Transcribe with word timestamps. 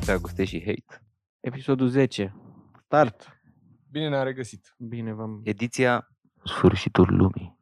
Dragoste 0.00 0.44
și 0.44 0.58
hate. 0.64 1.04
Episodul 1.40 1.88
10. 1.88 2.34
Start. 2.84 3.40
Bine 3.90 4.08
ne-am 4.08 4.24
regăsit. 4.24 4.74
Bine 4.78 5.12
v-am... 5.12 5.40
Ediția 5.44 6.08
Sfârșitul 6.44 7.16
lumii. 7.16 7.58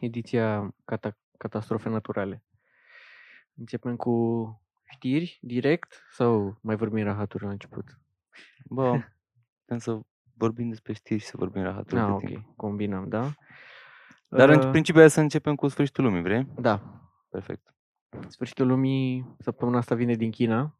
Ediția 0.00 0.74
cata- 0.84 1.18
catastrofe 1.38 1.88
naturale. 1.88 2.44
Începem 3.54 3.96
cu 3.96 4.12
știri 4.84 5.38
direct 5.42 6.02
sau 6.10 6.58
mai 6.62 6.76
vorbim 6.76 7.04
rahaturi 7.04 7.44
la 7.44 7.50
început? 7.50 7.98
Bă, 8.64 8.90
putem 9.60 9.78
să 9.78 10.00
vorbim 10.34 10.68
despre 10.68 10.92
știri 10.92 11.20
și 11.20 11.26
să 11.26 11.36
vorbim 11.36 11.62
rahaturi 11.62 12.00
Ah, 12.00 12.06
de 12.06 12.12
ok. 12.12 12.24
timp. 12.24 12.56
Combinăm, 12.56 13.08
da? 13.08 13.32
Dar 14.36 14.48
în 14.48 14.58
Uh, 14.58 14.70
principiu 14.70 15.00
hai 15.00 15.10
să 15.10 15.20
începem 15.20 15.54
cu 15.54 15.68
Sfârșitul 15.68 16.04
lumii, 16.04 16.22
vrei? 16.22 16.46
Da. 16.60 17.02
Perfect. 17.28 17.74
Sfârșitul 18.28 18.66
lumii 18.66 19.34
săptămâna 19.38 19.78
asta 19.78 19.94
vine 19.94 20.14
din 20.14 20.30
China. 20.30 20.78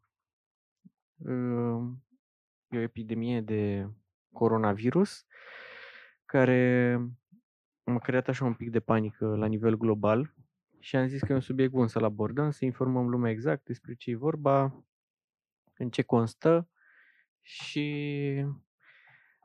Uh, 1.17 1.83
E 2.73 2.77
o 2.77 2.81
epidemie 2.81 3.41
de 3.41 3.89
coronavirus 4.31 5.25
care 6.25 6.97
m-a 7.83 7.99
creat 7.99 8.27
așa 8.27 8.45
un 8.45 8.53
pic 8.53 8.69
de 8.69 8.79
panică 8.79 9.35
la 9.35 9.45
nivel 9.45 9.77
global 9.77 10.33
și 10.79 10.95
am 10.95 11.07
zis 11.07 11.21
că 11.21 11.31
e 11.31 11.35
un 11.35 11.41
subiect 11.41 11.71
bun 11.71 11.87
să-l 11.87 12.03
abordăm, 12.03 12.51
să 12.51 12.65
informăm 12.65 13.09
lumea 13.09 13.31
exact 13.31 13.65
despre 13.65 13.93
ce 13.93 14.09
e 14.09 14.15
vorba, 14.15 14.85
în 15.77 15.89
ce 15.89 16.01
constă 16.01 16.69
și... 17.41 18.45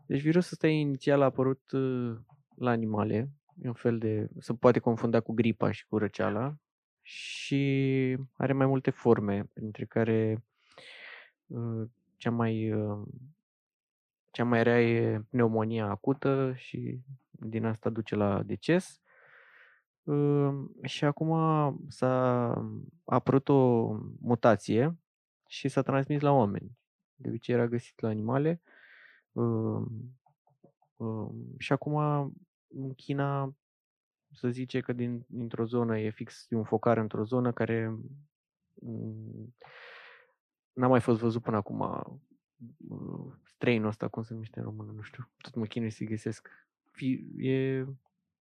Deci 0.07 0.21
virusul 0.21 0.53
ăsta 0.53 0.67
inițial 0.67 1.21
a 1.21 1.25
apărut 1.25 1.71
uh, 1.71 2.17
la 2.57 2.71
animale, 2.71 3.31
e 3.63 3.69
un 3.69 3.75
fel 3.75 3.99
de... 3.99 4.29
se 4.39 4.55
poate 4.55 4.79
confunda 4.79 5.21
cu 5.21 5.33
gripa 5.33 5.71
și 5.71 5.87
cu 5.87 5.99
răceala 5.99 6.57
și 7.03 8.17
are 8.37 8.53
mai 8.53 8.67
multe 8.67 8.91
forme, 8.91 9.45
printre 9.53 9.85
care 9.85 10.45
uh, 11.47 11.89
cea 12.17 12.31
mai, 12.31 12.73
uh, 12.73 13.07
cea 14.31 14.45
mai 14.45 14.63
rea 14.63 14.83
e 14.83 15.21
pneumonia 15.31 15.87
acută 15.87 16.53
și 16.57 17.01
din 17.31 17.65
asta 17.65 17.91
duce 17.91 18.15
la 18.15 18.43
deces. 18.43 19.01
Uh, 20.03 20.55
Și 20.83 21.05
acum 21.05 21.31
s-a 21.89 22.45
a 23.05 23.15
apărut 23.15 23.49
o 23.49 23.93
mutație 24.21 24.97
și 25.47 25.69
s-a 25.69 25.83
transmis 25.83 26.21
la 26.21 26.33
oameni. 26.33 26.79
De 27.15 27.29
obicei 27.29 27.55
era 27.55 27.67
găsit 27.67 28.01
la 28.01 28.09
animale. 28.09 28.61
Uh, 29.33 29.83
uh, 30.97 31.29
Și 31.59 31.73
acum 31.73 32.33
în 32.69 32.95
China 32.95 33.55
să 34.33 34.49
zice 34.49 34.81
că 34.81 34.93
din, 34.93 35.25
dintr-o 35.29 35.65
zonă 35.65 35.99
e 35.99 36.11
fix 36.11 36.47
e 36.51 36.57
un 36.57 36.65
focar 36.65 36.97
într-o 36.99 37.25
zonă 37.25 37.53
care 37.53 37.89
mm, 38.75 39.55
n-a 40.73 40.87
mai 40.87 41.01
fost 41.01 41.21
văzut 41.21 41.43
până 41.43 41.57
acum 41.57 41.81
uh, 41.81 43.33
strain 43.45 43.85
ăsta, 43.85 44.09
cum 44.09 44.23
se 44.23 44.33
numește 44.33 44.59
în 44.59 44.65
română, 44.65 44.93
nu 44.93 45.03
știu. 45.03 45.31
Tot 45.37 45.55
mă 45.55 45.65
chinui 45.65 45.91
să 45.91 46.05
găsesc. 46.05 46.49
Fi, 46.91 47.27
e 47.37 47.85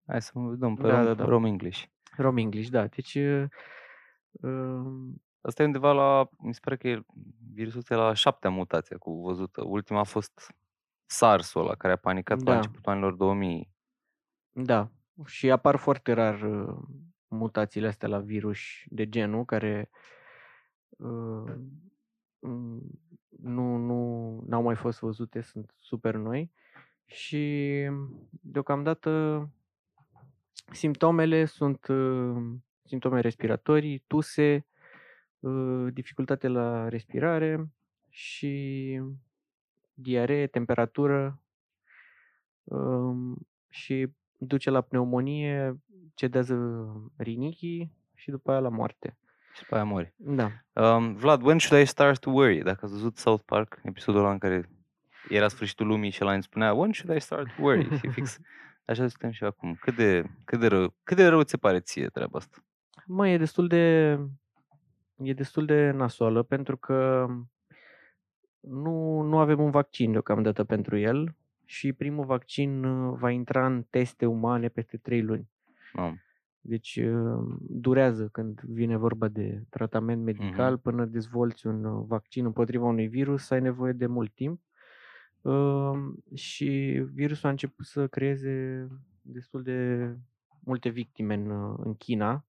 Hai 0.05 0.21
să 0.21 0.31
dăm 0.39 0.75
pe 0.75 0.81
Da, 0.81 0.95
rom, 0.95 1.05
da, 1.05 1.13
da. 1.13 1.25
rom 1.25 1.45
English. 1.45 1.83
rom 2.17 2.37
English, 2.37 2.69
da. 2.69 2.87
Deci 2.87 3.15
uh, 3.15 3.43
uh, 4.31 5.13
Asta 5.41 5.61
e 5.61 5.65
undeva 5.65 5.91
la, 5.91 6.29
mi 6.37 6.53
se 6.53 6.59
pare 6.63 6.77
că 6.77 6.87
e 6.87 7.05
virusul 7.53 7.79
ăsta 7.79 7.93
e 7.93 7.97
la 7.97 8.13
șaptea 8.13 8.49
mutație 8.49 8.95
cu 8.97 9.21
văzută. 9.21 9.63
Ultima 9.65 9.99
a 9.99 10.03
fost 10.03 10.55
SARS-ul 11.05 11.61
ăla 11.61 11.75
care 11.75 11.93
a 11.93 11.97
panicat 11.97 12.37
la 12.37 12.51
Da. 12.51 12.55
începutul 12.55 12.91
anilor 12.91 13.13
2000. 13.13 13.75
Da, 14.59 14.91
și 15.25 15.51
apar 15.51 15.75
foarte 15.75 16.11
rar 16.11 16.41
uh, 16.41 16.77
mutațiile 17.27 17.87
astea 17.87 18.07
la 18.07 18.19
virus 18.19 18.57
de 18.85 19.09
genul 19.09 19.45
care 19.45 19.89
uh, 20.89 21.53
mm, 22.39 23.01
nu, 23.39 23.75
nu 23.77 24.43
n-au 24.47 24.61
mai 24.61 24.75
fost 24.75 24.99
văzute, 24.99 25.41
sunt 25.41 25.73
super 25.75 26.15
noi 26.15 26.51
și 27.05 27.73
deocamdată 28.29 29.49
simptomele 30.71 31.45
sunt 31.45 31.87
uh, 31.87 32.43
simptome 32.83 33.19
respiratorii, 33.19 34.03
tuse, 34.07 34.65
uh, 35.39 35.93
dificultate 35.93 36.47
la 36.47 36.87
respirare 36.87 37.69
și 38.09 39.01
diaree, 39.93 40.47
temperatură 40.47 41.41
um, 42.63 43.47
și 43.69 44.07
duce 44.37 44.69
la 44.69 44.81
pneumonie, 44.81 45.77
cedează 46.13 46.55
rinichii 47.17 47.91
și 48.13 48.29
după 48.29 48.51
aia 48.51 48.59
la 48.59 48.69
moarte. 48.69 49.17
Și 49.53 49.61
după 49.61 49.75
aia 49.75 49.83
mori. 49.83 50.13
Da. 50.15 50.51
Um, 50.73 51.15
Vlad, 51.15 51.41
when 51.41 51.59
should 51.59 51.83
I 51.83 51.87
start 51.87 52.19
to 52.19 52.29
worry? 52.29 52.63
Dacă 52.63 52.85
ați 52.85 52.93
văzut 52.93 53.17
South 53.17 53.43
Park, 53.45 53.79
episodul 53.83 54.19
ăla 54.19 54.31
în 54.31 54.37
care 54.37 54.69
era 55.29 55.47
sfârșitul 55.47 55.87
lumii 55.87 56.09
și 56.09 56.19
ăla 56.21 56.33
îmi 56.33 56.43
spunea 56.43 56.73
when 56.73 56.93
should 56.93 57.17
I 57.17 57.21
start 57.21 57.55
to 57.55 57.61
worry? 57.61 57.97
Și 57.97 58.07
fix 58.07 58.39
așa 58.85 59.07
suntem 59.07 59.31
și 59.31 59.43
acum. 59.43 59.75
Cât 59.75 59.95
de, 59.95 60.23
cât 60.45 60.59
de 60.59 60.67
rău, 60.67 60.93
cât 61.03 61.17
de 61.17 61.27
rău 61.27 61.41
ți 61.41 61.49
se 61.49 61.57
pare 61.57 61.79
ție 61.79 62.07
treaba 62.07 62.37
asta? 62.37 62.57
Mă, 63.05 63.29
e 63.29 63.37
destul 63.37 63.67
de 63.67 64.17
e 65.15 65.33
destul 65.33 65.65
de 65.65 65.91
nasoală 65.91 66.43
pentru 66.43 66.77
că 66.77 67.27
nu, 68.59 69.21
nu 69.21 69.37
avem 69.37 69.59
un 69.59 69.71
vaccin 69.71 70.11
deocamdată 70.11 70.63
pentru 70.63 70.97
el 70.97 71.35
și 71.69 71.93
primul 71.93 72.25
vaccin 72.25 72.83
uh, 72.83 73.17
va 73.19 73.31
intra 73.31 73.65
în 73.65 73.83
teste 73.89 74.25
umane 74.25 74.67
peste 74.67 74.97
3 74.97 75.21
luni. 75.21 75.49
Mamă. 75.93 76.15
Deci 76.61 76.95
uh, 76.95 77.55
durează 77.59 78.27
când 78.31 78.61
vine 78.61 78.97
vorba 78.97 79.27
de 79.27 79.63
tratament 79.69 80.23
medical 80.23 80.77
până 80.77 81.05
dezvolți 81.05 81.67
un 81.67 81.83
uh, 81.83 82.05
vaccin 82.07 82.45
împotriva 82.45 82.85
unui 82.85 83.07
virus, 83.07 83.49
ai 83.49 83.61
nevoie 83.61 83.91
de 83.93 84.05
mult 84.05 84.33
timp. 84.33 84.61
Uh, 85.41 85.93
Și 86.33 87.01
virusul 87.13 87.47
a 87.47 87.51
început 87.51 87.85
să 87.85 88.07
creeze 88.07 88.87
destul 89.21 89.63
de 89.63 90.09
multe 90.59 90.89
victime 90.89 91.33
în, 91.33 91.49
uh, 91.49 91.79
în 91.83 91.95
China. 91.95 92.45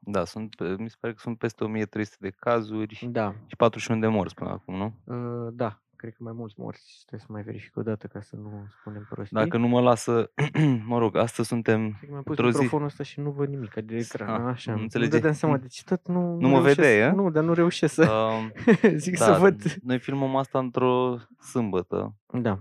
Da, 0.00 0.24
sunt, 0.24 0.54
pe- 0.54 0.76
mi 0.78 0.90
se 0.90 0.96
pare 1.00 1.12
că 1.12 1.18
sunt 1.20 1.38
peste 1.38 1.64
1300 1.64 2.16
de 2.20 2.30
cazuri 2.30 3.08
Da, 3.10 3.34
și 3.46 3.56
41 3.56 4.00
de 4.00 4.06
morți 4.06 4.34
până 4.34 4.50
acum, 4.50 4.74
nu? 4.76 4.94
uh, 5.04 5.52
da, 5.54 5.82
cred 6.02 6.14
că 6.14 6.22
mai 6.22 6.32
mulți 6.32 6.54
morți. 6.58 7.02
Trebuie 7.06 7.20
să 7.26 7.32
mai 7.32 7.42
verific 7.42 7.76
o 7.76 7.82
dată 7.82 8.06
ca 8.06 8.20
să 8.20 8.36
nu 8.36 8.64
spunem 8.80 9.06
prostii. 9.10 9.36
Dacă 9.36 9.56
nu 9.56 9.66
mă 9.68 9.80
lasă, 9.80 10.30
mă 10.92 10.98
rog, 10.98 11.16
astăzi 11.16 11.48
suntem, 11.48 11.80
Cred 11.88 12.00
că 12.00 12.06
mi-am 12.10 12.22
pus 12.22 12.36
într-o 12.36 12.50
zi- 12.50 12.54
microfonul 12.56 12.86
ăsta 12.86 13.02
și 13.02 13.20
nu 13.20 13.30
văd 13.30 13.48
nimic 13.48 13.74
de 13.74 13.96
ecran. 13.96 14.28
Ah, 14.28 14.52
Așa, 14.52 14.70
nu 14.70 14.76
nu 14.76 14.82
înțelege. 14.82 15.10
dădeam 15.10 15.32
seama, 15.34 15.54
Mm. 15.54 15.60
deci 15.60 15.84
tot 15.84 16.06
nu, 16.08 16.36
Nu 16.38 16.48
mă 16.48 16.54
reușesc, 16.56 16.76
vedeai, 16.76 17.08
a? 17.08 17.12
Nu, 17.12 17.30
dar 17.30 17.44
nu 17.44 17.52
reușesc 17.52 17.94
să 17.94 18.10
uh, 18.12 18.92
zic 19.04 19.18
da, 19.18 19.24
să 19.24 19.38
văd. 19.40 19.62
noi 19.82 19.98
filmăm 19.98 20.36
asta 20.36 20.58
într-o 20.58 21.16
sâmbătă, 21.40 22.14
Da, 22.32 22.58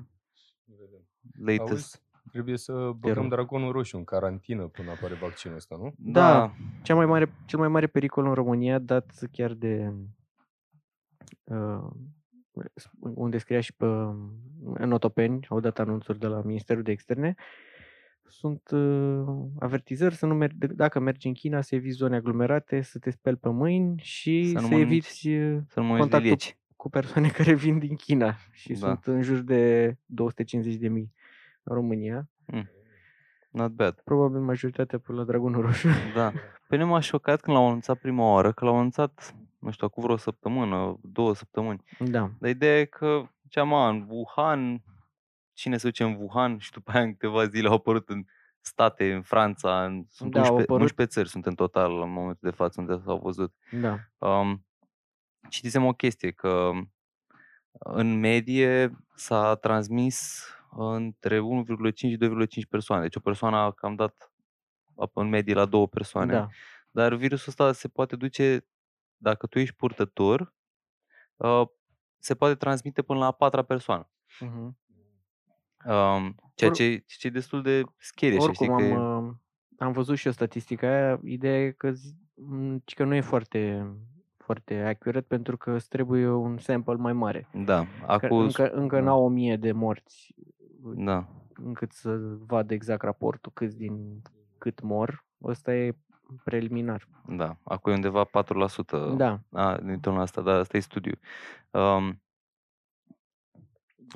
Vedem. 0.66 1.08
latest. 1.46 1.70
Auzi, 1.72 2.02
trebuie 2.32 2.58
să 2.58 2.74
băgăm 3.00 3.22
rog. 3.22 3.32
dragonul 3.32 3.72
roșu 3.72 3.98
în 3.98 4.04
carantină 4.04 4.64
până 4.68 4.90
apare 4.92 5.14
vaccinul 5.14 5.56
ăsta, 5.58 5.76
nu? 5.80 5.94
Da. 5.98 6.52
Cea 6.82 6.96
mai 6.96 7.06
mare, 7.06 7.34
cel 7.46 7.60
mai 7.60 7.68
mare 7.68 7.88
pericol 7.88 8.26
în 8.26 8.34
România, 8.34 8.80
dat 8.80 9.20
chiar 9.32 9.54
de 9.54 9.94
uh, 11.44 11.90
unde 13.00 13.38
scria 13.38 13.60
și 13.60 13.74
pe, 13.74 13.86
în 14.74 14.92
Otopeni, 14.92 15.46
au 15.50 15.60
dat 15.60 15.80
anunțuri 15.80 16.20
de 16.20 16.28
la 16.28 16.42
Ministerul 16.42 16.84
de 16.84 16.92
Externe, 16.92 17.36
sunt 18.28 18.70
uh, 18.72 19.26
avertizări 19.60 20.16
să 20.16 20.26
nu 20.26 20.34
mergi, 20.34 20.56
dacă 20.58 21.00
mergi 21.00 21.28
în 21.28 21.34
China, 21.34 21.62
să 21.62 21.76
eviți 21.76 21.96
zone 21.96 22.16
aglomerate, 22.16 22.82
să 22.82 23.00
te 23.00 23.10
speli 23.10 23.36
pe 23.36 23.50
mâini 23.50 24.00
și 24.04 24.44
Să 24.46 24.52
să, 24.52 24.60
nu 24.60 24.68
să 24.68 24.72
mănânci 24.74 24.86
eviți 24.92 25.28
uh, 25.30 25.58
Să 25.68 25.80
nu 25.80 25.86
mă 25.86 25.92
uiți 25.92 26.02
contactul 26.02 26.22
lilieci. 26.30 26.58
cu 26.76 26.90
persoane 26.90 27.28
care 27.38 27.54
vin 27.54 27.80
din 27.80 27.96
China 27.96 28.36
și 28.52 28.74
Da. 28.74 28.78
sunt 28.78 29.06
în 29.06 29.22
jur 29.22 29.38
de 29.40 29.96
250 30.06 30.76
de 30.80 30.88
mii 30.88 31.14
în 31.64 31.76
România. 31.76 32.30
Not 33.52 33.72
bad. 33.72 34.02
Probabil 34.04 34.40
majoritatea 34.40 35.00
pe 35.00 35.12
la 35.12 35.24
Dragonul 35.24 35.62
Roșu. 35.62 35.88
Da. 36.16 36.32
Pe 36.68 36.76
mine 36.78 36.84
m-a 36.84 37.00
șocat 37.00 37.42
când 37.42 37.56
l-au 37.58 37.68
anunțat 37.68 37.98
prima 37.98 38.32
oară, 38.34 38.52
că 38.52 38.66
l-au 38.66 38.76
anunțat, 38.76 39.36
nu 39.62 39.72
știu, 39.72 39.88
acum 39.88 40.04
vreo 40.04 40.18
săptămână, 40.18 41.00
două 41.02 41.36
săptămâni. 41.36 41.84
Da. 42.00 42.32
Dar 42.40 42.50
ideea 42.50 42.80
e 42.80 42.86
că, 42.86 43.24
ziceam, 43.44 43.74
a, 43.74 43.90
în 43.90 44.06
Wuhan, 44.10 44.84
cine 45.54 45.78
se 45.78 45.88
duce 45.88 46.04
în 46.04 46.16
Wuhan 46.20 46.58
și 46.58 46.72
după 46.72 46.92
aia 46.92 47.02
în 47.04 47.12
câteva 47.12 47.46
zile 47.48 47.68
au 47.68 47.74
apărut 47.74 48.10
în 48.10 48.26
state, 48.62 49.14
în 49.14 49.22
Franța, 49.22 49.86
în, 49.86 50.06
sunt 50.10 50.32
Da, 50.32 50.40
au 50.40 50.44
11, 50.56 50.62
apărut. 50.64 50.82
11 50.82 51.16
țări 51.16 51.30
sunt 51.30 51.46
în 51.46 51.56
total 51.56 52.02
în 52.02 52.12
momentul 52.12 52.50
de 52.50 52.56
față 52.56 52.82
unde 52.82 53.02
s-au 53.06 53.20
văzut. 53.20 53.54
Da. 53.72 54.00
Um, 54.18 54.66
citisem 55.50 55.86
o 55.86 55.94
chestie, 55.94 56.32
că 56.32 56.72
în 57.72 58.20
medie 58.20 58.98
s-a 59.16 59.56
transmis 59.56 60.46
între 60.72 61.40
1,5 61.40 61.96
și 61.96 62.18
2,5 62.18 62.68
persoane. 62.70 63.02
Deci 63.02 63.16
o 63.16 63.20
persoană 63.20 63.58
a 63.58 63.72
cam 63.72 63.96
dat 63.96 64.32
ap- 65.06 65.14
în 65.14 65.30
medie 65.30 65.54
la 65.54 65.66
două 65.66 65.88
persoane. 65.88 66.34
Da. 66.34 66.48
Dar 66.92 67.14
virusul 67.16 67.50
ăsta 67.50 67.72
se 67.72 67.88
poate 67.88 68.16
duce, 68.16 68.66
dacă 69.22 69.48
tu 69.48 69.60
ești 69.60 69.76
purtător, 69.76 70.54
uh, 71.36 71.68
se 72.20 72.36
poate 72.36 72.56
transmite 72.56 73.02
până 73.02 73.20
la 73.20 73.26
a 73.26 73.32
patra 73.32 73.62
persoană. 73.64 74.10
Mhm. 74.40 74.80
Um, 75.86 76.36
ceea 76.56 76.70
Or- 76.70 76.76
ce, 76.76 77.04
ce 77.08 77.28
e 77.28 77.30
destul 77.30 77.62
de 77.62 77.84
scary, 77.98 78.36
așa, 78.38 78.52
știi, 78.52 78.70
Oricum 78.70 78.88
că 78.88 78.94
am, 78.96 79.26
e- 79.26 79.28
uh, 79.28 79.34
am 79.78 79.92
văzut 79.92 80.18
și 80.18 80.26
eu 80.26 80.32
statistica 80.32 80.88
aia, 80.88 81.20
ideea 81.24 81.60
e 81.62 81.72
că, 81.72 81.92
zi- 81.92 82.16
m, 82.34 82.78
ci 82.86 82.94
că 82.94 83.04
nu 83.04 83.16
e 83.16 83.22
foarte, 83.22 83.92
foarte 84.38 84.82
accurate 84.82 85.26
pentru 85.28 85.58
că 85.58 85.72
îți 85.72 85.88
trebuie 85.88 86.30
un 86.30 86.58
sample 86.58 86.96
mai 86.96 87.14
mare. 87.14 87.48
Da, 87.66 87.86
Că 87.86 88.12
acum... 88.12 88.38
încă, 88.38 88.70
încă 88.70 88.96
da. 88.96 89.02
n-au 89.02 89.24
o 89.24 89.28
mie 89.28 89.58
de 89.58 89.72
morți 89.72 90.36
Da, 90.96 91.28
încât 91.54 91.92
să 91.92 92.18
vadă 92.46 92.74
exact 92.74 93.04
raportul 93.04 93.52
câți 93.56 93.78
din 93.78 94.22
cât 94.58 94.82
mor. 94.82 95.26
Ăsta 95.44 95.76
e 95.76 95.98
preliminar. 96.44 97.08
da. 97.28 97.58
Acum 97.64 97.92
e 97.92 97.96
undeva 97.96 98.26
4%. 98.26 99.16
Da. 99.16 99.40
A, 99.52 99.78
din 99.78 100.00
tonul 100.00 100.22
asta, 100.22 100.42
da, 100.42 100.54
asta 100.54 100.78
e 100.78 100.80
studiu. 100.80 101.14
Um, 101.72 102.22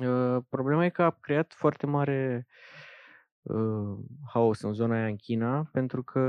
Uh, 0.00 0.42
Problema 0.48 0.84
e 0.84 0.88
că 0.88 1.02
a 1.02 1.10
creat 1.10 1.52
foarte 1.52 1.86
mare 1.86 2.46
uh, 3.42 3.98
haos 4.32 4.60
în 4.60 4.72
zona 4.72 4.94
aia 4.96 5.06
în 5.06 5.16
China 5.16 5.68
pentru 5.72 6.02
că 6.02 6.20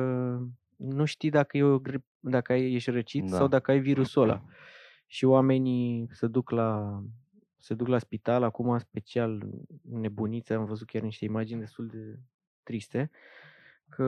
nu 0.76 1.06
știi 1.06 1.30
dacă, 1.30 1.58
e 1.58 1.64
o 1.64 1.80
grip, 1.80 2.06
dacă 2.20 2.52
ai, 2.52 2.74
ești 2.74 2.90
răcit 2.90 3.30
Da. 3.30 3.36
sau 3.36 3.48
dacă 3.48 3.72
ai 3.72 3.80
virusul 3.80 4.22
ăla. 4.22 4.44
Și 5.10 5.26
oamenii 5.26 6.08
se 6.12 6.28
duc 6.28 6.50
la 6.50 7.02
se 7.58 7.74
duc 7.74 7.88
la 7.88 7.98
spital, 7.98 8.44
acum 8.44 8.78
special 8.78 9.48
nebuniți, 9.82 10.54
am 10.54 10.66
văzut 10.66 10.88
chiar 10.88 11.02
niște 11.02 11.26
imagini 11.26 11.60
destul 11.60 11.88
de 11.88 12.20
triste, 12.64 13.12
că 13.90 14.04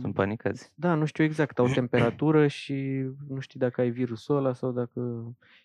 sunt 0.00 0.14
panicați. 0.14 0.72
da, 0.74 0.94
nu 0.94 1.04
știu 1.04 1.24
exact, 1.24 1.58
au 1.58 1.66
temperatură 1.66 2.46
și 2.46 2.74
nu 3.28 3.40
știi 3.40 3.60
dacă 3.60 3.80
ai 3.80 3.90
virusul 3.90 4.36
ăla 4.36 4.52
sau 4.52 4.70
dacă... 4.72 5.00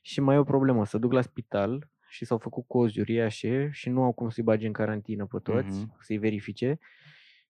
Și 0.02 0.22
mai 0.22 0.36
e 0.36 0.40
o 0.40 0.44
problemă, 0.44 0.86
să 0.86 0.98
duc 0.98 1.12
la 1.12 1.22
spital 1.22 1.90
și 2.08 2.26
s-au 2.26 2.38
făcut 2.38 2.64
cozi 2.68 3.00
uriașe 3.00 3.70
și 3.72 3.90
nu 3.90 4.04
au 4.04 4.12
cum 4.12 4.30
să-i 4.30 4.44
bage 4.44 4.68
în 4.68 4.74
carantină 4.74 5.26
pe 5.26 5.38
toți, 5.44 5.80
Mhm. 5.80 5.98
să-i 6.00 6.18
verifice. 6.18 6.80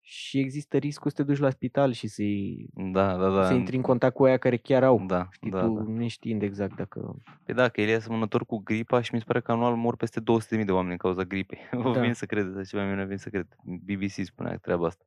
Și 0.06 0.39
există 0.39 0.77
riscul 0.77 1.10
să 1.12 1.15
te 1.15 1.24
duci 1.24 1.39
la 1.39 1.50
spital 1.50 1.92
și 1.92 2.07
să-i, 2.07 2.68
Da, 2.74 3.18
da, 3.18 3.30
da. 3.30 3.45
să 3.45 3.54
intri 3.54 3.75
în 3.75 3.81
contact 3.81 4.13
cu 4.16 4.24
aia 4.24 4.38
care 4.38 4.57
chiar 4.57 4.83
au. 4.83 5.04
Da, 5.07 5.27
Știi, 5.31 5.51
da, 5.51 5.62
tu 5.66 5.74
da. 5.74 5.83
neștiind 5.92 6.42
exact 6.42 6.75
dacă... 6.75 7.16
Păi 7.45 7.56
da, 7.56 7.69
că 7.69 7.81
el 7.81 7.88
e 7.89 7.95
asemănător 7.95 8.45
cu 8.45 8.57
gripa 8.57 9.01
și 9.01 9.13
mi 9.13 9.19
se 9.19 9.25
pare 9.27 9.42
că 9.42 9.51
anual 9.51 9.75
mor 9.75 9.95
peste 9.95 10.19
200.000 10.19 10.66
de 10.66 10.71
oameni 10.71 10.89
din 10.89 10.98
cauza 10.98 11.24
gripei. 11.24 11.59
Vă 11.83 11.92
Da. 11.94 12.00
vin 12.01 12.13
să 12.13 12.25
credeți, 12.25 12.57
așa 12.57 12.63
ceva 12.77 12.94
mi 12.94 13.06
vin 13.07 13.18
să 13.18 13.30
cred. 13.30 13.48
BBC 13.63 14.09
spunea 14.12 14.57
treaba 14.57 14.86
asta. 14.88 15.04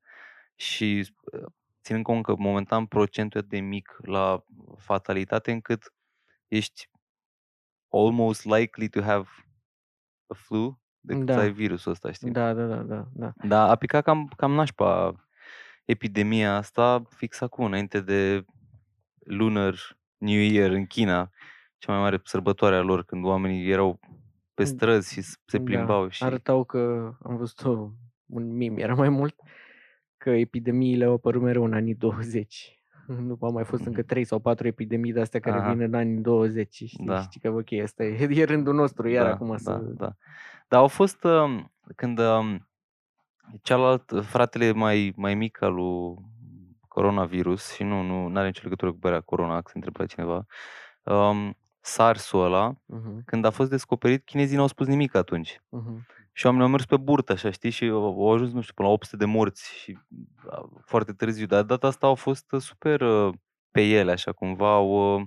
Și 0.56 1.12
uh, 1.32 1.47
ținând 1.82 2.05
cont 2.05 2.23
că 2.25 2.35
momentan 2.38 2.87
procentul 2.87 3.41
e 3.41 3.47
de 3.49 3.58
mic 3.61 3.97
la 4.03 4.44
fatalitate 4.76 5.53
încât 5.53 5.94
ești 6.49 6.91
almost 7.93 8.44
likely 8.44 8.88
to 8.88 9.00
have 9.03 9.29
a 10.26 10.35
flu 10.35 10.81
decât 11.00 11.26
să 11.29 11.35
Da. 11.35 11.41
ai 11.41 11.53
virusul 11.53 11.93
ăsta, 11.93 12.12
știi? 12.12 12.31
Da, 12.31 12.53
da, 12.55 12.67
da, 12.67 12.76
da, 12.82 13.08
da. 13.12 13.32
Dar 13.43 13.70
a 13.70 13.76
picat 13.76 14.05
cam, 14.05 14.29
cam 14.37 14.53
nașpa 14.53 15.14
epidemia 15.85 16.56
asta 16.56 17.02
fix 17.09 17.41
acum, 17.41 17.64
înainte 17.64 18.00
de 18.00 18.44
Lunar 19.19 19.75
New 20.17 20.41
Year 20.41 20.70
în 20.70 20.87
China, 20.87 21.31
cea 21.79 21.93
mai 21.93 22.00
mare 22.00 22.20
sărbătoare 22.25 22.76
a 22.76 22.81
lor, 22.81 23.05
când 23.05 23.25
oamenii 23.25 23.70
erau 23.70 24.00
pe 24.55 24.62
Mm, 24.62 24.69
străzi 24.69 25.12
și 25.12 25.20
s- 25.20 25.41
se 25.44 25.61
plimbau 25.61 26.05
da. 26.05 26.11
și... 26.11 26.25
Arătau 26.25 26.64
că, 26.64 27.12
am 27.23 27.37
văzut 27.37 27.64
o, 27.64 27.91
un 28.26 28.56
meme, 28.56 28.81
era 28.81 28.94
mai 28.94 29.09
mult, 29.09 29.35
că 30.31 30.32
epidemiile 30.37 31.05
au 31.05 31.12
apărut 31.12 31.43
mereu 31.43 31.64
în 31.64 31.73
anii 31.73 31.94
20. 31.94 32.70
Nu 33.26 33.37
au 33.40 33.52
mai 33.52 33.64
fost 33.64 33.84
încă 33.87 34.02
3 34.02 34.25
sau 34.25 34.38
4 34.38 34.67
epidemii 34.67 35.12
de 35.12 35.20
astea 35.20 35.40
care 35.40 35.56
Mhm. 35.56 35.64
Aha. 35.64 35.73
vin 35.75 35.82
în 35.82 35.94
anii 35.94 36.20
20, 36.20 36.75
știi? 36.75 37.06
Da. 37.06 37.20
Știi 37.20 37.40
că, 37.40 37.50
ok, 37.50 37.73
asta 37.82 38.05
e, 38.05 38.28
e 38.40 38.44
rândul 38.44 38.75
nostru, 38.75 39.08
iar 39.08 39.25
da, 39.25 39.31
acum 39.32 39.49
da, 39.49 39.56
să... 39.56 39.76
da. 39.76 40.17
Dar 40.69 40.81
au 40.81 40.87
fost 40.88 41.25
um, 41.25 41.73
când 41.96 42.19
um, 42.19 42.69
cealalt, 43.62 44.12
fratele 44.23 44.73
mai, 44.73 45.12
mai 45.17 45.34
mic 45.34 45.62
al 45.62 45.75
lui 45.75 46.17
coronavirus 46.88 47.73
și 47.75 47.82
nu, 47.82 48.02
nu 48.02 48.37
are 48.38 48.46
nicio 48.46 48.61
legătură 48.62 48.90
cu 48.90 48.96
bărea 48.96 49.20
corona, 49.20 49.55
că 49.55 49.70
se 49.73 49.73
întreabă 49.75 50.05
cineva, 50.06 50.46
um, 51.02 51.56
SARS-ul 51.81 52.44
ăla, 52.44 52.73
Uh-huh, 52.75 53.25
când 53.25 53.44
a 53.44 53.50
fost 53.50 53.70
descoperit, 53.70 54.25
chinezii 54.25 54.56
n-au 54.56 54.67
spus 54.67 54.87
nimic 54.87 55.14
atunci. 55.14 55.61
uh-huh. 55.61 56.14
Și 56.38 56.47
oamenii 56.47 56.67
au 56.67 56.73
mers 56.73 56.85
pe 56.87 56.97
burtă, 56.97 57.33
așa, 57.33 57.50
știi, 57.50 57.71
și 57.71 57.85
au, 57.85 58.05
au 58.05 58.33
ajuns, 58.33 58.53
nu 58.53 58.61
știu, 58.61 58.75
până 58.75 58.88
la 58.88 58.94
800 58.94 59.17
de 59.17 59.25
morți 59.25 59.73
și 59.79 59.99
a, 60.50 60.69
foarte 60.85 61.12
târziu. 61.12 61.47
Dar 61.47 61.62
data 61.62 61.87
asta 61.87 62.06
au 62.06 62.15
fost 62.15 62.53
uh, 62.53 62.61
super 62.61 63.00
uh, 63.00 63.35
pe 63.71 63.81
ele, 63.83 64.11
așa, 64.11 64.33
cumva 64.33 64.75
au, 64.75 65.19
uh, 65.21 65.27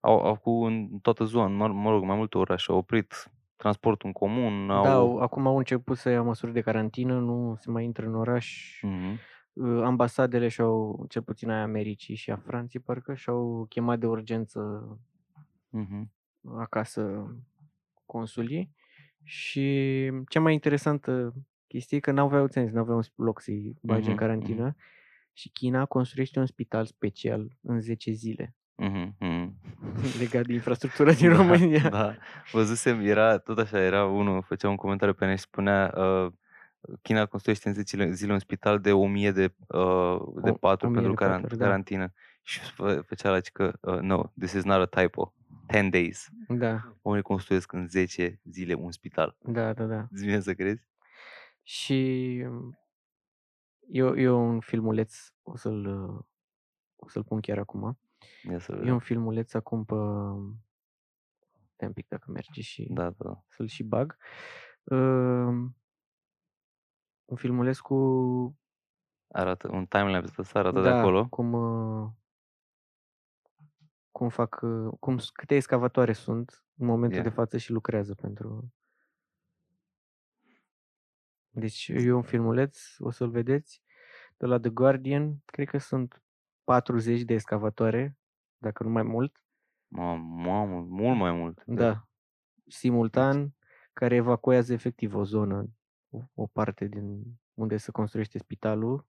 au, 0.00 0.18
au 0.20 0.36
cu 0.36 0.50
în 0.64 0.98
toată 1.02 1.24
zona, 1.24 1.46
mă, 1.46 1.68
mă 1.68 1.90
rog, 1.90 2.02
mai 2.04 2.16
multe 2.16 2.38
orașe, 2.38 2.72
au 2.72 2.78
oprit 2.78 3.32
transportul 3.56 4.06
în 4.06 4.12
comun, 4.12 4.70
au... 4.70 4.82
Da, 4.84 4.92
au, 4.92 5.18
acum 5.18 5.46
au 5.46 5.56
început 5.56 5.96
să 5.96 6.08
ia 6.08 6.22
măsuri 6.22 6.52
de 6.52 6.60
carantină, 6.60 7.18
nu 7.18 7.56
se 7.58 7.70
mai 7.70 7.84
intră 7.84 8.06
în 8.06 8.14
oraș. 8.14 8.78
Mhm. 8.82 9.18
Uh, 9.52 9.82
Ambasadele 9.84 10.48
și-au, 10.48 11.04
cel 11.08 11.22
puțin 11.22 11.50
a 11.50 11.62
Americii 11.62 12.14
și 12.14 12.30
a 12.30 12.36
Franței, 12.36 12.80
parcă, 12.80 13.14
și-au 13.14 13.66
chemat 13.68 13.98
de 13.98 14.06
urgență 14.06 14.60
Mhm. 15.70 16.12
acasă 16.58 17.26
consulii 18.04 18.74
și 19.26 20.10
cea 20.28 20.40
mai 20.40 20.52
interesantă 20.52 21.34
chestie 21.66 21.96
e 21.96 22.00
că 22.00 22.10
n-aveau 22.10 22.46
ținți, 22.46 22.74
n-aveau 22.74 22.96
un 22.96 23.24
loc 23.24 23.40
să-i 23.40 23.76
bage 23.82 24.00
Mhm, 24.00 24.10
în 24.10 24.16
carantină 24.16 24.76
și 25.32 25.48
China 25.48 25.84
construiește 25.84 26.38
un 26.38 26.46
spital 26.46 26.84
special 26.86 27.56
în 27.62 27.80
10 27.80 28.10
zile 28.10 28.54
Mhm. 28.74 29.16
Mhm. 29.20 29.54
legat 30.20 30.46
de 30.46 30.52
infrastructura 30.52 31.12
din 31.12 31.28
Da, 31.32 31.36
România. 31.36 31.88
Da, 31.88 32.14
văzusem, 32.52 33.00
era 33.00 33.38
tot 33.38 33.58
așa, 33.58 33.78
era 33.80 34.04
unul, 34.06 34.42
făcea 34.42 34.68
un 34.68 34.76
comentariu 34.76 35.14
pe 35.14 35.26
net 35.26 35.36
și 35.36 35.42
spunea 35.42 35.94
uh, 35.96 36.32
China 37.02 37.26
construiește 37.26 37.68
în 37.68 37.74
10 37.74 37.96
zile, 37.96 38.12
zile 38.12 38.32
un 38.32 38.38
spital 38.38 38.78
de 38.80 38.92
1000 38.92 39.30
de, 39.30 39.54
uh, 39.68 40.18
de 40.42 40.50
O- 40.50 40.54
patru 40.54 40.86
1000 40.86 41.00
pentru 41.00 41.14
de 41.18 41.24
caran- 41.24 41.40
paturi, 41.40 41.56
da. 41.58 41.64
carantină. 41.64 42.12
Și 42.42 42.60
fă- 42.60 43.00
făcea 43.06 43.30
la 43.30 43.38
că, 43.52 43.72
uh, 43.80 43.98
no, 44.00 44.22
this 44.38 44.52
is 44.52 44.62
not 44.64 44.94
a 44.94 45.00
typo. 45.00 45.34
10 45.70 45.88
days. 45.90 46.28
Da, 46.48 46.96
Oamenii 47.02 47.26
construiesc 47.26 47.72
în 47.72 47.88
10 47.88 48.40
zile 48.44 48.74
un 48.74 48.90
spital. 48.90 49.36
da, 49.42 49.72
da, 49.72 49.84
da. 49.84 50.06
Îți 50.10 50.24
vine 50.24 50.40
să 50.40 50.54
crezi? 50.54 50.86
Și 51.62 52.30
eu, 53.88 54.18
eu 54.18 54.48
un 54.48 54.60
filmuleț, 54.60 55.14
o 55.42 55.56
să-l, 55.56 55.86
uh, 55.86 56.20
o 56.96 57.08
să-l 57.08 57.24
pun 57.24 57.40
chiar 57.40 57.58
acum. 57.58 57.98
Ia 58.50 58.58
să 58.58 58.72
E 58.72 58.74
un 58.74 58.80
vedem. 58.80 58.98
filmuleț 58.98 59.54
acum 59.54 59.84
pe... 59.84 59.94
Stai 61.72 61.88
un 61.88 61.92
pic 61.94 62.08
dacă 62.08 62.30
merge 62.30 62.60
și... 62.60 62.86
Da, 62.90 63.10
da. 63.10 63.42
să-l 63.48 63.66
și 63.66 63.82
bag. 63.82 64.16
Uh, 64.84 65.68
un 67.24 67.36
filmuleț 67.36 67.78
cu 67.78 67.96
Arată, 69.28 69.68
un 69.72 69.86
timelapse 69.86 70.34
ăsta 70.38 70.58
arată 70.58 70.80
de 70.80 70.88
da, 70.88 70.98
acolo. 70.98 71.28
cum 71.28 71.52
uh, 71.52 72.08
cum 74.16 74.28
fac 74.28 74.60
uh, 74.62 74.92
cum 75.00 75.18
s- 75.18 75.30
câte 75.30 75.54
excavatoare 75.54 76.12
sunt 76.12 76.64
în 76.76 76.86
momentul 76.86 77.16
Ia. 77.18 77.22
de 77.22 77.28
față 77.28 77.56
și 77.56 77.70
lucrează 77.72 78.14
pentru 78.14 78.72
Deci 81.50 81.88
e 81.88 82.12
un 82.12 82.22
filmuleț, 82.22 82.78
o 82.98 83.10
să-l 83.10 83.30
vedeți, 83.30 83.82
de 84.36 84.46
la 84.46 84.58
The 84.60 84.70
Guardian, 84.70 85.36
cred 85.44 85.68
că 85.68 85.78
sunt 85.78 86.22
40 86.64 87.22
de 87.22 87.34
excavatoare, 87.34 88.18
dacă 88.58 88.82
nu 88.82 88.88
mai 88.90 89.02
mult, 89.02 89.40
Mamă, 89.88 90.50
mamă, 90.50 90.80
mult 90.80 91.18
mai 91.18 91.32
mult. 91.32 91.62
da, 91.66 92.08
simultan, 92.66 93.54
care 93.92 94.14
evacuează 94.14 94.72
efectiv 94.72 95.14
o 95.14 95.24
zonă, 95.24 95.70
o, 96.10 96.22
o 96.34 96.46
parte 96.46 96.84
din 96.86 97.22
unde 97.54 97.76
se 97.76 97.90
construiește 97.90 98.38
spitalul, 98.38 99.06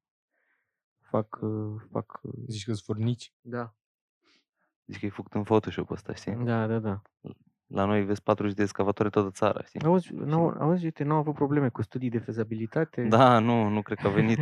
fac, 1.01 1.39
uh, 1.41 1.81
fac, 1.91 2.19
uh, 2.23 2.33
Zici 2.47 2.65
că 2.65 2.73
sunt 2.73 2.85
furnici? 2.85 3.33
da, 3.41 3.75
Zici 4.87 4.99
că 4.99 5.05
e 5.05 5.09
făcut 5.09 5.33
în 5.33 5.43
Photoshop 5.43 5.89
ăsta, 5.91 6.13
știi? 6.13 6.35
da, 6.43 6.67
da, 6.67 6.79
da. 6.79 7.01
La 7.67 7.85
noi 7.85 8.03
vezi 8.03 8.21
40 8.21 8.55
de 8.55 8.61
excavatoare 8.63 9.09
toată 9.09 9.29
țara, 9.31 9.63
știi? 9.63 9.81
Auzi, 9.83 10.13
n-au, 10.13 10.55
auzi, 10.59 10.83
uite, 10.83 11.03
n-au 11.03 11.17
avut 11.17 11.33
probleme 11.33 11.69
cu 11.69 11.81
studii 11.81 12.09
de 12.09 12.17
fezabilitate. 12.17 13.01
Da, 13.01 13.39
nu, 13.39 13.67
nu 13.67 13.81
cred 13.81 13.97
că 13.97 14.07
a 14.07 14.09
venit. 14.09 14.39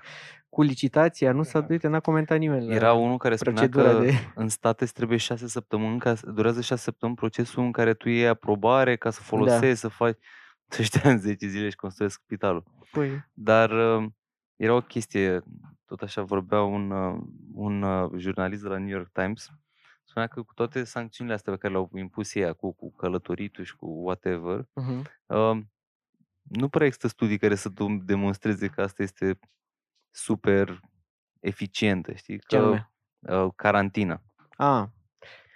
cu 0.54 0.62
licitația, 0.62 1.32
nu 1.32 1.42
s-a, 1.42 1.66
uite, 1.68 1.88
n-a 1.88 2.00
comentat 2.00 2.38
nimeni 2.38 2.66
la 2.66 2.74
Era 2.74 2.92
unul 2.92 3.16
care 3.16 3.36
spunea 3.36 3.68
procedura 3.68 3.98
că 3.98 4.04
de... 4.04 4.12
în 4.34 4.48
state 4.48 4.84
îți 4.84 4.92
trebuie 4.92 5.18
șase 5.18 5.48
săptămâni, 5.48 5.98
ca, 5.98 6.14
durează 6.34 6.60
șase 6.60 6.82
săptămâni 6.82 7.16
procesul 7.18 7.62
în 7.62 7.72
care 7.72 7.94
tu 7.94 8.08
iei 8.08 8.28
aprobare 8.28 8.96
ca 8.96 9.08
Da. 9.08 9.14
să 9.14 9.20
folosești, 9.22 9.78
să 9.78 9.88
faci... 9.88 10.18
Ăștia 10.78 11.10
în 11.10 11.18
10 11.18 11.46
zile 11.46 11.68
și 11.68 11.76
construiesc 11.76 12.20
spitalul. 12.24 12.64
Păi, 12.90 13.24
Dar 13.32 13.70
uh, 13.70 14.04
era 14.56 14.74
o 14.74 14.80
chestie, 14.80 15.42
tot 15.84 16.02
așa 16.02 16.22
vorbea 16.22 16.62
un, 16.62 16.90
uh, 16.90 17.20
un 17.54 17.82
uh, 17.82 18.10
jurnalist 18.16 18.62
de 18.62 18.68
la 18.68 18.78
New 18.78 18.88
York 18.88 19.10
Times, 19.12 19.48
spunea 20.12 20.28
că 20.28 20.42
cu 20.42 20.54
toate 20.54 20.84
sancțiunile 20.84 21.34
astea 21.34 21.52
pe 21.52 21.58
care 21.58 21.72
le-au 21.72 21.90
impus 21.94 22.34
ei 22.34 22.44
acum, 22.44 22.72
cu 22.72 22.92
călătoritul 22.92 23.64
și 23.64 23.76
cu 23.76 23.86
whatever, 23.86 24.60
uh-huh. 24.60 25.02
uh, 25.26 25.58
nu 26.42 26.68
prea 26.68 26.86
există 26.86 27.08
studii 27.08 27.38
care 27.38 27.54
să 27.54 27.70
dom- 27.70 28.04
demonstreze 28.04 28.68
că 28.68 28.82
asta 28.82 29.02
este 29.02 29.38
super 30.10 30.80
eficientă, 31.40 32.12
știi? 32.12 32.38
Ce 32.38 32.56
Că, 32.56 32.62
anume? 32.62 32.90
uh, 33.18 33.52
carantina. 33.56 34.22
A, 34.50 34.92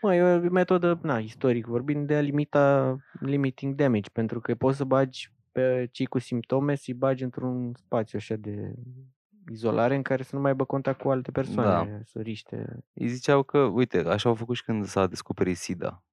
mă, 0.02 0.14
e 0.14 0.22
o 0.22 0.50
metodă, 0.50 0.98
na, 1.02 1.18
istoric 1.18 1.66
vorbind, 1.66 2.06
de 2.06 2.16
a 2.16 2.20
limita 2.20 2.96
limiting 3.20 3.74
damage, 3.74 4.10
pentru 4.10 4.40
că 4.40 4.54
poți 4.54 4.76
să 4.76 4.84
bagi 4.84 5.32
pe 5.52 5.88
cei 5.92 6.06
cu 6.06 6.18
simptome, 6.18 6.74
să-i 6.74 6.94
bagi 6.94 7.22
într-un 7.22 7.74
spațiu 7.74 8.18
așa 8.18 8.36
de 8.36 8.74
izolare 9.52 9.94
în 9.94 10.02
care 10.02 10.22
să 10.22 10.34
nu 10.36 10.40
mai 10.42 10.50
aibă 10.50 10.64
contact 10.64 11.00
cu 11.00 11.10
alte 11.10 11.30
Da. 11.30 11.40
persoane, 11.40 12.02
să 12.04 12.20
riște. 12.20 12.84
Ei 12.92 13.08
ziceau 13.08 13.42
că, 13.42 13.58
uite, 13.58 13.98
așa 13.98 14.28
au 14.28 14.34
făcut 14.34 14.56
și 14.56 14.64
când 14.64 14.84
s-a 14.84 15.06
descoperit 15.06 15.56
SIDA, 15.56 16.04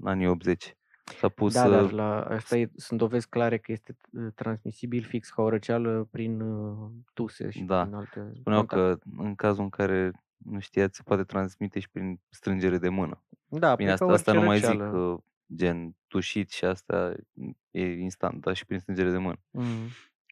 în 0.00 0.06
anii 0.08 0.26
80. 0.26 0.76
S-a 1.18 1.28
pus... 1.28 1.52
Da, 1.54 1.68
dar 1.68 1.82
uh, 1.84 1.90
la 1.90 2.20
asta 2.20 2.56
e, 2.56 2.70
sunt 2.76 2.98
dovezi 2.98 3.28
clare 3.28 3.58
că 3.58 3.72
este 3.72 3.96
uh, 4.12 4.26
transmisibil 4.34 5.02
fix 5.02 5.30
ca 5.30 5.42
o 5.42 5.48
răceală 5.48 6.08
prin 6.10 6.40
uh, 6.40 6.90
tuse 7.14 7.50
și 7.50 7.62
Da. 7.62 7.82
prin 7.82 7.94
alte 7.94 8.30
Spuneau 8.34 8.64
contacte. 8.66 9.02
că 9.16 9.22
în 9.22 9.34
cazul 9.34 9.62
în 9.62 9.68
care 9.70 10.12
nu 10.36 10.58
știați, 10.60 10.96
se 10.96 11.02
poate 11.04 11.22
transmite 11.24 11.78
și 11.80 11.90
prin 11.90 12.20
strângere 12.28 12.78
de 12.78 12.88
mână. 12.88 13.22
Da, 13.46 13.74
Bine, 13.74 13.88
pe 13.88 13.92
asta, 13.92 14.06
ca 14.06 14.12
asta 14.12 14.30
orice 14.30 14.44
nu 14.44 14.48
mai 14.50 14.58
zic 14.58 14.68
răceală. 14.68 14.90
că 14.90 15.22
gen 15.54 15.96
tușit 16.06 16.50
și 16.50 16.64
asta 16.64 17.14
e 17.70 17.82
instant, 17.92 18.40
dar 18.40 18.54
și 18.54 18.66
prin 18.66 18.78
strângere 18.78 19.10
de 19.10 19.18
mână. 19.18 19.36
Mm. 19.50 19.64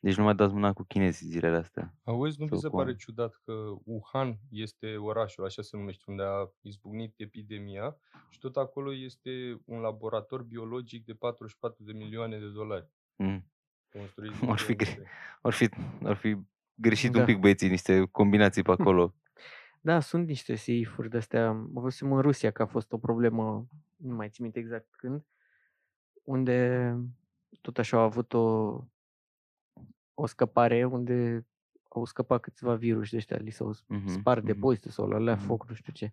Deci 0.02 0.16
nu 0.16 0.24
mai 0.24 0.34
dați 0.34 0.52
mâna 0.54 0.72
cu 0.72 0.82
chinezii 0.82 1.26
zilele 1.26 1.56
astea. 1.56 1.94
Auzi, 2.04 2.36
nu 2.40 2.44
vi 2.44 2.50
Sau 2.50 2.58
se 2.60 2.66
cu 2.66 2.72
pare 2.72 2.82
oameni. 2.84 2.98
ciudat 2.98 3.40
că 3.44 3.52
Wuhan 3.84 4.38
este 4.50 4.96
orașul, 4.96 5.44
așa 5.44 5.62
se 5.62 5.76
numește, 5.76 6.04
unde 6.06 6.22
a 6.22 6.50
izbucnit 6.60 7.14
epidemia 7.16 7.96
și 8.28 8.38
tot 8.38 8.56
acolo 8.56 8.94
este 8.94 9.60
un 9.64 9.80
laborator 9.80 10.42
biologic 10.42 11.04
de 11.04 11.12
44 11.14 11.82
de 11.84 11.92
milioane 11.92 12.38
de 12.38 12.48
dolari 12.48 12.88
Mm. 13.16 13.44
construit 13.92 14.32
Ar 14.50 14.58
fi 14.58 14.66
de 14.66 14.74
gre- 14.74 14.88
niște- 14.90 15.06
Ar 15.42 15.52
fi, 15.52 15.68
ar 16.04 16.16
fi 16.16 16.36
greșit 16.74 17.12
Da. 17.12 17.18
un 17.18 17.24
pic 17.24 17.38
băieții, 17.38 17.68
niște 17.68 18.04
combinații 18.10 18.62
pe 18.62 18.70
acolo. 18.70 19.14
Da, 19.82 20.00
sunt 20.00 20.26
niște 20.26 20.54
seifuri 20.54 21.08
de-astea. 21.10 21.48
Am 21.48 21.70
văzut 21.72 22.10
în 22.10 22.20
Rusia 22.20 22.50
că 22.50 22.62
a 22.62 22.66
fost 22.66 22.92
o 22.92 22.98
problemă, 22.98 23.66
nu 23.96 24.14
mai 24.14 24.28
țin 24.28 24.44
minte 24.44 24.58
exact 24.58 24.86
când, 24.96 25.24
unde 26.24 26.96
tot 27.60 27.78
așa 27.78 27.96
au 27.96 28.02
avut 28.02 28.32
o, 28.32 28.76
o 30.20 30.26
scăpare 30.26 30.84
unde 30.84 31.46
au 31.88 32.04
scăpat 32.04 32.40
câțiva 32.40 32.74
virus 32.74 33.10
de 33.10 33.16
ăștia, 33.16 33.36
li 33.36 33.50
s-au 33.50 33.72
Mhm, 33.86 34.06
spart 34.08 34.42
mhm. 34.42 34.52
depozitul 34.52 34.90
sau 34.90 35.08
la 35.08 35.16
alea 35.16 35.34
Mhm. 35.34 35.44
foc, 35.44 35.68
nu 35.68 35.74
știu 35.74 35.92
ce. 35.92 36.12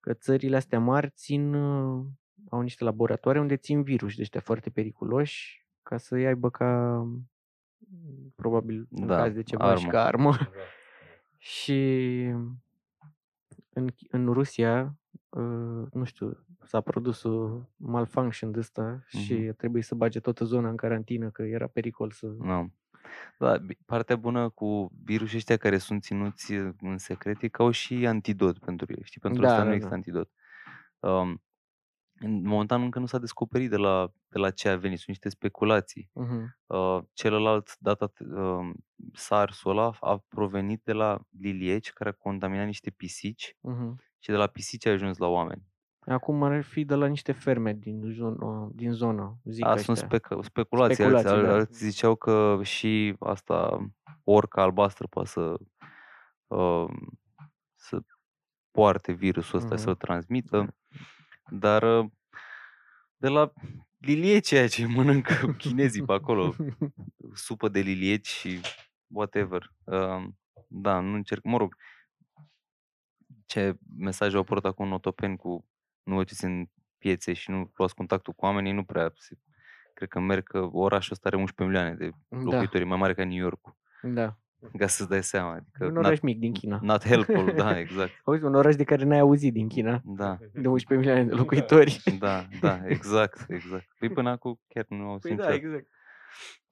Că 0.00 0.12
țările 0.12 0.56
astea 0.56 0.80
mari 0.80 1.10
țin, 1.10 1.54
uh, 1.54 2.04
au 2.50 2.60
niște 2.60 2.84
laboratoare 2.84 3.40
unde 3.40 3.56
țin 3.56 3.82
virus 3.82 4.14
de 4.16 4.22
ăștia 4.22 4.40
foarte 4.40 4.70
periculoși 4.70 5.66
ca 5.82 5.96
să-i 5.96 6.26
aibă 6.26 6.50
ca, 6.50 7.00
mm, 7.78 8.32
probabil, 8.36 8.88
în 8.90 9.06
Da, 9.06 9.16
caz 9.16 9.34
de 9.34 9.42
ceva 9.42 9.74
și 9.74 9.86
armă. 9.86 9.90
ca 9.90 10.04
armă. 10.04 10.30
Da. 10.36 10.46
Și 11.38 11.80
în, 13.72 13.90
Chi- 13.90 14.08
în 14.10 14.32
Rusia, 14.32 14.98
uh, 15.28 15.86
nu 15.92 16.04
știu, 16.04 16.44
s-a 16.64 16.80
produs 16.80 17.22
o 17.22 17.58
malfunction 17.76 18.50
de 18.50 18.58
ăsta 18.58 19.02
și 19.06 19.32
Mhm. 19.34 19.48
a 19.48 19.52
trebuit 19.52 19.84
să 19.84 19.94
bage 19.94 20.20
toată 20.20 20.44
zona 20.44 20.68
în 20.68 20.76
carantină 20.76 21.30
că 21.30 21.42
era 21.42 21.66
pericol 21.66 22.10
să... 22.10 22.26
Da. 22.26 22.66
Da, 23.38 23.58
bi- 23.58 23.78
partea 23.86 24.16
bună 24.16 24.48
cu 24.48 24.90
virusii 25.04 25.36
ăștia 25.36 25.56
care 25.56 25.78
sunt 25.78 26.02
ținuți 26.02 26.52
uh, 26.52 26.74
în 26.80 26.98
secret 26.98 27.42
e 27.42 27.48
că 27.48 27.62
au 27.62 27.70
și 27.70 28.06
antidot 28.06 28.58
pentru 28.58 28.86
ei. 28.96 29.02
Știi, 29.04 29.20
pentru 29.20 29.42
Da, 29.42 29.48
asta 29.48 29.60
da, 29.60 29.66
nu 29.68 29.74
există 29.74 29.90
da. 29.90 29.96
antidot. 29.96 30.30
Um, 31.00 31.42
în 32.22 32.42
momentan 32.42 32.82
încă 32.82 32.98
nu 32.98 33.06
s-a 33.06 33.18
descoperit 33.18 33.70
de 33.70 33.76
la, 33.76 34.12
de 34.28 34.38
la 34.38 34.50
ce 34.50 34.68
a 34.68 34.76
venit, 34.76 34.96
sunt 34.96 35.08
niște 35.08 35.28
speculații. 35.28 36.10
Mhm. 36.12 36.58
Uh, 36.66 36.98
celălalt, 37.12 37.76
data, 37.78 38.12
uh, 38.34 38.70
SARS-ul 39.12 39.70
ăla 39.70 39.96
a 40.00 40.18
provenit 40.28 40.80
de 40.84 40.92
la 40.92 41.20
lilieci 41.38 41.92
care 41.92 42.10
a 42.10 42.12
contaminat 42.12 42.66
niște 42.66 42.90
pisici 42.90 43.56
Mhm. 43.60 44.02
și 44.18 44.30
de 44.30 44.36
la 44.36 44.46
pisici 44.46 44.86
a 44.86 44.90
ajuns 44.90 45.16
la 45.18 45.26
oameni. 45.26 45.62
Acum 46.06 46.42
ar 46.42 46.62
fi 46.62 46.84
de 46.84 46.94
la 46.94 47.06
niște 47.06 47.32
ferme 47.32 47.72
din, 47.72 48.02
zonă, 48.12 48.70
din 48.74 48.92
zonă, 48.92 49.36
zic 49.44 49.64
A, 49.64 49.70
ăștia. 49.70 49.94
sunt 49.94 49.96
spec- 50.06 50.44
speculații, 50.44 50.94
Speculații, 50.94 51.28
alții, 51.30 51.46
da. 51.48 51.54
alții 51.54 51.86
ziceau 51.86 52.16
că 52.16 52.60
și 52.62 53.14
asta, 53.18 53.86
orca 54.24 54.62
albastră 54.62 55.06
poate 55.06 55.28
să, 55.28 55.54
uh, 56.46 56.90
să 57.74 58.02
poarte 58.70 59.12
virusul 59.12 59.58
ăsta, 59.58 59.74
Mhm. 59.74 59.82
să-l 59.84 59.94
transmită, 59.94 60.76
dar 61.50 61.82
uh, 61.82 62.10
de 63.16 63.28
la 63.28 63.52
lilieci 63.98 64.46
ceea 64.46 64.68
ce 64.68 64.86
mănâncă 64.96 65.52
chinezii 65.58 66.04
pe 66.04 66.12
acolo, 66.12 66.54
supă 67.34 67.68
de 67.68 67.80
lilieci 67.80 68.26
și 68.28 68.60
whatever. 69.06 69.72
Uh, 69.84 70.24
da, 70.68 71.00
nu 71.00 71.14
încerc, 71.14 71.44
mă 71.44 71.56
rog, 71.56 71.74
ce 73.46 73.76
mesaj 73.96 74.34
au 74.34 74.40
apărut 74.40 74.64
acum 74.64 74.86
în 74.86 74.92
Otopeni 74.92 75.36
cu 75.36 75.64
nu 76.02 76.14
vă 76.14 76.20
duceți 76.20 76.44
în 76.44 76.66
piețe 76.98 77.32
și 77.32 77.50
nu 77.50 77.70
luați 77.76 77.94
contactul 77.94 78.32
cu 78.32 78.44
oamenii, 78.44 78.72
nu 78.72 78.84
prea 78.84 79.12
se, 79.14 79.38
cred 79.94 80.08
că 80.08 80.20
merg 80.20 80.42
că 80.42 80.68
orașul 80.72 81.12
ăsta 81.12 81.28
are 81.28 81.36
11 81.36 81.76
milioane 81.76 81.96
de 81.96 82.16
Da, 82.28 82.38
locuitori, 82.42 82.82
e 82.82 82.86
mai 82.86 82.98
mare 82.98 83.14
ca 83.14 83.24
New 83.24 83.36
York, 83.36 83.60
da. 84.02 84.36
ca 84.78 84.86
să-ți 84.86 85.08
dai 85.08 85.22
seama. 85.22 85.52
Adică 85.52 85.84
Un 85.86 85.92
not, 85.92 86.04
oraș 86.04 86.20
mic 86.20 86.38
din 86.38 86.52
China. 86.52 86.78
not 86.82 87.04
helpful, 87.04 87.52
da, 87.54 87.78
exact. 87.78 88.10
Auzi, 88.24 88.44
un 88.44 88.54
oraș 88.54 88.74
de 88.76 88.84
care 88.84 89.04
n-ai 89.04 89.18
auzit 89.18 89.52
din 89.52 89.68
China, 89.68 90.00
Da, 90.04 90.38
de 90.52 90.68
11 90.68 90.94
milioane 90.94 91.24
de 91.24 91.34
locuitori. 91.34 92.00
da, 92.18 92.46
da, 92.60 92.80
exact, 92.86 93.44
exact. 93.48 93.88
Păi 93.98 94.08
până 94.08 94.30
acum 94.30 94.60
chiar 94.68 94.84
nu 94.88 95.08
au 95.08 95.18
Păi 95.18 95.30
simțit. 95.30 95.48
da, 95.48 95.54
exact. 95.54 95.86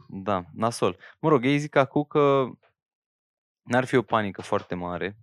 Da, 0.09 0.45
nasol. 0.55 0.97
Mă 1.21 1.29
rog, 1.29 1.45
ei 1.45 1.59
zic 1.59 1.77
acum 1.77 2.05
că 2.05 2.47
n-ar 3.63 3.85
fi 3.85 3.97
o 3.97 4.03
panică 4.03 4.43
foarte 4.43 4.75
mare. 4.75 5.17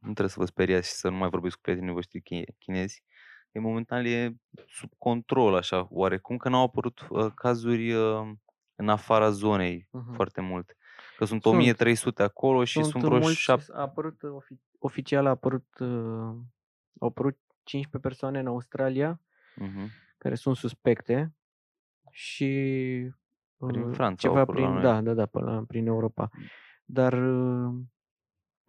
Nu 0.00 0.12
trebuie 0.12 0.28
să 0.28 0.38
vă 0.38 0.44
speriați 0.46 0.88
și 0.88 0.94
să 0.94 1.08
nu 1.08 1.16
mai 1.16 1.28
vorbiți 1.28 1.54
cu 1.54 1.60
prietenii 1.62 1.92
voștri 1.92 2.20
chi- 2.20 2.56
chinezi. 2.58 3.04
E 3.52 3.58
momentan 3.60 4.04
e 4.04 4.34
sub 4.68 4.90
control, 4.98 5.54
așa, 5.54 5.86
oarecum, 5.90 6.36
că 6.36 6.48
n-au 6.48 6.62
apărut 6.62 7.06
uh, 7.10 7.26
cazuri 7.34 7.92
uh, 7.92 8.30
în 8.74 8.88
afara 8.88 9.30
zonei 9.30 9.88
Mhm. 9.90 10.12
foarte 10.14 10.40
multe. 10.40 10.76
Că 11.16 11.24
sunt, 11.24 11.42
Sunt. 11.42 11.54
1300 11.54 12.22
acolo 12.22 12.64
și 12.64 12.82
sunt, 12.84 13.04
vreo 13.04 13.18
mulți, 13.18 13.40
7... 13.40 13.64
a 13.72 13.80
apărut 13.80 14.22
uh, 14.22 14.30
ofi- 14.30 14.60
oficial 14.78 15.26
a 15.26 15.30
apărut 15.30 15.66
uh, 15.78 15.88
au 16.98 17.08
apărut 17.08 17.38
15 17.62 17.98
persoane 18.08 18.38
în 18.38 18.46
Australia 18.46 19.20
Mhm. 19.56 19.90
care 20.18 20.34
sunt 20.34 20.56
suspecte 20.56 21.34
și 22.10 22.46
Prin 23.66 23.82
uh, 23.82 23.94
Franța 23.94 24.28
au 24.28 24.34
ceva 24.34 24.40
apărut 24.40 24.60
la 24.60 24.66
prin 24.68 24.80
noi. 24.80 24.82
da, 24.92 25.00
da, 25.00 25.14
da, 25.14 25.26
până 25.26 25.50
la- 25.54 25.64
prin 25.66 25.86
Europa. 25.86 26.30
Dar 26.84 27.12
uh, 27.12 27.74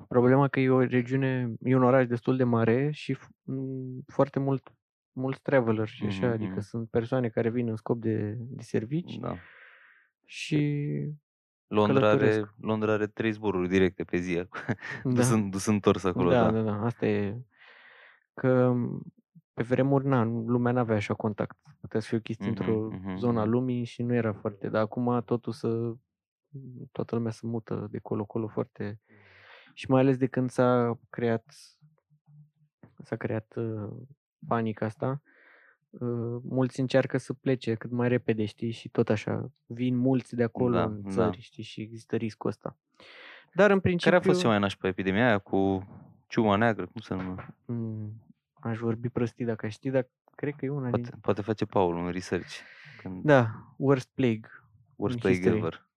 problema 0.08 0.48
că 0.48 0.60
e 0.60 0.70
o 0.70 0.84
regiune, 0.86 1.54
e 1.60 1.76
un 1.76 1.84
oraș 1.84 2.08
destul 2.08 2.38
de 2.38 2.44
mare 2.44 2.92
și 2.92 3.16
f- 3.16 3.28
m, 3.44 4.00
foarte 4.08 4.40
mult 4.40 4.72
mulți 5.14 5.42
traveler 5.42 5.88
și 5.88 6.06
așa, 6.06 6.26
Mhm, 6.26 6.34
adică 6.36 6.52
mhm. 6.54 6.62
sunt 6.62 6.90
persoane 6.90 7.30
care 7.30 7.50
vin 7.50 7.68
în 7.68 7.76
scop 7.76 8.00
de, 8.02 8.36
de 8.38 8.64
servici 8.64 9.16
Da. 9.16 9.36
și 10.26 10.56
Londra 11.68 12.10
are, 12.10 12.18
călătoresc. 12.18 12.54
Londra 12.62 12.94
are 12.94 13.08
3 13.08 13.32
zboruri 13.32 13.68
directe 13.70 14.04
pe 14.04 14.18
zi. 14.18 14.44
dus, 15.04 15.30
Da. 15.30 15.34
în, 15.36 15.50
dus 15.50 15.66
întors 15.66 16.04
acolo, 16.04 16.30
Da, 16.30 16.44
da. 16.44 16.52
da, 16.52 16.62
da, 16.62 16.82
asta 16.86 17.06
e. 17.06 17.42
Că 18.34 18.72
m, 18.72 19.02
pe 19.54 19.64
vremuri, 19.64 20.06
na, 20.08 20.24
lumea 20.24 20.72
n-avea 20.72 20.96
așa 20.96 21.14
contact. 21.14 21.58
Putea 21.80 22.00
să 22.00 22.08
fie 22.08 22.18
o 22.18 22.22
chestie 22.22 22.52
Mhm, 22.52 22.60
într-o 22.60 22.90
mhm, 22.92 23.16
zonă 23.18 23.40
a 23.40 23.44
mhm. 23.44 23.52
lumii 23.52 23.84
și 23.84 24.04
nu 24.04 24.14
era 24.14 24.34
foarte. 24.34 24.70
Dar 24.70 24.82
acum 24.82 25.22
totul 25.26 25.54
să. 25.54 25.94
Toată 26.92 27.16
lumea 27.16 27.32
se 27.32 27.48
mută 27.48 27.88
de 27.92 28.00
colo-colo 28.00 28.48
foarte. 28.48 29.00
Și 29.74 29.90
mai 29.90 30.02
ales 30.02 30.18
de 30.18 30.28
când 30.28 30.50
s-a 30.50 31.00
creat. 31.10 31.46
S-a 33.04 33.16
creat 33.16 33.54
uh, 33.56 33.90
panica 34.48 34.86
asta. 34.86 35.22
Uh, 35.90 36.42
mulți 36.44 36.80
încearcă 36.80 37.18
să 37.18 37.34
plece 37.34 37.76
cât 37.76 37.92
mai 37.92 38.08
repede, 38.08 38.46
știi? 38.46 38.72
Și 38.72 38.90
tot 38.90 39.10
așa. 39.10 39.52
Vin 39.66 39.96
mulți 39.96 40.36
de 40.36 40.44
acolo 40.44 40.76
Da, 40.76 40.84
în 40.84 41.02
da. 41.02 41.10
țări, 41.10 41.42
știi? 41.42 41.64
Și 41.64 41.82
există 41.82 42.16
riscul 42.16 42.50
ăsta. 42.50 42.78
Dar 43.54 43.72
în 43.72 43.80
principiu. 43.80 44.12
Care 44.12 44.24
a 44.24 44.28
fost 44.30 44.42
cea 44.42 44.48
mai 44.48 44.60
nașpa 44.60 44.88
epidemia 44.88 45.26
aia 45.28 45.38
cu 45.38 45.88
ciuma 46.28 46.56
neagră? 46.56 46.86
Cum 46.86 47.02
se 47.02 47.14
numește? 47.14 47.54
Mm, 47.66 48.12
aș 48.54 48.78
vorbi 48.78 49.10
prostii 49.10 49.46
dacă 49.46 49.66
aș 49.66 49.72
ști, 49.74 49.90
dar 49.90 50.08
cred 50.36 50.54
că 50.56 50.66
e 50.66 50.70
una 50.70 50.90
din... 50.90 51.02
Poate, 51.02 51.18
poate 51.22 51.42
face 51.42 51.66
Paul 51.66 51.96
un 51.96 52.10
research. 52.12 52.54
Când 53.02 53.24
Da, 53.24 53.48
Worst 53.78 54.10
Plague. 54.14 54.50
worst 54.96 55.16
in 55.16 55.22
plague 55.22 55.38
history. 55.40 55.58
ever. 55.58 55.90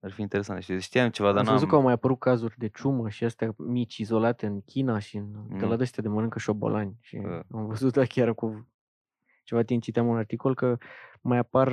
Ar 0.00 0.12
fi 0.12 0.20
interesant. 0.20 0.62
Și 0.62 0.80
știam 0.80 1.10
ceva, 1.10 1.32
dar 1.32 1.40
Ați 1.40 1.50
văzut 1.50 1.64
că 1.68 1.70
n-am... 1.70 1.80
au 1.80 1.86
mai 1.86 1.92
apărut 1.92 2.18
cazuri 2.18 2.54
de 2.58 2.68
ciumă 2.68 3.08
și 3.08 3.24
astea 3.24 3.54
mici, 3.56 3.96
izolate 3.98 4.46
în 4.46 4.60
China 4.60 4.98
și 4.98 5.16
în, 5.16 5.32
de 5.48 5.64
la 5.64 5.70
Nu. 5.70 5.76
de 5.76 5.90
de 5.96 6.08
mănâncă 6.08 6.38
șobolani. 6.38 6.96
Și 7.00 7.16
Bă. 7.16 7.44
am 7.50 7.66
văzut 7.66 7.92
da, 7.92 8.04
chiar 8.04 8.34
cu 8.34 8.68
ceva 9.44 9.62
timp 9.62 9.82
citeam 9.82 10.06
un 10.06 10.16
articol 10.16 10.54
că 10.54 10.78
mai 11.20 11.38
apar 11.38 11.68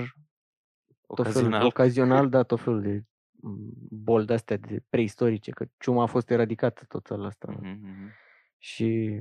tot 1.16 1.26
felul, 1.26 1.42
Ocazional. 1.42 1.66
ocazional, 1.66 2.30
da, 2.30 2.44
tot 2.44 2.60
felul 2.60 2.82
de 2.82 3.04
mm, 3.32 3.74
boli 3.90 4.26
de-astea 4.26 4.58
de 4.58 4.84
preistorice, 4.90 5.52
că 5.52 5.66
ciuma 5.78 6.04
a 6.04 6.06
fost 6.06 6.30
eradicată 6.30 6.86
tot 6.88 7.08
la 7.08 7.26
asta. 7.26 7.48
Mhm, 7.62 7.80
mhm. 7.82 8.12
Și 8.58 9.20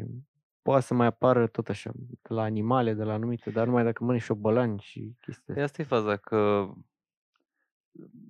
poate 0.63 0.83
să 0.85 0.95
mai 0.95 1.07
apară 1.07 1.47
tot 1.47 1.69
așa, 1.69 1.91
de 1.95 2.35
la 2.35 2.43
animale, 2.43 2.95
de 2.95 3.03
la 3.03 3.13
anumite, 3.13 3.51
dar 3.51 3.67
numai 3.67 3.85
dacă 3.85 4.05
mănânci 4.05 4.23
șobolani 4.23 4.79
și 4.81 5.17
chestii 5.21 5.55
Păi 5.55 5.63
asta 5.63 5.83
e 5.83 5.85
faza, 5.85 6.17
că 6.17 6.69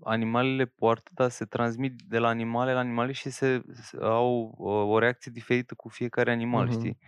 animalele 0.02 0.64
poartă, 0.64 1.10
dar 1.14 1.30
se 1.30 1.44
transmit 1.44 2.00
de 2.08 2.18
la 2.18 2.28
animale 2.28 2.72
la 2.72 2.78
animale 2.78 3.12
și 3.12 3.30
se, 3.30 3.62
se 3.72 3.96
au 4.00 4.54
uh, 4.58 4.92
o 4.94 4.98
reacție 4.98 5.32
diferită 5.34 5.74
cu 5.74 5.88
fiecare 5.88 6.30
animal, 6.30 6.66
Mhm. 6.66 6.78
știi? 6.78 6.98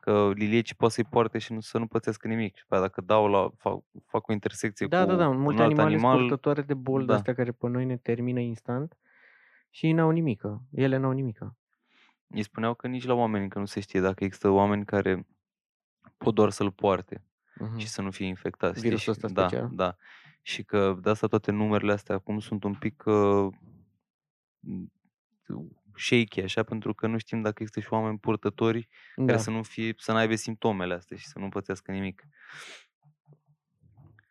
Că 0.00 0.30
liliecii 0.34 0.74
pot 0.74 0.92
să-i 0.92 1.04
poarte 1.04 1.38
și 1.38 1.52
nu, 1.52 1.60
să 1.60 1.78
nu 1.78 1.86
pățească 1.86 2.28
nimic. 2.28 2.56
Și 2.56 2.64
pe 2.68 2.74
aia 2.74 2.82
dacă 2.84 3.00
dau 3.00 3.26
la, 3.28 3.50
fac, 3.56 3.78
fac 4.06 4.28
o 4.28 4.32
intersecție 4.32 4.86
Da, 4.86 5.02
cu 5.02 5.10
da, 5.10 5.16
da. 5.16 5.28
un 5.28 5.38
Multe 5.38 5.62
alt 5.62 5.70
animale 5.70 5.94
animal, 5.94 6.16
sunt 6.16 6.28
purtătoare 6.28 6.62
de 6.62 6.74
boli 6.74 7.04
da. 7.06 7.12
de 7.12 7.18
astea 7.18 7.34
care 7.34 7.52
pe 7.52 7.68
noi 7.68 7.84
ne 7.84 7.96
termină 7.96 8.40
instant 8.40 8.96
Și 9.70 9.92
n-au 9.92 10.10
nimică. 10.10 10.62
Ele 10.70 10.96
n-au 10.96 11.10
nimică. 11.10 11.56
Îi 12.26 12.42
spuneau 12.42 12.74
că 12.74 12.86
nici 12.88 13.04
la 13.06 13.14
oameni 13.14 13.42
încă 13.44 13.58
nu 13.58 13.64
se 13.66 13.80
știe 13.80 14.00
dacă 14.00 14.24
există 14.24 14.48
oameni 14.48 14.84
care 14.84 15.26
pot 16.16 16.34
doar 16.34 16.50
să-l 16.50 16.70
poarte 16.70 17.22
Mhm. 17.58 17.78
și 17.78 17.88
să 17.88 18.02
nu 18.02 18.10
fie 18.10 18.26
infectați. 18.26 18.76
știi? 18.78 18.88
Virusul 18.88 19.12
Și- 19.14 19.18
ăsta 19.24 19.40
da, 19.40 19.46
special? 19.48 19.70
da. 19.72 19.96
Și 20.46 20.64
că 20.64 20.98
de 21.02 21.10
asta 21.10 21.26
toate 21.26 21.50
numerele 21.50 21.92
astea 21.92 22.14
acum 22.14 22.38
sunt 22.38 22.64
un 22.64 22.74
pic 22.74 23.02
uh, 23.06 23.48
m, 24.60 24.92
shaky 25.96 26.40
așa, 26.42 26.62
pentru 26.62 26.94
că 26.94 27.06
nu 27.06 27.18
știm 27.18 27.42
dacă 27.42 27.62
există 27.62 27.80
și 27.80 27.92
oameni 27.92 28.18
purtători 28.18 28.88
Da. 29.16 29.24
care 29.24 29.38
să 29.38 29.50
nu 29.50 29.62
fie, 29.62 29.94
să 29.96 30.12
n-aibă 30.12 30.34
simptomele 30.34 30.94
astea 30.94 31.16
și 31.16 31.26
să 31.26 31.38
nu 31.38 31.48
pățească 31.48 31.92
nimic. 31.92 32.22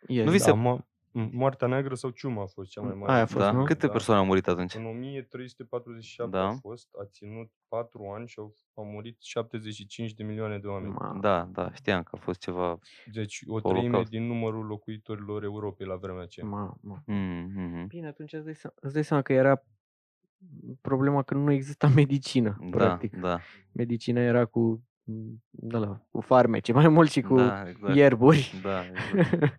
Yes, 0.08 0.26
nu 0.26 0.32
vi 0.32 0.38
da. 0.38 0.44
se- 0.44 0.52
Da, 0.52 0.58
mo- 0.58 0.80
m- 0.82 0.93
moartea 1.32 1.68
neagră 1.68 1.96
sau 1.96 2.10
ciuma 2.10 2.42
a 2.42 2.46
fost 2.46 2.70
cea 2.70 2.82
mai 2.82 2.96
mare. 2.96 3.12
Aia 3.12 3.22
a 3.22 3.26
fost, 3.26 3.46
da? 3.46 3.52
nu? 3.52 3.64
Câte 3.64 3.86
Da. 3.86 3.92
persoane 3.92 4.20
au 4.20 4.26
murit 4.26 4.48
atunci? 4.48 4.76
În 4.76 4.86
1347 4.86 6.32
Da. 6.38 6.48
a 6.48 6.54
fost, 6.54 6.88
a 7.02 7.06
ținut 7.12 7.52
4 7.68 8.04
ani 8.16 8.28
și 8.28 8.40
au, 8.40 8.56
au 8.74 8.86
murit 8.86 9.18
75 9.22 10.14
de 10.14 10.24
milioane 10.24 10.58
de 10.58 10.68
oameni. 10.68 10.94
Ma, 10.94 11.18
Da, 11.22 11.50
da, 11.52 11.72
știam 11.74 12.04
că 12.04 12.10
a 12.14 12.18
fost 12.18 12.40
ceva... 12.40 12.80
Deci 13.12 13.44
o 13.48 13.60
Holocaust. 13.60 13.80
treime 13.80 14.04
din 14.10 14.24
numărul 14.28 14.66
locuitorilor 14.66 15.44
Europei 15.44 15.88
la 15.88 15.96
vremea 15.96 16.22
aceea. 16.22 16.48
ma, 16.48 16.78
ma. 16.82 17.02
Mm, 17.06 17.52
mhm. 17.56 17.88
Bine, 17.88 18.08
atunci 18.08 18.34
îți 18.34 18.44
dai, 18.46 18.56
seama, 18.56 18.76
îți 18.80 18.94
dai 18.94 19.04
seama 19.04 19.24
că 19.24 19.34
era 19.34 19.64
problema 20.82 21.24
că 21.24 21.34
nu 21.34 21.52
exista 21.52 21.88
medicină, 22.02 22.58
Da, 22.62 22.78
practic. 22.78 23.16
da, 23.16 23.40
Medicina 23.72 24.20
era 24.22 24.46
cu, 24.46 24.84
da, 25.50 25.78
la, 25.78 26.02
cu 26.12 26.22
farmece, 26.22 26.74
mai 26.74 26.88
mult 26.88 27.10
și 27.10 27.22
cu 27.22 27.36
da, 27.36 27.70
exact. 27.70 27.96
ierburi. 27.96 28.54
Da, 28.64 28.80
exact. 29.14 29.58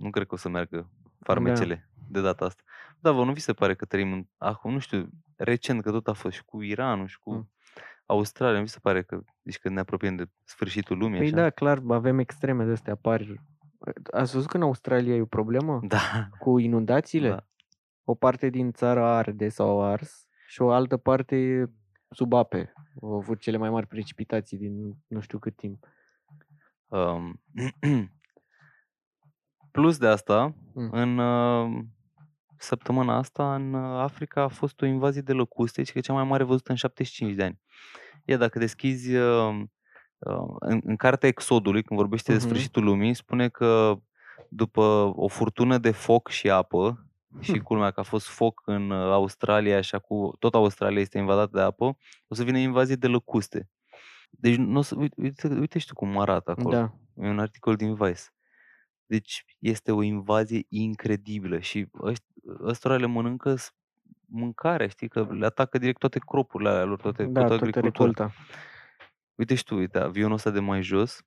Nu 0.00 0.10
cred 0.10 0.26
că 0.26 0.34
o 0.34 0.38
să 0.38 0.48
meargă 0.48 0.90
farmecele 1.20 1.90
de 2.08 2.20
data 2.20 2.44
asta. 2.44 2.62
Da, 3.00 3.10
vă 3.12 3.24
nu 3.24 3.32
vi 3.32 3.40
se 3.40 3.52
pare 3.52 3.74
că 3.74 3.84
trăim 3.84 4.12
în, 4.12 4.26
acum, 4.36 4.72
nu 4.72 4.78
știu, 4.78 5.08
recent 5.36 5.82
că 5.82 5.90
tot 5.90 6.08
a 6.08 6.12
fost 6.12 6.34
și 6.34 6.44
cu 6.44 6.62
Iranul 6.62 7.06
și 7.06 7.18
cu 7.18 7.32
Mm. 7.32 7.50
Australia, 8.06 8.58
nu 8.58 8.64
vi 8.64 8.70
se 8.70 8.78
pare 8.82 9.02
că, 9.02 9.20
deci 9.42 9.58
că 9.58 9.68
ne 9.68 9.80
apropiem 9.80 10.16
de 10.16 10.24
sfârșitul 10.44 10.98
lumii, 10.98 11.18
Păi 11.18 11.26
așa? 11.26 11.36
da, 11.36 11.50
clar, 11.50 11.82
avem 11.88 12.18
extreme 12.18 12.64
de 12.64 12.70
astea, 12.72 12.92
apar. 12.92 13.26
Ați 14.12 14.32
văzut 14.32 14.48
că 14.50 14.56
în 14.56 14.62
Australia 14.62 15.14
e 15.14 15.20
o 15.20 15.26
problemă 15.26 15.80
Da, 15.82 16.28
cu 16.38 16.58
inundațiile? 16.58 17.28
da. 17.28 17.46
O 18.04 18.14
parte 18.14 18.48
din 18.48 18.72
țară 18.72 19.04
arde 19.04 19.48
sau 19.48 19.80
a 19.80 19.90
ars 19.90 20.28
și 20.46 20.62
o 20.62 20.70
altă 20.70 20.96
parte 20.96 21.36
e 21.36 21.70
sub 22.10 22.32
ape. 22.32 22.72
Au 23.02 23.12
avut 23.16 23.40
cele 23.40 23.56
mai 23.56 23.70
mari 23.70 23.86
precipitații 23.86 24.58
din 24.58 24.96
nu 25.06 25.20
știu 25.20 25.38
cât 25.38 25.56
timp. 25.56 25.86
Um, 26.86 27.42
plus 29.72 29.98
de 29.98 30.06
asta, 30.06 30.54
Mm. 30.74 30.88
în 30.92 31.18
uh, 31.18 31.82
săptămâna 32.56 33.16
asta, 33.16 33.54
în 33.54 33.72
uh, 33.74 34.00
Africa 34.00 34.42
a 34.42 34.48
fost 34.48 34.80
o 34.80 34.86
invazie 34.86 35.20
de 35.20 35.32
lăcuste, 35.32 35.82
și 35.82 35.92
că 35.92 35.98
e 35.98 36.00
cea 36.00 36.12
mai 36.12 36.24
mare 36.24 36.42
văzută 36.44 36.70
în 36.70 36.76
75 36.76 37.34
de 37.34 37.42
ani. 37.42 37.60
Ia, 38.24 38.36
dacă 38.36 38.58
deschizi 38.58 39.14
uh, 39.16 39.60
uh, 40.18 40.54
în, 40.58 40.80
în 40.84 40.96
cartea 40.96 41.28
Exodului, 41.28 41.82
când 41.82 41.98
vorbește 42.00 42.32
Mhm. 42.32 42.40
de 42.40 42.46
sfârșitul 42.46 42.84
lumii, 42.84 43.14
spune 43.14 43.48
că 43.48 43.96
după 44.48 45.12
o 45.16 45.28
furtună 45.28 45.78
de 45.78 45.90
foc 45.90 46.28
și 46.28 46.50
apă, 46.50 47.04
și 47.40 47.52
Hm. 47.58 47.62
culmea 47.62 47.90
că 47.90 48.00
a 48.00 48.02
fost 48.02 48.26
foc 48.28 48.62
în 48.64 48.90
uh, 48.90 49.12
Australia 49.12 49.80
și 49.80 49.94
acum 49.94 50.34
tot 50.38 50.54
Australia 50.54 51.00
este 51.00 51.18
invadată 51.18 51.50
de 51.52 51.60
apă, 51.60 51.96
o 52.28 52.34
să 52.34 52.42
vină 52.44 52.58
invazie 52.58 52.94
de 52.94 53.06
lăcuste. 53.06 53.68
Deci, 54.30 54.56
nu 54.56 54.78
o 54.78 54.82
să, 54.82 54.94
uite, 54.98 55.14
uite, 55.20 55.48
uite 55.48 55.78
și 55.78 55.86
tu 55.86 55.94
cum 55.94 56.18
arată 56.18 56.50
acolo. 56.50 56.70
Da. 56.76 56.92
E 57.24 57.28
un 57.28 57.38
articol 57.38 57.76
din 57.76 57.94
Vice. 57.94 58.20
Deci 59.10 59.44
este 59.58 59.92
o 59.92 60.02
invazie 60.02 60.66
incredibilă 60.68 61.58
și 61.58 61.86
ăști- 62.02 62.24
ăstora 62.62 62.96
le 62.96 63.06
mănâncă 63.06 63.54
s- 63.54 63.74
mâncarea, 64.26 64.86
știi, 64.88 65.08
că 65.08 65.26
le 65.30 65.44
atacă 65.46 65.78
direct 65.78 65.98
toate 65.98 66.18
cropurile 66.18 66.68
alea 66.68 66.84
lor, 66.84 67.00
toate, 67.00 67.22
Da, 67.24 67.30
toată 67.32 67.48
toată 67.48 67.64
agricultura. 67.64 68.08
recolta. 68.10 68.32
Uite 69.34 69.54
și 69.54 69.64
tu, 69.64 69.74
uite, 69.76 69.98
avionul 69.98 70.32
ăsta 70.32 70.50
de 70.50 70.60
mai 70.60 70.82
jos. 70.82 71.24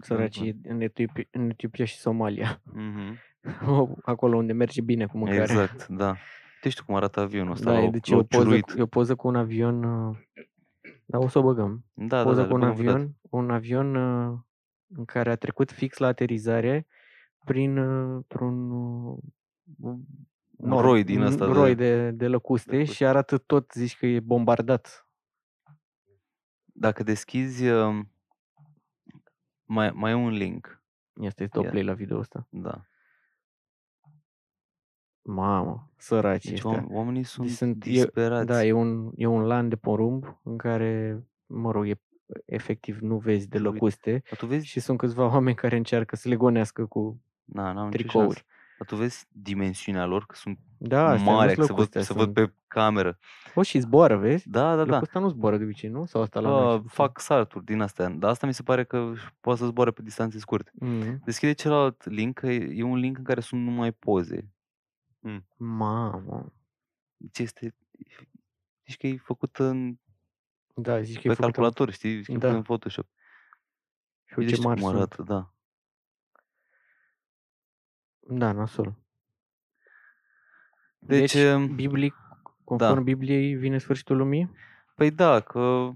Săracii 0.00 0.60
în 0.64 0.80
Etiopia, 0.80 1.24
în 1.30 1.50
Etiopia 1.50 1.84
și 1.84 1.96
Somalia. 1.96 2.60
Mhm. 2.64 3.18
Acolo 4.12 4.36
unde 4.36 4.52
merge 4.52 4.80
bine 4.80 5.06
cu 5.06 5.16
mâncarea. 5.18 5.42
Exact, 5.42 5.86
da. 5.88 6.08
Uite 6.54 6.68
și 6.68 6.76
tu 6.76 6.84
cum 6.84 6.94
arată 6.94 7.20
avionul 7.20 7.52
ăsta, 7.52 7.70
Da, 7.70 7.76
l-au, 7.76 7.86
e, 7.86 7.90
deci 7.90 8.08
e 8.08 8.12
l-au 8.12 8.20
o, 8.20 8.24
poză, 8.24 8.42
ciuluit. 8.44 8.64
cu- 8.70 8.78
e 8.78 8.82
o 8.82 8.86
poză 8.86 9.14
cu 9.14 9.28
un 9.28 9.36
avion. 9.36 9.84
uh, 9.84 10.16
Da, 11.04 11.18
o 11.18 11.28
să 11.28 11.38
o 11.38 11.42
băgăm. 11.42 11.84
Da, 11.94 12.16
da, 12.16 12.22
poză 12.22 12.40
da, 12.42 12.46
cu 12.48 12.54
un 12.54 12.60
le 12.60 12.66
băgăm 12.66 12.80
vreodată. 12.82 13.02
avion, 13.04 13.16
un 13.30 13.50
avion 13.50 13.94
uh, 13.94 14.38
în 14.96 15.04
care 15.04 15.30
a 15.30 15.36
trecut 15.36 15.70
fix 15.70 15.96
la 15.98 16.06
aterizare 16.06 16.86
prin 17.44 17.76
uh, 17.78 18.24
un 18.30 19.16
Un 20.56 20.80
roi 20.80 21.04
din 21.04 21.20
ăsta 21.20 21.46
de- 21.46 21.52
roi 21.52 21.74
de, 21.74 22.10
de 22.10 22.28
lăcuste 22.28 22.70
lăcuste. 22.70 22.94
și 22.94 23.04
arată 23.04 23.38
tot, 23.38 23.72
zici 23.72 23.96
că 23.98 24.06
e 24.06 24.20
bombardat. 24.20 25.06
Dacă 26.64 27.02
deschizi, 27.02 27.68
uh, 27.68 28.04
mai, 29.64 29.90
mai 29.90 30.10
e 30.10 30.14
un 30.14 30.30
link, 30.30 30.82
Este 31.20 31.46
top 31.46 31.64
Ia. 31.64 31.70
play 31.70 31.82
la 31.84 31.92
video 31.94 32.18
ăsta. 32.18 32.46
da. 32.50 32.86
Mamă, 35.24 35.92
săraci 35.96 36.44
Deci 36.44 36.52
ăștia. 36.52 36.70
oam- 36.82 36.86
oamenii 36.90 37.22
sunt, 37.22 37.48
sunt- 37.48 37.84
e- 37.84 37.90
disperați. 37.90 38.46
Da, 38.46 38.64
e 38.64 38.72
un, 38.72 39.12
e 39.16 39.26
un 39.26 39.42
lan 39.42 39.68
de 39.68 39.76
porumb 39.76 40.40
în 40.42 40.56
care, 40.56 41.22
mă 41.46 41.70
rog, 41.70 41.88
e, 41.88 42.00
efectiv 42.46 42.98
nu 42.98 43.18
vezi 43.18 43.48
de 43.48 43.56
Uite, 43.58 43.68
lăcuste 43.70 44.10
Dar 44.28 44.38
tu 44.38 44.46
vezi, 44.46 44.66
și 44.66 44.80
sunt 44.80 44.98
câțiva 44.98 45.24
oameni 45.34 45.56
care 45.56 45.76
încearcă 45.76 46.16
să 46.16 46.28
le 46.28 46.36
gonească 46.36 46.86
cu 46.86 47.22
na, 47.44 47.72
n-am 47.72 47.84
nicio 47.88 47.96
tricouri. 47.96 48.34
șansă. 48.34 48.46
Dar 48.78 48.86
tu 48.86 48.96
vezi 48.96 49.26
dimensiunea 49.28 50.04
lor, 50.06 50.26
că 50.26 50.34
sunt 50.34 50.58
Da, 50.78 51.08
astea 51.08 51.32
mari, 51.32 51.46
nu-s 51.46 51.56
că 51.56 51.62
se 51.64 51.72
văd, 51.72 51.78
lăcuste, 51.78 52.00
se 52.02 52.12
văd 52.12 52.22
sunt... 52.22 52.34
pe 52.34 52.54
cameră. 52.66 53.18
O, 53.54 53.62
și 53.62 53.78
zboară, 53.78 54.16
vezi? 54.16 54.48
Da, 54.48 54.76
da, 54.76 54.84
da. 54.84 54.92
Lăcusta 54.92 55.18
nu 55.18 55.28
zboară 55.28 55.56
de 55.56 55.64
obicei, 55.64 55.90
nu? 55.90 56.04
Sau 56.04 56.22
asta 56.22 56.40
la 56.40 56.48
noi? 56.48 56.64
Uh, 56.66 56.70
și 56.72 56.76
puțin? 56.80 56.88
fac 56.88 57.20
salturi 57.20 57.64
din 57.64 57.80
astea. 57.80 58.08
Dar 58.08 58.30
asta 58.30 58.46
mi 58.46 58.54
se 58.54 58.62
pare 58.62 58.84
că 58.84 58.98
își 58.98 59.24
poate 59.40 59.58
să 59.60 59.66
zboare 59.66 59.90
pe 59.90 60.02
distanțe 60.02 60.38
scurte. 60.38 60.70
Mm. 60.74 61.20
Deschide 61.24 61.52
celălalt 61.52 62.04
link, 62.04 62.38
că 62.38 62.46
e 62.46 62.70
e 62.78 62.82
un 62.82 62.96
link 62.96 63.18
în 63.18 63.24
care 63.24 63.40
sunt 63.40 63.62
numai 63.64 63.92
poze. 63.92 64.50
Mamă. 65.56 66.52
Deci 67.16 67.38
este... 67.38 67.74
Zici 68.86 68.96
că 68.96 69.06
e 69.06 69.16
făcut 69.16 69.56
în, 69.56 69.98
Da, 70.74 71.00
zici 71.02 71.14
că 71.14 71.20
pe 71.20 71.28
e 71.28 71.30
făcut 71.34 71.44
în... 71.44 71.50
calculator, 71.52 71.90
știi? 71.90 72.16
Zici 72.16 72.26
că 72.26 72.32
e 72.32 72.36
Da. 72.36 72.40
făcut 72.40 72.56
în 72.56 72.62
Photoshop. 72.62 73.08
Și 74.24 74.34
Uite 74.38 74.50
ce 74.50 74.56
și 74.56 74.60
tu 74.62 74.66
mari 74.68 74.80
cum 74.80 74.88
sunt. 74.90 75.00
arată, 75.02 75.22
da. 75.22 75.51
Da, 78.28 78.52
nasol. 78.52 78.94
Deci, 80.98 81.32
Deci, 81.32 81.52
um, 81.54 81.74
biblic, 81.74 82.14
conform 82.64 82.94
da. 82.94 83.00
Bibliei, 83.00 83.54
vine 83.54 83.78
sfârșitul 83.78 84.16
lumii? 84.16 84.50
Păi 84.94 85.10
da, 85.10 85.40
că 85.40 85.90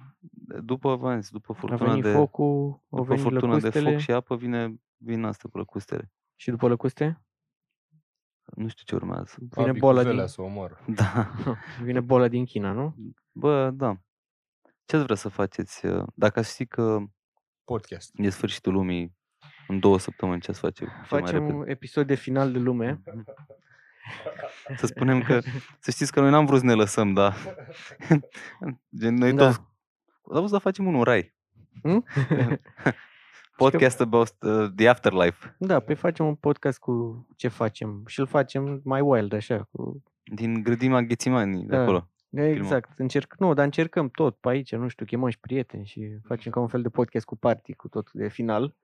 după, 0.63 0.97
v-am 0.97 1.21
zis, 1.21 1.31
după 1.31 1.53
A 1.53 1.55
furtuna 1.55 1.87
venit 1.91 2.03
de, 2.03 2.13
focul, 2.13 2.47
au 2.65 2.81
după 2.89 3.03
venit 3.05 3.23
furtuna 3.23 3.55
de 3.55 3.61
lăcustele 3.61 3.91
foc 3.91 4.01
și 4.01 4.13
apă 4.13 4.37
vine, 4.37 4.81
vin 4.97 5.25
asta 5.25 5.49
cu 5.49 5.59
lăcustele. 5.59 6.13
și 6.35 6.51
după 6.51 6.69
lăcuste 6.69 7.21
Nu 8.45 8.69
știu 8.69 8.85
ce 8.85 8.95
urmează. 8.95 9.35
vine 9.39 9.69
Abi 9.69 9.79
bola 9.79 10.01
cu 10.01 10.07
velea 10.07 10.25
din, 10.25 10.33
să 10.33 10.41
o 10.41 10.45
omoară. 10.45 10.79
Da. 10.87 11.33
vine 11.83 12.01
boala 12.01 12.29
din 12.29 12.45
China, 12.45 12.73
nu? 12.73 12.95
Bă, 13.33 13.71
da. 13.71 14.01
Ce 14.85 14.97
ați 14.97 15.05
vrea 15.05 15.17
să 15.17 15.29
faceți? 15.29 15.87
uh, 15.87 16.07
Dacă 16.15 16.39
ați 16.39 16.51
ști 16.53 16.67
că 16.67 16.99
Podcast. 17.65 18.11
e 18.19 18.31
sfârșitul 18.31 18.73
lumii 18.73 19.17
în 19.69 19.79
două 19.81 19.99
săptămâni, 19.99 20.41
ce 20.41 20.51
ați 20.51 20.61
face? 20.61 20.85
cel 20.85 20.93
mai 20.97 21.05
Facem 21.21 21.39
repede? 21.39 21.53
un 21.53 21.69
episod 21.69 22.07
de 22.07 22.15
final 22.15 22.53
de 22.53 22.59
lume. 22.59 23.03
Să 24.77 24.87
spunem 24.87 25.23
că, 25.23 25.41
să 25.79 25.91
știți 25.91 26.13
că 26.13 26.21
noi 26.21 26.31
n-am 26.31 26.47
vrut 26.47 26.59
să 26.59 26.65
ne 26.67 26.73
lăsăm, 26.75 27.13
da. 27.13 27.33
Gen, 29.01 29.15
noi 29.15 29.33
Da. 29.33 29.45
toți, 29.47 29.59
am 30.33 30.37
vrut 30.39 30.49
să 30.49 30.59
facem 30.59 30.87
unul 30.87 31.05
rai. 31.05 31.35
Hm? 31.83 32.05
Podcast 33.57 34.01
about 34.01 34.35
uh, 34.41 34.67
the 34.77 34.89
afterlife. 34.89 35.55
Da, 35.59 35.81
pe 35.81 35.95
facem 35.95 36.27
un 36.27 36.35
podcast 36.35 36.79
cu 36.79 37.27
ce 37.37 37.49
facem 37.49 38.03
și 38.07 38.21
îl 38.21 38.27
facem 38.27 38.81
mai 38.85 39.01
wild, 39.01 39.33
așa, 39.33 39.69
cu 39.73 40.03
Din 40.23 40.63
grădima 40.63 41.01
Ghețimanii, 41.03 41.65
de 41.65 41.77
Da. 41.77 41.83
acolo. 41.83 42.09
Exact, 42.31 42.99
încerc, 42.99 43.35
nu, 43.39 43.55
dar 43.55 43.65
încercăm 43.65 44.09
tot 44.09 44.37
pe 44.37 44.49
aici, 44.49 44.75
nu 44.75 44.89
știu, 44.89 45.05
chemăm 45.07 45.29
și 45.29 45.39
prieteni 45.41 45.87
și 45.87 46.19
facem 46.25 46.53
ca 46.53 46.61
un 46.61 46.69
fel 46.69 46.83
de 46.83 46.89
podcast 46.89 47.25
cu 47.27 47.37
party, 47.37 47.75
cu 47.75 47.89
tot 47.89 48.13
de 48.13 48.29
final. 48.29 48.75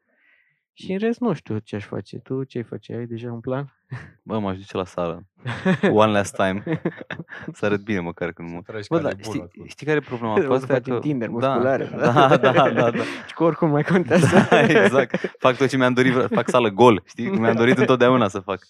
Și 0.75 0.93
în 0.93 0.99
rest 0.99 1.21
nu 1.21 1.33
știu 1.33 1.59
ce 1.59 1.77
aș 1.77 1.85
face. 1.85 2.19
Tu 2.19 2.45
ce 2.45 2.59
ai 2.59 2.65
face? 2.65 2.95
Ai 2.95 3.07
deja 3.07 3.33
un 3.33 3.41
plan? 3.41 3.77
Bă, 4.23 4.39
m-aș 4.39 4.57
duce 4.57 4.77
la 4.77 4.85
sală. 4.85 5.27
One 6.03 6.13
last 6.13 6.35
time. 6.37 6.63
să 7.55 7.65
arăt 7.65 7.81
bine 7.81 8.01
măcar 8.01 8.33
când 8.33 8.49
Să 8.49 8.55
mă... 8.55 8.61
tragi 8.63 8.89
Bă, 8.89 8.99
care 8.99 9.09
da, 9.13 9.19
e 9.19 9.23
știi, 9.23 9.33
bună 9.33 9.49
acolo. 9.53 9.67
știi 9.69 9.87
care 9.87 9.99
e 9.99 10.01
problema 10.01 10.35
cu 10.35 10.41
O 10.53 10.57
să 10.57 10.63
asta? 10.63 10.73
E 10.73 10.77
facem 10.77 10.95
că, 10.95 11.01
Tinder 11.01 11.29
da, 11.29 11.33
musculare. 11.35 11.85
da, 11.85 12.37
da, 12.37 12.53
da, 12.71 12.91
da. 12.91 13.03
Și 13.27 13.35
că 13.35 13.45
oricum 13.45 13.71
mai 13.71 13.83
contează. 13.85 14.47
Da, 14.51 14.61
exact. 14.63 15.35
Fac 15.39 15.57
tot 15.57 15.69
ce 15.69 15.77
mi-am 15.77 15.93
dorit, 15.93 16.13
vre- 16.13 16.27
fac 16.27 16.49
sală 16.49 16.69
gol, 16.69 17.03
știi? 17.07 17.29
Cum 17.29 17.41
mi-am 17.41 17.57
dorit 17.57 17.79
întotdeauna 17.79 18.29
să 18.29 18.41
fac. 18.41 18.67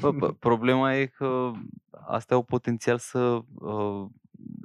Bă, 0.00 0.10
bă, 0.10 0.32
problema 0.32 0.94
e 0.96 1.06
că 1.06 1.50
astea 2.06 2.36
au 2.36 2.42
potențial 2.42 2.98
să 2.98 3.38
uh, 3.54 4.06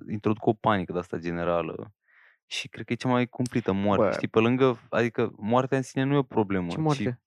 introducă 0.09 0.49
o 0.49 0.53
panică 0.53 0.91
de 0.93 0.99
asta 0.99 1.17
generală. 1.17 1.91
Și 2.45 2.67
cred 2.67 2.85
că 2.85 2.93
e 2.93 2.95
cea 2.95 3.09
mai 3.09 3.27
cumplită 3.27 3.71
moarte. 3.71 4.03
Bă. 4.05 4.11
Știi, 4.11 4.27
pe 4.27 4.39
lângă, 4.39 4.79
adică 4.89 5.33
moartea 5.37 5.77
în 5.77 5.83
sine 5.83 6.03
nu 6.03 6.13
e 6.13 6.17
o 6.17 6.23
problemă. 6.23 6.67
Ce 6.67 6.75
Ci 6.75 6.79
moarte? 6.79 7.21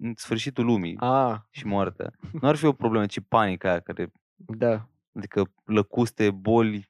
în 0.00 0.12
sfârșitul 0.16 0.64
lumii 0.64 0.96
A, 0.98 1.46
și 1.50 1.66
moartea. 1.66 2.10
Nu 2.40 2.48
ar 2.48 2.56
fi 2.56 2.64
o 2.64 2.72
problemă, 2.72 3.06
ci 3.06 3.20
panica 3.28 3.68
aia 3.70 3.80
care 3.80 4.12
da. 4.34 4.88
Adică 5.12 5.52
lăcuste, 5.64 6.30
boli, 6.30 6.88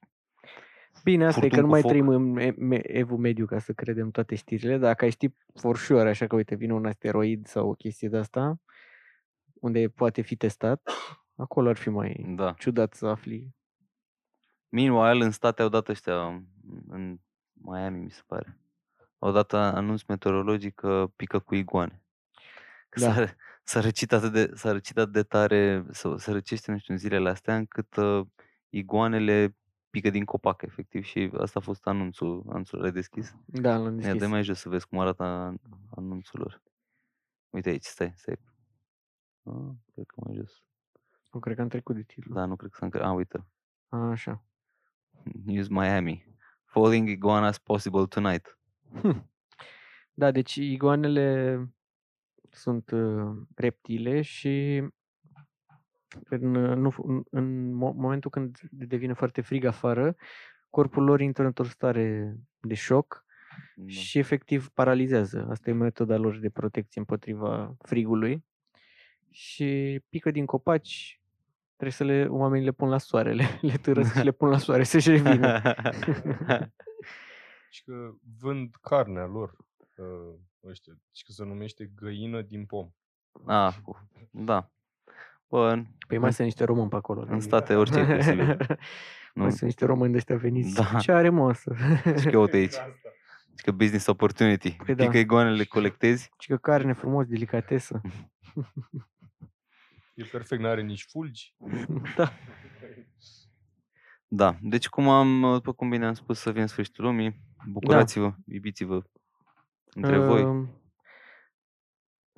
Bine, 1.03 1.25
asta 1.25 1.45
e 1.45 1.49
că 1.49 1.55
Furtuni 1.55 1.61
nu 1.61 1.67
cu 1.67 1.71
mai 1.71 1.81
foc. 1.81 1.89
trăim 1.89 2.07
în 2.07 2.37
e- 2.37 2.55
me- 2.57 2.91
evul 2.97 3.17
mediu 3.17 3.45
ca 3.45 3.59
să 3.59 3.73
credem 3.73 4.09
toate 4.11 4.35
știrile, 4.35 4.71
dar 4.71 4.79
dacă 4.89 5.03
ai 5.05 5.11
ști 5.11 5.33
for 5.55 5.77
sure, 5.77 6.09
așa 6.09 6.27
că 6.27 6.35
uite, 6.35 6.55
vine 6.55 6.73
un 6.73 6.85
asteroid 6.85 7.47
sau 7.47 7.69
o 7.69 7.73
chestie 7.73 8.09
de 8.09 8.17
asta, 8.17 8.59
unde 9.53 9.89
poate 9.89 10.21
fi 10.21 10.35
testat, 10.35 10.89
acolo 11.35 11.69
ar 11.69 11.75
fi 11.75 11.89
mai 11.89 12.25
da. 12.27 12.53
ciudat 12.57 12.93
să 12.93 13.05
afli. 13.07 13.55
Meanwhile, 14.69 15.25
în 15.25 15.31
state 15.31 15.61
au 15.61 15.69
dat 15.69 15.87
ăștia, 15.87 16.43
în 16.87 17.19
Miami, 17.65 17.99
mi 17.99 18.11
se 18.11 18.21
pare, 18.25 18.57
au 19.19 19.31
dat 19.31 19.53
a- 19.53 19.73
anunț 19.75 20.01
meteorologic 20.03 20.75
că 20.75 21.07
pică 21.15 21.39
cu 21.39 21.55
iguane. 21.55 22.03
Că 22.89 22.99
Da. 22.99 23.13
s-a, 23.13 23.35
s-a, 23.63 23.79
răcit 23.79 24.11
atât 24.11 24.31
de, 24.31 24.51
s-a 24.53 24.71
răcit 24.71 24.97
atât 24.97 25.13
de 25.13 25.23
tare, 25.23 25.85
sau 25.91 26.17
se 26.17 26.31
răcește, 26.31 26.71
nu 26.71 26.77
știu, 26.77 26.93
în 26.93 26.99
zilele 26.99 27.29
astea, 27.29 27.55
încât 27.55 27.95
uh, 27.95 28.25
iguanele 28.69 29.55
pică 29.89 30.09
din 30.09 30.25
copac, 30.25 30.61
efectiv, 30.61 31.03
și 31.03 31.31
asta 31.37 31.59
a 31.59 31.63
fost 31.63 31.87
anunțul, 31.87 32.43
anunțul 32.49 32.79
l-ai 32.79 32.91
deschis? 32.91 33.35
Da, 33.45 33.77
l-am 33.77 33.85
Ia, 33.93 34.01
deschis. 34.01 34.19
dă 34.21 34.27
mai 34.27 34.43
jos 34.43 34.59
să 34.59 34.69
vezi 34.69 34.87
cum 34.87 34.99
arată 34.99 35.23
an- 35.23 35.57
anunțul 35.95 36.39
lor. 36.39 36.61
Uite 37.49 37.69
aici, 37.69 37.83
stai, 37.83 38.13
stai. 38.15 38.39
Ah, 39.43 39.71
cred 39.93 40.05
că 40.05 40.15
mai 40.25 40.35
jos. 40.35 40.63
Nu 41.31 41.39
cred 41.39 41.55
că 41.55 41.61
am 41.61 41.67
trecut 41.67 41.95
de 41.95 42.03
titlu. 42.03 42.33
Da, 42.33 42.45
nu 42.45 42.55
cred 42.55 42.69
că 42.69 42.77
s-a 42.79 42.85
încre... 42.85 43.03
Ah, 43.03 43.13
uite. 43.15 43.45
A, 43.89 43.97
așa. 43.97 44.43
News 45.45 45.67
Miami. 45.67 46.34
Falling 46.75 47.07
iguanas 47.09 47.57
possible 47.57 48.05
tonight. 48.05 48.57
Da, 50.13 50.31
deci 50.31 50.55
iguanele 50.55 51.57
sunt 52.49 52.91
uh, 52.91 53.35
reptile 53.55 54.21
și 54.21 54.83
în, 56.29 56.55
uh, 56.55 56.75
nu, 56.77 56.93
în, 57.03 57.23
în 57.29 57.69
mo- 57.69 57.95
momentul 57.95 58.29
când 58.29 58.57
devine 58.71 59.13
foarte 59.13 59.41
frig 59.41 59.63
afară, 59.65 60.15
corpul 60.69 61.03
lor 61.03 61.21
intră 61.21 61.45
într-o 61.45 61.63
stare 61.63 62.35
de 62.59 62.73
șoc 62.73 63.25
Da. 63.75 63.87
și 63.87 64.17
efectiv 64.19 64.69
paralizează. 64.69 65.47
Asta 65.49 65.69
e 65.69 65.73
metoda 65.73 66.17
lor 66.17 66.39
de 66.39 66.49
protecție 66.49 66.99
împotriva 66.99 67.75
frigului. 67.79 68.45
Și 69.29 70.01
pică 70.09 70.31
din 70.31 70.45
copaci, 70.45 71.21
trebuie 71.75 71.91
să 71.91 72.03
le, 72.03 72.25
oamenii 72.25 72.65
le 72.65 72.71
pun 72.71 72.89
la 72.89 72.97
soare, 72.97 73.33
le, 73.33 73.45
le 73.61 73.75
târăsc 73.77 74.15
și 74.17 74.23
le 74.23 74.31
pun 74.31 74.49
la 74.49 74.57
soare 74.57 74.83
să-și 74.83 75.09
revină. 75.15 75.61
Și 77.69 77.83
că 77.83 78.11
vând 78.39 78.75
carnea 78.81 79.25
lor 79.25 79.55
uh, 79.95 80.35
ăștia. 80.69 80.93
Și 81.11 81.23
că 81.23 81.31
se 81.31 81.43
numește 81.43 81.91
găină 81.95 82.41
din 82.41 82.65
pom. 82.65 82.89
ah, 83.45 83.75
da. 84.31 84.69
Bă, 85.47 85.71
în, 85.71 85.85
Păi 86.07 86.17
mai 86.17 86.33
sunt 86.33 86.47
niște 86.47 86.63
români 86.63 86.89
pe 86.89 86.95
acolo. 86.95 87.21
în 87.21 87.33
nu? 87.33 87.39
state 87.39 87.75
orice 87.75 87.99
e 87.99 88.15
posibil. 88.15 88.57
Nu? 89.33 89.41
Mai 89.41 89.51
sunt 89.51 89.61
niște 89.61 89.85
români 89.85 90.11
de 90.11 90.17
ăștia 90.17 90.35
veniți. 90.35 90.73
Da. 90.73 90.99
Ce 90.99 91.11
are 91.11 91.29
mă 91.29 91.53
să... 91.53 91.75
Și 92.19 92.29
că 92.29 92.37
uite 92.37 92.55
aici. 92.55 92.73
Și 93.55 93.63
că 93.63 93.71
business 93.71 94.07
opportunity. 94.07 94.71
Păi 94.71 94.95
da. 94.95 95.05
Pică 95.05 95.17
iguanele, 95.17 95.63
colectezi. 95.63 96.31
Și 96.39 96.47
că 96.47 96.57
carne 96.57 96.93
frumos, 96.93 97.25
delicatesă. 97.25 98.01
E 100.15 100.23
perfect, 100.23 100.61
n-are 100.61 100.81
nici 100.81 101.05
fulgi. 101.09 101.55
da. 102.17 102.31
Da. 104.27 104.57
Deci 104.61 104.87
cum 104.87 105.09
am, 105.09 105.41
după 105.53 105.73
cum 105.73 105.89
bine 105.89 106.05
am 106.05 106.13
spus, 106.13 106.39
să 106.39 106.51
vin 106.51 106.67
sfârșitul 106.67 107.03
lumii. 107.05 107.41
Bucurați-vă, 107.69 108.33
iubiți-vă 108.45 109.01
între 109.85 110.17
voi. 110.17 110.43
Um, 110.43 110.79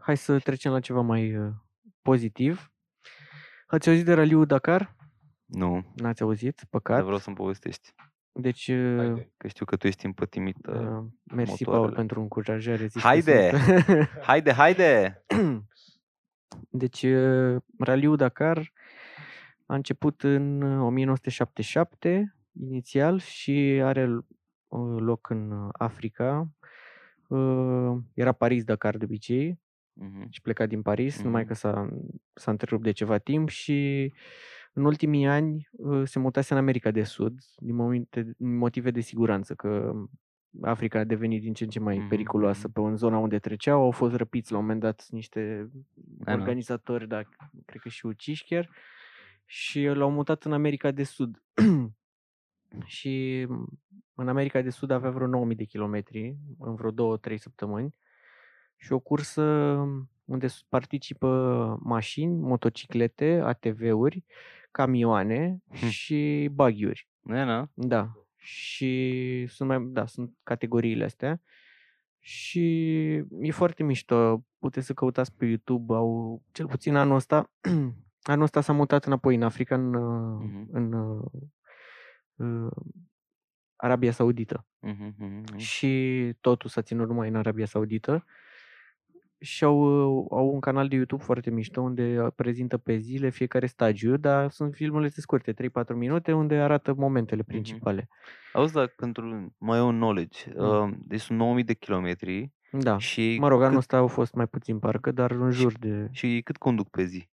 Hai 0.04 0.18
să 0.18 0.40
trecem 0.40 0.72
la 0.72 0.80
ceva 0.80 1.02
mai 1.02 1.36
uh, 1.38 1.52
pozitiv. 2.02 2.72
Ați 3.68 3.90
auzit 3.90 4.06
de 4.06 4.13
raliul 4.13 4.46
Dakar? 4.46 4.96
Nu, 5.46 5.92
N-ați 5.96 6.22
auzit? 6.22 6.56
dar 6.56 6.66
Păcat. 6.70 7.04
vreau 7.04 7.18
să-mi 7.18 7.36
povestești. 7.36 7.94
Deci, 8.32 8.68
uh, 8.68 8.98
Haide. 8.98 9.32
Că 9.38 9.48
știu 9.48 9.66
că 9.66 9.76
tu 9.76 9.88
ești 9.88 10.06
împătimit. 10.06 10.66
uh, 10.68 10.76
uh, 10.80 11.06
mersi, 11.24 11.63
Paul, 11.63 11.74
motoarele. 11.76 11.96
pentru 11.96 12.22
încurajare. 12.22 12.88
Zici 12.88 13.02
că 13.02 13.08
Haide! 13.08 13.50
sunt- 13.58 14.10
Haide, 14.22 14.54
haide! 14.54 15.24
Deci, 16.70 17.04
uh, 17.04 17.62
raliul 17.80 18.16
Dakar 18.16 18.72
a 19.66 19.76
început 19.76 20.22
în 20.24 20.62
uh, 20.62 20.86
1977, 20.86 22.36
inițial, 22.60 23.20
și 23.20 23.52
are 23.84 24.08
uh, 24.68 24.96
loc 25.00 25.30
în 25.30 25.52
uh, 25.52 25.70
Africa. 25.72 26.50
Uh, 27.28 27.98
Era 28.14 28.32
Paris-Dakar 28.32 28.98
de 28.98 29.04
obicei 29.06 29.60
Mhm. 30.00 30.28
și 30.30 30.42
pleca 30.42 30.66
din 30.66 30.82
Paris, 30.82 31.22
numai 31.22 31.40
Mhm. 31.42 31.50
că 31.50 31.56
s-a, 31.56 31.90
s-a 32.34 32.52
întrerupt 32.52 32.84
de 32.84 32.92
ceva 32.92 33.18
timp 33.18 33.50
și 33.50 34.14
în 34.74 34.86
ultimii 34.86 35.26
ani 35.28 35.70
uh, 35.72 36.02
se 36.08 36.20
mutase 36.20 36.54
în 36.54 36.60
America 36.60 36.92
de 36.92 37.04
Sud 37.04 37.40
din 37.58 37.76
momente, 37.76 38.22
din 38.38 38.58
motive 38.58 38.92
de 38.92 39.00
siguranță, 39.00 39.54
că 39.56 39.94
Africa 40.62 41.00
a 41.00 41.04
devenit 41.04 41.42
din 41.42 41.54
ce 41.54 41.64
în 41.64 41.70
ce 41.70 41.80
mai 41.80 41.98
Mhm, 41.98 42.08
periculoasă 42.08 42.68
mhm. 42.68 42.72
pe 42.72 42.88
în 42.90 42.96
zona 42.96 43.18
unde 43.18 43.40
treceau. 43.40 43.82
Au 43.82 43.92
fost 43.92 44.16
răpiți 44.16 44.52
la 44.52 44.58
un 44.58 44.64
moment 44.64 44.82
dat 44.82 45.06
niște 45.10 45.70
Da, 45.94 46.32
da. 46.36 46.40
organizatori, 46.40 47.08
dar 47.08 47.28
cred 47.66 47.82
că 47.82 47.90
și 47.90 48.06
uciși 48.06 48.44
chiar, 48.46 48.70
și 49.46 49.84
l-au 49.86 50.12
mutat 50.12 50.44
în 50.44 50.54
America 50.54 50.92
de 50.92 51.04
Sud. 51.04 51.44
și 52.86 53.48
în 54.16 54.28
America 54.28 54.62
de 54.62 54.70
Sud 54.70 54.92
avea 54.92 55.10
vreo 55.10 55.28
9000 55.28 55.56
de 55.56 55.64
kilometri 55.64 56.38
în 56.60 56.76
vreo 56.76 56.92
2-3 57.18 57.36
săptămâni 57.38 57.96
și 58.78 58.94
o 58.94 59.00
cursă 59.00 59.42
unde 60.26 60.48
s- 60.48 60.66
participă 60.70 61.78
mașini, 61.84 62.40
motociclete, 62.40 63.42
ATV-uri, 63.44 64.24
camioane 64.72 65.62
Hm. 65.70 65.88
și 65.88 66.50
baghiuri. 66.54 67.08
Da, 67.22 67.46
da. 67.46 67.68
Da. 67.74 68.12
Și 68.38 69.45
sunt 69.50 69.69
mai, 69.69 69.86
da, 69.89 70.06
sunt 70.06 70.34
categoriile 70.43 71.04
astea. 71.04 71.41
Și 72.19 72.63
e 73.41 73.52
foarte 73.52 73.84
mișto. 73.84 74.45
Puteți 74.60 74.86
să 74.86 74.93
căutați 74.93 75.36
pe 75.36 75.45
YouTube. 75.45 75.93
Au, 75.93 76.41
cel 76.52 76.67
puțin 76.67 76.95
anul 76.95 77.15
ăsta, 77.15 77.52
anul 78.34 78.43
ăsta 78.43 78.62
s-a 78.62 78.73
mutat 78.73 79.06
înapoi 79.06 79.36
în 79.36 79.43
Africa, 79.43 79.76
în, 79.76 79.93
uh, 79.93 80.43
Mhm. 80.43 80.67
în 80.71 80.93
uh, 80.93 81.26
uh, 82.36 82.71
Arabia 83.76 84.12
Saudită. 84.12 84.65
Mhm, 84.80 85.15
mhm, 85.17 85.26
mhm. 85.26 85.58
Și 85.58 86.34
totul 86.41 86.69
s-a 86.69 86.82
ținut 86.82 87.08
numai 87.08 87.28
în 87.28 87.36
Arabia 87.36 87.65
Saudită. 87.65 88.26
Și 89.39 89.63
au, 89.63 89.82
au 90.32 90.54
un 90.54 90.60
canal 90.60 90.88
de 90.88 90.95
YouTube 90.95 91.23
foarte 91.23 91.50
mișto 91.50 91.82
unde 91.82 92.21
uh, 92.21 92.32
prezintă 92.36 92.78
pe 92.78 92.97
zile 92.97 93.30
fiecare 93.30 93.65
stagiu, 93.65 94.17
dar 94.17 94.50
sunt 94.52 94.73
filmurile 94.73 95.10
scurte, 95.10 95.54
3-4 95.54 95.56
minute, 95.95 96.34
unde 96.34 96.56
arată 96.56 96.93
momentele 96.93 97.43
principale. 97.43 98.10
Auzi, 98.54 98.73
dar 98.73 98.88
pentru 98.88 99.54
mai 99.58 99.82
un 99.82 99.95
knowledge, 99.95 100.54
Mm. 100.56 100.65
uh, 100.67 100.97
deci 101.06 101.19
sunt 101.19 101.38
9000 101.38 101.63
de 101.63 101.73
kilometri 101.73 102.52
Da. 102.71 102.97
și, 102.97 103.38
Mă 103.39 103.47
rog, 103.47 103.60
anul 103.60 103.69
cât, 103.69 103.80
ăsta 103.80 103.97
au 103.97 104.08
fost 104.08 104.34
mai 104.34 104.47
puțin 104.47 104.80
parcă, 104.80 105.12
dar 105.12 105.32
în 105.32 105.52
jur 105.52 105.78
de... 105.80 106.08
și 106.12 106.41
cât 106.43 106.58
conduc 106.58 106.89
pe 106.89 107.04
zi? 107.04 107.30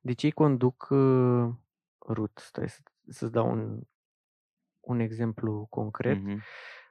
Deci 0.00 0.22
ei 0.22 0.30
conduc 0.30 0.86
uh, 0.90 1.48
rut. 2.08 2.38
Stai 2.44 2.68
să, 2.68 2.78
să-ți 3.08 3.32
dau 3.32 3.50
un, 3.50 3.80
un 4.80 5.00
exemplu 5.00 5.66
concret. 5.70 6.22
Mhm. 6.22 6.42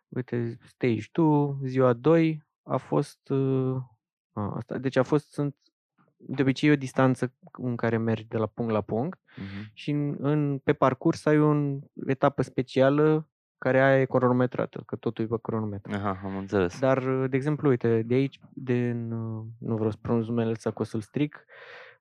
Uite, 0.08 0.58
stage 0.62 1.06
2, 1.12 1.56
ziua 1.64 1.94
2 1.94 2.44
a 2.64 2.78
fost... 2.78 3.30
Uh, 3.30 3.76
a, 3.76 3.99
asta, 4.56 4.78
deci 4.78 4.96
a 4.96 5.04
fost, 5.04 5.32
sunt 5.32 5.56
de 6.18 6.42
obicei 6.42 6.70
e 6.70 6.72
o 6.72 6.76
distanță 6.76 7.34
în 7.52 7.76
care 7.76 7.98
mergi 7.98 8.28
de 8.28 8.38
la 8.38 8.46
punct 8.46 8.72
la 8.72 8.82
punct 8.82 9.20
Mhm. 9.38 9.72
și 9.74 9.92
în, 9.92 10.16
în, 10.20 10.58
pe 10.58 10.74
parcurs 10.74 11.26
ai 11.26 11.40
o 11.40 11.78
etapă 12.08 12.42
specială 12.42 13.30
care 13.58 13.82
aia 13.82 14.02
e 14.02 14.06
cronometrată, 14.06 14.84
că 14.86 14.96
totul 14.96 15.24
e 15.26 15.28
pe 15.28 15.38
cronometru. 15.42 15.92
Aha, 15.96 16.20
am 16.24 16.38
înțeles. 16.38 16.80
Dar, 16.80 17.26
de 17.28 17.36
exemplu, 17.36 17.70
uite, 17.70 18.02
de 18.02 18.14
aici, 18.14 18.40
de, 18.54 18.90
în- 18.90 19.08
nu 19.60 19.76
vreau 19.76 19.92
să 19.92 19.98
pronunț 20.02 20.26
numele 20.28 20.50
ăsta, 20.52 20.72
că 20.72 20.82
o 20.82 20.86
să-l 20.86 21.02
stric, 21.02 21.46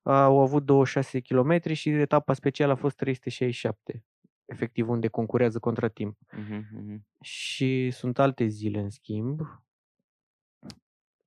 au 0.02 0.40
avut 0.40 0.64
26 0.64 1.20
km 1.20 1.72
și 1.72 1.88
etapa 1.90 2.32
specială 2.32 2.72
a 2.72 2.76
fost 2.76 2.96
367, 2.96 4.04
efectiv 4.44 4.88
unde 4.88 5.08
concurează 5.08 5.58
contra 5.58 5.88
timp. 5.88 6.18
Mhm, 6.36 6.66
mhm. 6.72 7.06
Și 7.20 7.90
sunt 7.90 8.18
alte 8.18 8.46
zile, 8.46 8.80
în 8.80 8.90
schimb, 8.90 9.40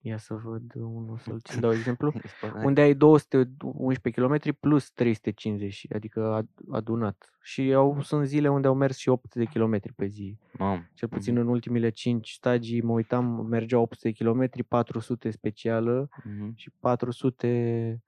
ia 0.03 0.17
să 0.17 0.33
văd 0.33 0.71
unul, 0.75 1.17
să-l 1.17 1.39
ți 1.39 1.59
dau 1.59 1.71
exemplu, 1.71 2.11
Ești 2.23 2.37
pe- 2.41 2.47
hai. 2.53 2.63
unde 2.65 2.81
ai 2.81 2.93
211 2.93 4.09
km 4.21 4.57
plus 4.59 4.91
350, 4.91 5.85
adică 5.95 6.41
ad- 6.43 6.69
adunat. 6.71 7.29
Și 7.41 7.73
au, 7.73 8.01
sunt 8.01 8.25
zile 8.27 8.49
unde 8.49 8.67
au 8.67 8.73
mers 8.73 8.97
și 8.97 9.09
800 9.09 9.39
de 9.39 9.59
km 9.59 9.79
pe 9.95 10.05
zi. 10.05 10.37
Mamă. 10.57 10.85
Cel 10.93 11.07
puțin 11.07 11.33
Mhm, 11.33 11.41
în 11.41 11.47
ultimile 11.47 11.89
5 11.89 12.29
stagii, 12.31 12.81
mă 12.81 12.91
uitam, 12.91 13.25
mergeau 13.49 13.81
800 13.81 14.11
km, 14.11 14.49
400 14.67 15.29
specială 15.31 16.09
mhm. 16.23 16.53
și 16.55 16.71
400 16.79 18.01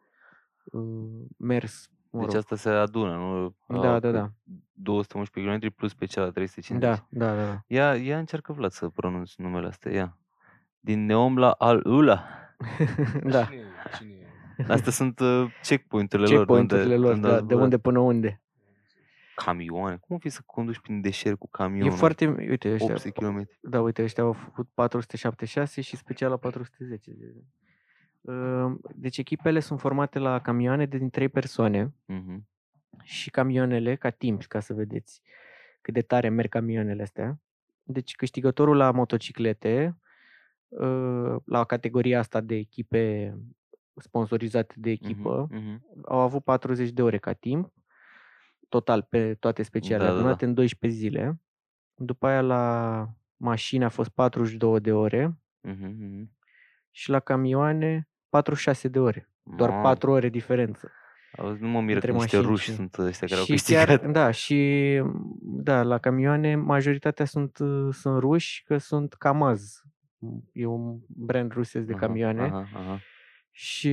uh, 0.64 0.82
mers. 1.38 1.90
Mă 2.10 2.20
Deci 2.20 2.28
rog. 2.30 2.38
asta 2.38 2.56
se 2.56 2.70
adună, 2.70 3.16
nu? 3.16 3.56
Da, 3.68 3.76
Uh, 3.78 3.82
da, 3.82 4.00
cât? 4.00 4.12
da. 4.14 4.32
211 4.74 5.68
km 5.68 5.76
plus 5.76 5.92
special 5.92 6.32
350. 6.32 6.90
Da, 6.90 7.08
da, 7.26 7.36
da, 7.36 7.46
da. 7.52 7.64
Ia, 7.68 7.96
ia 7.96 8.18
încearcă 8.18 8.54
Vlad 8.54 8.72
să 8.72 8.88
pronunți 8.90 9.42
numele 9.42 9.68
astea, 9.68 9.92
ia. 9.92 10.18
Din 10.84 11.06
Neom 11.06 11.38
la 11.38 11.50
Al-Ula. 11.52 12.24
da. 13.24 13.44
Cine 13.46 13.56
e? 13.62 13.98
Cine 13.98 14.14
e? 14.58 14.66
Astea 14.74 14.92
sunt 14.92 15.20
uh, 15.20 15.46
checkpoint-urile 15.62 16.36
lor. 16.36 16.46
de 16.46 16.52
unde- 16.52 16.76
Checkpoint-urile 16.76 16.96
lor, 16.96 17.14
unde 17.14 17.28
da, 17.28 17.34
ați 17.34 17.42
de 17.48 17.54
băgat. 17.54 17.64
unde 17.64 17.78
până 17.78 18.00
unde. 18.00 18.42
camioane. 19.36 19.98
Cum 19.98 20.16
o 20.16 20.20
fi 20.20 20.30
să 20.30 20.42
conduci 20.46 20.80
prin 20.80 21.02
deșert 21.02 21.38
cu 21.38 21.50
camionul? 21.50 21.92
E 21.92 21.96
foarte, 21.96 22.26
uite, 22.28 22.72
ăștia, 22.74 22.94
800 22.94 23.10
km. 23.12 23.48
da, 23.62 23.82
uite, 23.82 24.04
ăștia 24.04 24.24
au 24.24 24.34
făcut 24.34 24.70
476 24.74 25.82
și 25.82 25.96
special 25.96 26.30
la 26.30 26.38
410. 26.38 27.12
Ă, 28.28 28.78
Deci 28.96 29.18
echipele 29.18 29.60
sunt 29.60 29.80
formate 29.80 30.20
la 30.20 30.40
camioane 30.40 30.86
de 30.86 30.98
din 30.98 31.10
trei 31.10 31.30
persoane 31.30 31.94
Mhm. 32.06 32.48
și 33.04 33.30
camioanele, 33.30 33.96
ca 33.96 34.10
timp, 34.10 34.44
ca 34.44 34.60
să 34.60 34.74
vedeți 34.74 35.22
cât 35.82 35.94
de 35.94 36.02
tare 36.02 36.30
merg 36.30 36.50
camioanele 36.50 37.02
astea. 37.02 37.40
Deci 37.84 38.16
câștigătorul 38.16 38.76
la 38.78 38.92
motociclete, 38.92 39.86
ă, 39.88 40.03
la 41.46 41.64
categoria 41.64 42.20
asta 42.20 42.42
de 42.42 42.56
echipe 42.56 43.36
sponsorizate 43.96 44.74
de 44.78 44.90
echipă, 44.90 45.48
Mhm, 45.52 45.60
mhm. 45.64 45.82
au 46.06 46.20
avut 46.20 46.44
40 46.44 46.90
de 46.90 47.02
ore 47.02 47.18
ca 47.18 47.34
timp, 47.34 47.74
total 48.70 49.02
pe 49.10 49.34
toate 49.34 49.64
specialele, 49.64 50.04
Da, 50.04 50.10
da, 50.10 50.14
da. 50.14 50.20
adunate 50.20 50.46
în 50.46 50.54
12 50.54 51.00
zile. 51.00 51.42
După 51.96 52.28
aia 52.28 52.42
la 52.42 53.08
mașini 53.38 53.84
a 53.84 53.90
fost 53.90 54.10
42 54.10 54.80
de 54.80 54.94
ore 54.94 55.38
Mhm, 55.62 55.96
mhm. 56.00 56.32
și 56.92 57.10
la 57.10 57.20
camioane 57.20 58.10
46 58.30 58.88
de 58.88 59.00
ore. 59.00 59.30
Doar 59.58 59.70
Mamă. 59.70 59.82
4 59.82 60.12
ore 60.12 60.30
diferență. 60.30 60.92
Auzi, 61.38 61.62
nu 61.62 61.68
mă 61.68 61.82
miră 61.82 61.94
între 61.94 62.12
că 62.12 62.18
niște 62.18 62.36
mașini 62.36 62.52
ruși 62.52 62.70
și- 62.70 62.76
sunt 62.76 62.98
ăștia 62.98 63.28
care 63.28 63.40
au 63.40 63.46
și 63.46 63.52
câștigat. 63.52 63.86
chiar, 63.88 64.12
da, 64.12 64.32
și 64.32 65.02
da, 65.42 65.84
la 65.84 65.98
camioane 65.98 66.56
majoritatea 66.56 67.26
sunt, 67.26 67.58
uh, 67.58 67.94
sunt 67.94 68.20
ruși, 68.20 68.64
că 68.64 68.78
sunt 68.78 69.14
Kamaz. 69.14 69.82
E 70.52 70.66
un 70.66 71.00
brand 71.08 71.52
rusesc 71.52 71.86
de 71.86 71.94
Aha, 71.94 72.06
camioane. 72.06 72.42
aha, 72.42 72.68
aha. 72.74 73.00
Și 73.52 73.90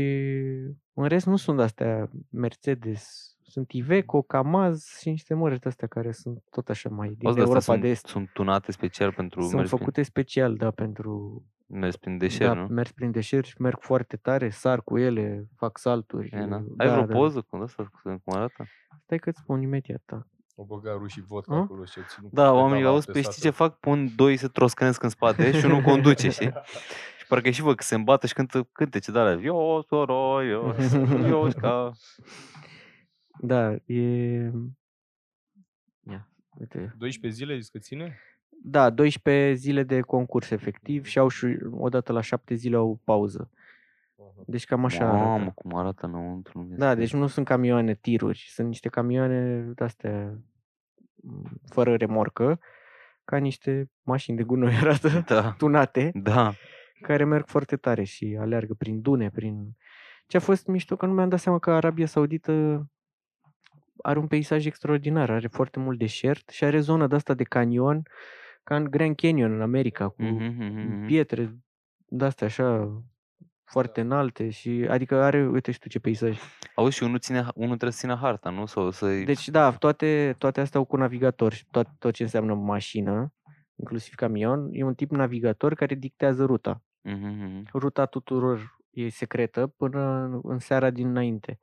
în 0.93 1.05
rest 1.07 1.27
nu 1.27 1.37
sunt 1.37 1.61
astea 1.61 2.11
Mercedes. 2.31 3.35
Sunt 3.43 3.73
Iveco, 3.73 4.23
Kamaz 4.23 4.85
și 5.01 5.09
niște 5.09 5.35
mărci 5.35 5.67
astea 5.67 5.89
care 5.89 6.13
sunt 6.13 6.43
tot 6.51 6.69
așa 6.69 6.89
mai 6.89 7.09
din 7.09 7.27
Auzi, 7.27 7.35
de 7.37 7.41
Europa 7.43 7.59
astea 7.59 7.75
de 7.77 7.81
sunt, 7.81 7.93
Est. 7.93 8.07
sunt 8.07 8.29
tunate 8.33 8.73
special 8.73 9.13
pentru 9.13 9.41
Sunt 9.41 9.55
mers 9.55 9.67
prin, 9.69 9.79
făcute 9.79 10.03
special, 10.03 10.57
da, 10.57 10.71
pentru 10.71 11.45
mers 11.67 11.97
prin 11.97 12.19
deșert, 12.19 12.55
da, 12.55 12.61
nu? 12.61 12.67
mers 12.67 12.93
prin 12.93 13.11
deșert 13.11 13.45
și 13.47 13.61
merg 13.61 13.79
foarte 13.81 14.17
tare, 14.17 14.51
sar 14.51 14.83
cu 14.83 14.99
ele, 14.99 15.49
fac 15.57 15.79
salturi. 15.79 16.29
E, 16.33 16.45
na. 16.45 16.57
uh, 16.57 16.65
Ai 16.77 16.87
da, 16.87 16.93
vreo 16.93 17.07
da. 17.07 17.15
poză 17.15 17.41
cu 17.41 17.57
asta, 17.57 17.91
cum 18.03 18.21
arată? 18.25 18.67
Stai 19.05 19.19
că-ți 19.19 19.41
spun 19.41 19.63
imediat, 19.63 20.03
da. 20.07 20.27
O 20.61 20.65
băga 20.65 20.93
rușii 20.93 21.23
vodka 21.23 21.55
A? 21.55 21.59
acolo 21.59 21.85
și 21.85 21.99
o 21.99 22.03
ținut 22.09 22.31
Da, 22.33 22.43
pedala 22.43 22.61
oamenii 22.63 22.85
auzi 22.87 23.05
pe 23.05 23.11
apesată. 23.11 23.35
știi 23.37 23.51
ce 23.51 23.57
fac? 23.57 23.79
Pun 23.79 24.09
doi 24.17 24.37
să 24.37 24.49
troscănesc 24.49 25.03
în 25.03 25.09
spate 25.09 25.59
și 25.59 25.65
unul 25.65 25.83
conduce, 25.83 26.31
știi? 26.31 26.53
Și 27.19 27.27
parcă 27.29 27.51
și 27.51 27.63
văd 27.63 27.77
că 27.77 27.83
se 27.83 27.95
îmbată 27.95 28.27
și 28.27 28.33
cântă 28.35 28.69
cântece 28.73 29.13
de 29.13 29.19
alea. 29.19 29.43
Eu, 29.43 29.85
soro, 29.89 30.45
eu, 30.45 30.75
eu, 31.27 31.49
ca... 31.61 31.91
Da, 33.41 33.73
e... 33.73 33.97
Ia, 36.11 36.29
uite. 36.59 36.95
12 36.99 37.43
zile 37.43 37.59
zici 37.59 37.71
că 37.71 37.79
ține? 37.79 38.19
Da, 38.63 38.91
12 38.91 39.55
zile 39.55 39.83
de 39.83 40.01
concurs 40.01 40.51
efectiv 40.51 41.05
și 41.07 41.19
au 41.19 41.29
și 41.29 41.59
odată 41.71 42.13
la 42.13 42.21
7 42.21 42.55
zile 42.55 42.77
au 42.77 43.01
pauză. 43.05 43.51
Deci 44.47 44.65
cam 44.65 44.85
așa 44.85 45.05
Mamă, 45.13 45.33
arată. 45.35 45.53
cum 45.55 45.75
arată 45.77 46.07
înăuntru. 46.07 46.59
nu 46.63 46.77
Da, 46.77 46.89
este- 46.89 46.99
deci 47.01 47.13
nu 47.13 47.27
sunt 47.27 47.47
camioane 47.47 47.95
tiruri, 47.95 48.47
sunt 48.53 48.67
niște 48.67 48.89
camioane 48.89 49.61
de-astea 49.75 50.27
m, 50.27 50.45
fără 51.69 51.95
remorcă, 51.97 52.61
ca 53.25 53.37
niște 53.37 53.91
mașini 54.03 54.37
de 54.37 54.43
gunoi 54.43 54.75
arată, 54.83 55.09
Da, 55.27 55.53
tunate, 55.53 56.11
da. 56.15 56.53
care 57.01 57.25
merg 57.25 57.47
foarte 57.47 57.77
tare 57.77 58.05
și 58.05 58.37
aleargă 58.41 58.75
prin 58.75 59.01
dune, 59.01 59.31
prin... 59.31 59.77
Ce 60.27 60.37
a 60.37 60.41
fost 60.41 60.67
mișto, 60.67 60.97
că 60.97 61.07
nu 61.07 61.13
mi-am 61.13 61.29
dat 61.29 61.41
seama 61.41 61.59
că 61.59 61.71
Arabia 61.71 62.07
Saudită 62.07 62.87
are 64.03 64.19
un 64.19 64.27
peisaj 64.27 64.67
extraordinar, 64.67 65.31
are 65.31 65.47
foarte 65.49 65.79
mult 65.79 65.99
deșert 65.99 66.49
și 66.49 66.65
are 66.65 66.81
zona 66.81 67.07
de 67.07 67.15
asta 67.15 67.35
de 67.35 67.43
canion, 67.45 68.03
ca 68.63 68.77
în 68.77 68.85
Grand 68.85 69.17
Canyon 69.17 69.53
în 69.53 69.61
America, 69.61 70.09
cu 70.09 70.23
Mhm, 70.23 70.45
mhm, 70.45 70.89
mhm. 70.89 71.07
pietre 71.07 71.57
de-astea 72.07 72.47
așa 72.47 72.93
foarte 73.71 74.01
înalte 74.01 74.51
și 74.51 74.87
adică 74.91 75.15
are, 75.23 75.47
uite 75.47 75.73
și 75.73 75.79
tu 75.79 75.89
ce 75.89 75.99
peisaj. 75.99 76.39
Auzi, 76.75 76.97
și 76.97 77.03
unul, 77.03 77.19
ține, 77.19 77.39
unul 77.55 77.69
trebuie 77.69 77.91
să 77.93 77.99
țină 77.99 78.15
harta, 78.15 78.51
nu? 78.51 78.67
Sau 78.67 78.91
să 78.91 79.07
Deci 79.25 79.49
da, 79.49 79.71
toate, 79.73 80.35
toate 80.39 80.61
astea 80.61 80.79
au 80.81 80.87
cu 80.87 80.97
navigator 80.97 81.53
și 81.53 81.65
tot, 81.71 81.87
tot 81.99 82.13
ce 82.15 82.23
înseamnă 82.23 82.55
mașină, 82.55 83.33
inclusiv 83.77 84.15
camion, 84.15 84.69
e 84.73 84.85
un 84.85 84.95
tip 84.95 85.11
navigator 85.11 85.75
care 85.75 85.95
dictează 85.95 86.45
ruta. 86.45 86.83
Mhm, 87.01 87.27
mhm. 87.27 87.65
Ruta 87.75 88.07
tuturor 88.07 88.79
e 88.91 89.09
secretă 89.09 89.67
până 89.67 90.01
în- 90.25 90.41
în 90.43 90.59
seara 90.59 90.91
dinainte. 90.91 91.59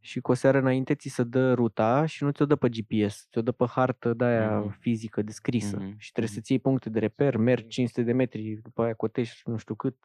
Și 0.00 0.20
cu 0.20 0.30
o 0.30 0.34
seară 0.34 0.58
înainte 0.58 0.94
ți 0.94 1.08
se 1.08 1.22
dă 1.22 1.52
ruta 1.52 2.06
și 2.06 2.24
nu 2.24 2.30
ți-o 2.30 2.44
dă 2.46 2.56
pe 2.56 2.68
GPS, 2.68 3.28
ți-o 3.30 3.42
dă 3.42 3.52
pe 3.52 3.64
hartă 3.68 4.14
de 4.14 4.24
aia 4.24 4.58
Mhm. 4.58 4.76
fizică, 4.80 5.22
descrisă. 5.22 5.76
Mhm, 5.76 5.94
Și 5.98 6.10
trebuie 6.12 6.32
mhm. 6.32 6.34
să-ți 6.34 6.52
iei 6.52 6.60
puncte 6.60 6.90
de 6.90 6.98
reper, 6.98 7.36
mergi 7.36 7.66
500 7.68 8.02
de 8.02 8.12
metri, 8.12 8.58
după 8.62 8.82
aia 8.82 8.94
cotești 8.94 9.50
nu 9.50 9.56
știu 9.56 9.74
cât. 9.74 9.96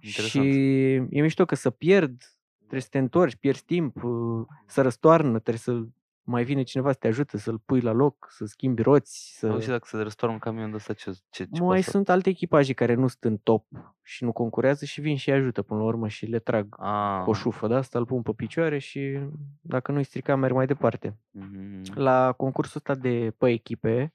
Interesant. 0.00 0.44
Și 0.44 0.58
e 0.94 1.20
mișto 1.20 1.44
că 1.44 1.54
să 1.54 1.70
pierd, 1.70 2.16
trebuie 2.58 2.80
să 2.80 2.88
te 2.90 2.98
întorci, 2.98 3.36
pierzi 3.36 3.64
timp, 3.64 4.02
uh, 4.04 4.46
să 4.66 4.82
răstoarnă, 4.82 5.38
trebuie 5.38 5.58
să 5.58 5.82
mai 6.26 6.44
vine 6.44 6.62
cineva 6.62 6.92
să 6.92 6.98
te 7.00 7.06
ajute, 7.06 7.38
să-l 7.38 7.58
pui 7.64 7.80
la 7.80 7.92
loc, 7.92 8.26
să 8.30 8.44
schimbi 8.44 8.82
roți. 8.82 9.34
Să... 9.38 9.46
Auzi, 9.48 9.62
și 9.62 9.68
dacă 9.68 9.84
se 9.86 9.96
răstoarnă 10.02 10.36
un 10.36 10.42
camion 10.42 10.70
de 10.70 10.76
ăsta, 10.76 10.92
ce, 10.92 11.10
ce, 11.10 11.44
ce 11.44 11.48
Mai 11.50 11.60
poate 11.60 11.82
să- 11.82 11.90
sunt 11.90 12.08
alte 12.08 12.28
echipaje 12.28 12.72
care 12.72 12.94
nu 12.94 13.06
sunt 13.06 13.24
în 13.24 13.36
top 13.36 13.66
și 14.02 14.24
nu 14.24 14.32
concurează 14.32 14.84
și 14.84 15.00
vin 15.00 15.16
și 15.16 15.28
îi 15.30 15.36
ajută 15.36 15.62
până 15.62 15.80
la 15.80 15.86
urmă 15.86 16.08
și 16.08 16.26
le 16.26 16.38
trag 16.38 16.74
Ah, 16.78 17.20
cu 17.24 17.30
o 17.30 17.32
șufă, 17.32 17.66
da? 17.66 17.76
Asta 17.76 17.98
îl 17.98 18.04
pun 18.06 18.22
pe 18.22 18.32
picioare 18.36 18.78
și 18.78 19.18
dacă 19.60 19.92
nu-i 19.92 20.04
strica, 20.04 20.36
merg 20.36 20.54
mai 20.54 20.66
departe. 20.66 21.16
mhm, 21.30 21.80
mhm. 21.88 21.98
La 21.98 22.32
concursul 22.32 22.76
ăsta 22.76 22.94
de 23.00 23.34
pe 23.38 23.48
echipe, 23.48 24.14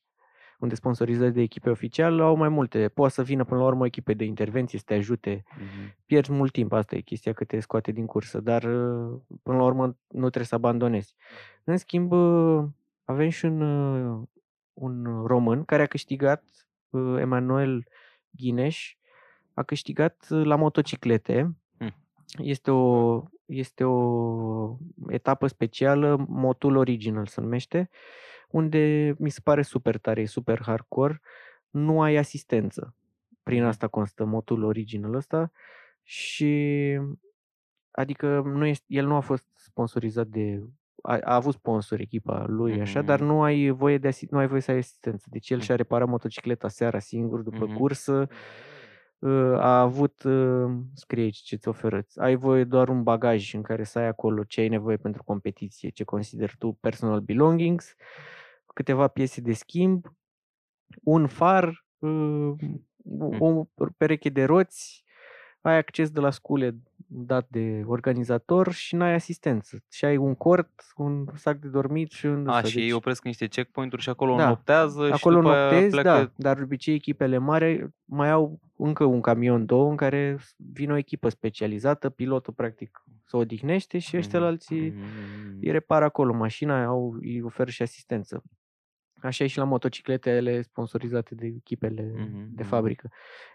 unde 0.59 0.75
sponsorizări 0.75 1.33
de 1.33 1.41
echipe 1.41 1.69
oficial, 1.69 2.19
au 2.19 2.35
mai 2.35 2.49
multe. 2.49 2.87
Poate 2.87 3.13
să 3.13 3.23
vină 3.23 3.43
până 3.43 3.59
la 3.59 3.65
urmă 3.65 3.85
echipe 3.85 4.13
de 4.13 4.23
intervenție 4.23 4.79
să 4.79 4.85
te 4.87 4.93
ajute. 4.93 5.43
Mhm. 5.55 5.95
Pierzi 6.05 6.31
mult 6.31 6.51
timp, 6.51 6.71
asta 6.71 6.95
e 6.95 6.99
chestia 6.99 7.33
că 7.33 7.43
te 7.43 7.59
scoate 7.59 7.91
din 7.91 8.05
cursă, 8.05 8.39
dar 8.39 8.63
uh, 8.63 9.19
până 9.43 9.57
la 9.57 9.63
urmă 9.63 9.85
nu 10.07 10.19
trebuie 10.19 10.45
să 10.45 10.55
abandonezi. 10.55 11.15
În 11.63 11.77
schimb, 11.77 12.11
uh, 12.11 12.63
avem 13.03 13.29
și 13.29 13.45
un, 13.45 13.61
uh, 13.61 14.27
un 14.73 15.23
român 15.25 15.65
care 15.65 15.81
a 15.81 15.85
câștigat, 15.85 16.43
uh, 16.89 17.19
Emanuel 17.19 17.87
Ghineș, 18.29 18.95
a 19.53 19.63
câștigat 19.63 20.27
uh, 20.29 20.45
la 20.45 20.55
motociclete. 20.55 21.55
Hmm. 21.77 21.95
Este 22.37 22.71
o, 22.71 23.23
este 23.45 23.83
o 23.83 24.77
etapă 25.07 25.47
specială, 25.47 26.25
Motul 26.27 26.75
Original 26.75 27.27
se 27.27 27.41
numește, 27.41 27.89
unde 28.51 29.15
mi 29.19 29.29
se 29.29 29.39
pare 29.43 29.61
super 29.61 29.97
tare, 29.97 30.21
e 30.21 30.25
super 30.25 30.61
hardcore, 30.61 31.21
nu 31.69 32.01
ai 32.01 32.15
asistență. 32.15 32.95
Prin 33.43 33.59
Mhm. 33.59 33.67
asta 33.67 33.87
constă 33.87 34.25
motul 34.25 34.63
original 34.63 35.13
ăsta 35.13 35.51
și 36.03 36.53
adică 37.91 38.41
nu 38.45 38.65
este, 38.65 38.85
el 38.87 39.05
nu 39.05 39.15
a 39.15 39.19
fost 39.19 39.45
sponsorizat 39.55 40.27
de 40.27 40.63
a, 41.01 41.17
a 41.23 41.35
avut 41.35 41.53
sponsor 41.53 41.99
echipa 41.99 42.45
lui 42.47 42.81
așa, 42.81 43.01
dar 43.01 43.19
Mhm. 43.19 43.27
nu 43.27 43.41
ai 43.41 43.69
voie 43.69 43.97
de 43.97 44.07
asi- 44.07 44.27
nu 44.29 44.37
ai 44.37 44.47
voie 44.47 44.61
să 44.61 44.71
ai 44.71 44.77
asistență. 44.77 45.27
Deci 45.29 45.49
el 45.49 45.57
Mhm. 45.57 45.65
și-a 45.65 45.75
reparat 45.75 46.07
motocicleta 46.07 46.67
seara 46.67 46.99
singur 46.99 47.41
după 47.41 47.65
Mhm. 47.65 47.75
cursă. 47.75 48.13
Uh, 48.21 48.27
A 49.21 49.79
avut, 49.79 50.23
uh, 50.23 50.71
scrie 50.93 51.23
aici 51.23 51.37
ce 51.37 51.55
ți 51.55 51.67
oferă. 51.67 52.05
Ai 52.15 52.35
voie 52.35 52.63
doar 52.63 52.89
un 52.89 53.03
bagaj 53.03 53.53
în 53.53 53.61
care 53.61 53.83
să 53.83 53.99
ai 53.99 54.07
acolo 54.07 54.43
ce 54.43 54.61
ai 54.61 54.67
nevoie 54.67 54.97
pentru 54.97 55.23
competiție, 55.23 55.89
ce 55.89 56.03
consideri 56.03 56.55
tu 56.57 56.71
personal 56.71 57.19
belongings, 57.19 57.95
câteva 58.73 59.07
piese 59.07 59.41
de 59.41 59.53
schimb, 59.53 60.05
un 61.03 61.27
far, 61.27 61.85
uh, 61.97 62.51
o 63.39 63.65
pereche 63.97 64.29
de 64.29 64.43
roți, 64.43 65.03
ai 65.61 65.77
acces 65.77 66.09
de 66.09 66.19
la 66.19 66.31
scule 66.31 66.75
dat 67.11 67.47
de 67.49 67.83
organizator 67.85 68.71
și 68.71 68.95
n-ai 68.95 69.13
asistență. 69.13 69.83
Și 69.91 70.05
ai 70.05 70.17
un 70.17 70.35
cort, 70.35 70.69
un 70.95 71.25
sac 71.35 71.57
de 71.57 71.67
dormit 71.67 72.11
și 72.11 72.25
un... 72.25 72.47
A, 72.47 72.55
ăsta. 72.55 72.67
și 72.67 72.79
ei 72.79 72.91
opresc 72.91 73.23
în 73.23 73.29
niște 73.29 73.47
checkpoint-uri 73.47 74.01
și 74.01 74.09
acolo 74.09 74.35
Da. 74.35 74.47
noptează 74.47 75.05
și 75.05 75.11
Acolo 75.13 75.35
după 75.35 75.49
aia 75.49 75.61
noptezi, 75.61 75.89
pleacă... 75.89 76.09
da, 76.09 76.31
dar 76.35 76.55
de 76.55 76.63
obicei 76.63 76.93
echipele 76.93 77.37
mari 77.37 77.89
mai 78.05 78.29
au 78.29 78.59
încă 78.77 79.03
un 79.03 79.21
camion, 79.21 79.65
două, 79.65 79.89
în 79.89 79.95
care 79.95 80.39
vine 80.55 80.93
o 80.93 80.97
echipă 80.97 81.29
specializată, 81.29 82.09
pilotul 82.09 82.53
practic 82.53 83.03
se 83.25 83.37
odihnește 83.37 83.97
și 83.97 84.17
ăștia 84.17 84.39
Mhm, 84.39 84.47
alții 84.47 84.89
mhm, 84.89 84.99
mhm. 84.99 85.57
îi 85.61 85.71
repară 85.71 86.05
acolo 86.05 86.33
mașina, 86.33 86.85
au, 86.85 87.17
îi 87.21 87.41
oferă 87.41 87.69
și 87.69 87.81
asistență. 87.81 88.43
Așa 89.21 89.43
e 89.43 89.47
și 89.47 89.57
la 89.57 89.63
motocicletele 89.63 90.61
sponsorizate 90.61 91.35
de 91.35 91.45
echipele 91.45 92.11
Mhm, 92.15 92.47
de 92.55 92.61
mhm. 92.61 92.63
fabrică. 92.63 93.09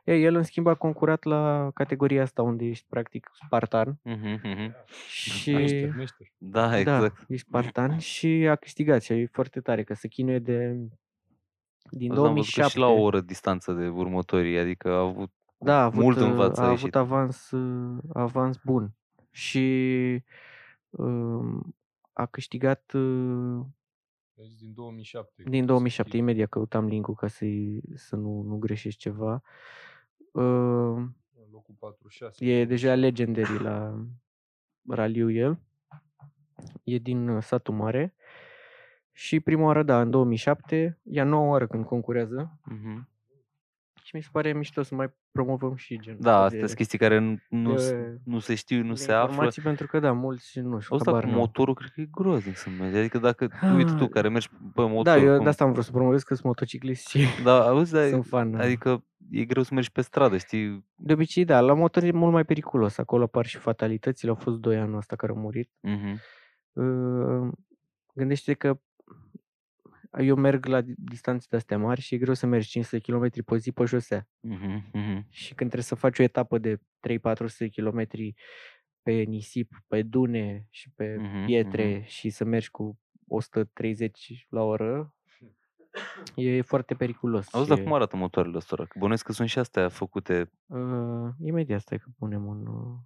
Ei, 0.05 0.25
el 0.25 0.35
în 0.35 0.43
schimb 0.43 0.67
a 0.67 0.75
concurat 0.75 1.23
la 1.25 1.71
categoria 1.75 2.23
asta 2.23 2.43
unde 2.43 2.65
ești 2.65 2.87
practic 2.89 3.31
spartan 3.45 3.99
Mhm, 4.03 4.41
mhm. 4.43 4.75
și 5.09 5.53
Meșter, 5.53 5.95
meșter. 5.97 6.27
Da, 6.39 6.69
da, 6.69 6.79
exact. 6.79 7.25
ești 7.29 7.47
spartan 7.49 7.99
și 8.13 8.27
a 8.51 8.57
câștigat 8.57 9.03
și 9.03 9.13
e 9.13 9.29
foarte 9.33 9.61
tare 9.61 9.83
că 9.83 9.95
se 9.95 10.09
chinuie 10.09 10.39
de 10.39 10.77
din 11.91 12.11
Auzi, 12.11 12.27
am 12.27 12.35
văzut 12.35 12.55
că 12.55 12.61
2007. 12.61 12.69
și 12.71 12.79
la 12.79 12.87
o 12.87 13.01
oră 13.03 13.21
distanță 13.21 13.73
de 13.73 13.89
următorii, 13.89 14.59
adică 14.59 14.89
a 14.91 14.99
avut 15.01 15.33
Da, 15.59 15.81
a 15.81 15.85
avut, 15.85 16.03
mult 16.03 16.17
în 16.19 16.31
uh, 16.31 16.37
față 16.37 16.61
a 16.61 16.65
a 16.65 16.69
avut 16.69 16.79
ieșit. 16.81 16.95
avans, 16.95 17.51
uh, 17.51 17.99
avans 18.13 18.59
bun 18.65 18.95
și 19.31 20.23
um, 20.91 21.75
a 22.13 22.27
câștigat 22.27 22.93
uh, 22.95 23.61
Deci 24.35 24.55
din 24.55 24.73
2007. 24.75 25.43
Din 25.47 25.67
2007, 25.67 26.17
imediat 26.17 26.49
căutam 26.49 26.87
link-ul 26.87 27.15
ca 27.15 27.27
să 27.27 27.45
să 27.95 28.17
nu, 28.17 28.43
nu 28.43 28.57
greșești 28.57 29.01
ceva. 29.01 29.43
Uh, 30.33 31.03
locul 31.51 31.75
46. 31.79 32.45
e 32.45 32.65
deja 32.65 32.95
legendary 32.95 33.63
la 33.63 34.05
raliu 34.89 35.31
el. 35.31 35.59
E 36.85 36.99
din 36.99 37.29
uh, 37.29 37.43
satul 37.43 37.75
mare. 37.75 38.15
Și 39.13 39.41
prima 39.41 39.65
oară, 39.65 39.83
da, 39.83 40.01
în 40.01 40.11
2007, 40.11 41.01
e 41.03 41.21
a 41.21 41.25
noua 41.25 41.49
oară 41.49 41.67
când 41.67 41.85
concurează. 41.85 42.61
Mhm. 42.65 43.09
Și 44.07 44.17
mi 44.17 44.23
se 44.23 44.29
pare 44.33 44.53
mișto 44.53 44.83
să 44.83 44.95
mai 44.95 45.13
promovăm 45.33 45.75
și 45.75 45.99
genul 46.01 46.19
Da, 46.21 46.31
ăsta 46.33 46.45
astea 46.45 46.59
sunt 46.67 46.77
chestii 46.79 46.99
care 46.99 47.19
nu, 47.19 47.39
nu, 47.49 47.77
s- 47.77 47.91
de- 47.91 48.19
nu 48.25 48.39
se 48.39 48.55
știu, 48.55 48.83
nu 48.83 48.93
de 48.93 48.99
se 49.01 49.13
află. 49.13 49.29
informații, 49.31 49.63
pentru 49.63 49.87
că, 49.87 49.99
da, 49.99 50.13
mulți 50.13 50.59
nu 50.61 50.81
știu, 50.81 50.95
Ăsta 50.97 51.11
cu 51.11 51.17
habar 51.17 51.31
n-au. 51.31 51.39
motorul 51.39 51.75
cred 51.75 51.91
că 51.91 52.01
e 52.01 52.09
groaznic 52.11 52.57
să 52.57 52.71
mergi. 52.71 52.97
Adică 52.97 53.19
dacă, 53.19 53.49
uite 53.77 53.93
tu 53.97 54.03
Ah, 54.05 54.09
care 54.11 54.29
mergi 54.29 54.49
pe 54.75 54.81
motor. 54.83 55.03
Da, 55.03 55.17
eu 55.17 55.35
cum- 55.35 55.43
de 55.43 55.49
asta 55.49 55.65
am 55.65 55.73
vrut 55.73 55.85
să 55.85 55.91
promovez 55.91 56.23
că 56.23 56.35
sunt 56.35 56.47
motociclist 56.47 57.09
și 57.09 57.25
Da, 57.45 57.67
auzi, 57.69 57.93
dar, 57.93 58.09
sunt 58.09 58.27
fan. 58.27 58.55
adică 58.55 59.05
e 59.31 59.45
greu 59.45 59.63
să 59.63 59.75
mergi 59.75 59.93
pe 59.93 60.01
stradă, 60.01 60.37
știi? 60.37 60.85
De 60.95 61.13
obicei, 61.13 61.45
da, 61.45 61.61
la 61.61 61.75
motor 61.75 62.03
e 62.03 62.11
mult 62.11 62.33
mai 62.33 62.45
periculos. 62.45 62.99
Acolo 62.99 63.23
apar 63.25 63.47
și 63.47 63.59
fatalitățile. 63.59 64.31
Au 64.31 64.37
fost 64.37 64.57
doi 64.59 64.77
anul 64.77 64.97
ăsta 64.97 65.17
care 65.17 65.33
au 65.33 65.39
murit. 65.39 65.71
Mhm. 65.81 66.21
Uh, 66.73 67.53
Gândește 68.15 68.53
că 68.53 68.81
eu 70.19 70.37
merg 70.37 70.65
la 70.67 70.81
di- 70.83 70.95
distanțe 70.97 71.47
de 71.51 71.57
astea 71.57 71.79
mari 71.79 72.01
și 72.01 72.15
e 72.15 72.19
greu 72.19 72.35
să 72.35 72.47
mergi 72.47 72.69
500 72.69 72.99
km 73.13 73.45
pe 73.45 73.57
zi 73.57 73.73
pe 73.73 73.85
șosea. 73.85 74.29
Mhm, 74.41 74.85
mhm. 74.93 75.27
Și 75.31 75.47
când 75.55 75.71
trebuie 75.71 75.83
să 75.83 75.95
faci 75.95 76.19
o 76.19 76.23
etapă 76.23 76.59
de 76.59 76.79
3-400 77.01 77.69
km 77.75 78.07
pe 79.03 79.13
nisip, 79.13 79.73
pe 79.87 80.03
dune 80.03 80.67
și 80.71 80.91
pe 80.95 81.17
Mhm, 81.21 81.45
pietre 81.45 82.03
și 82.07 82.31
să 82.31 82.45
mergi 82.45 82.71
cu 82.71 82.99
130 83.29 84.47
la 84.49 84.63
oră, 84.63 85.15
e 86.35 86.61
foarte 86.61 86.95
periculos. 86.95 87.55
Auzi, 87.55 87.69
și 87.69 87.75
dar 87.75 87.85
cum 87.85 87.93
arată 87.93 88.17
motoarele 88.17 88.57
astea? 88.57 88.77
Că 88.77 88.99
bănuiesc 88.99 89.25
că 89.25 89.33
sunt 89.33 89.49
și 89.49 89.59
astea 89.59 89.89
făcute, 89.89 90.51
Uh, 90.67 91.29
imediat 91.41 91.81
stai 91.81 91.99
că 91.99 92.09
punem 92.19 92.47
un... 92.47 92.67
Uh, 92.67 92.97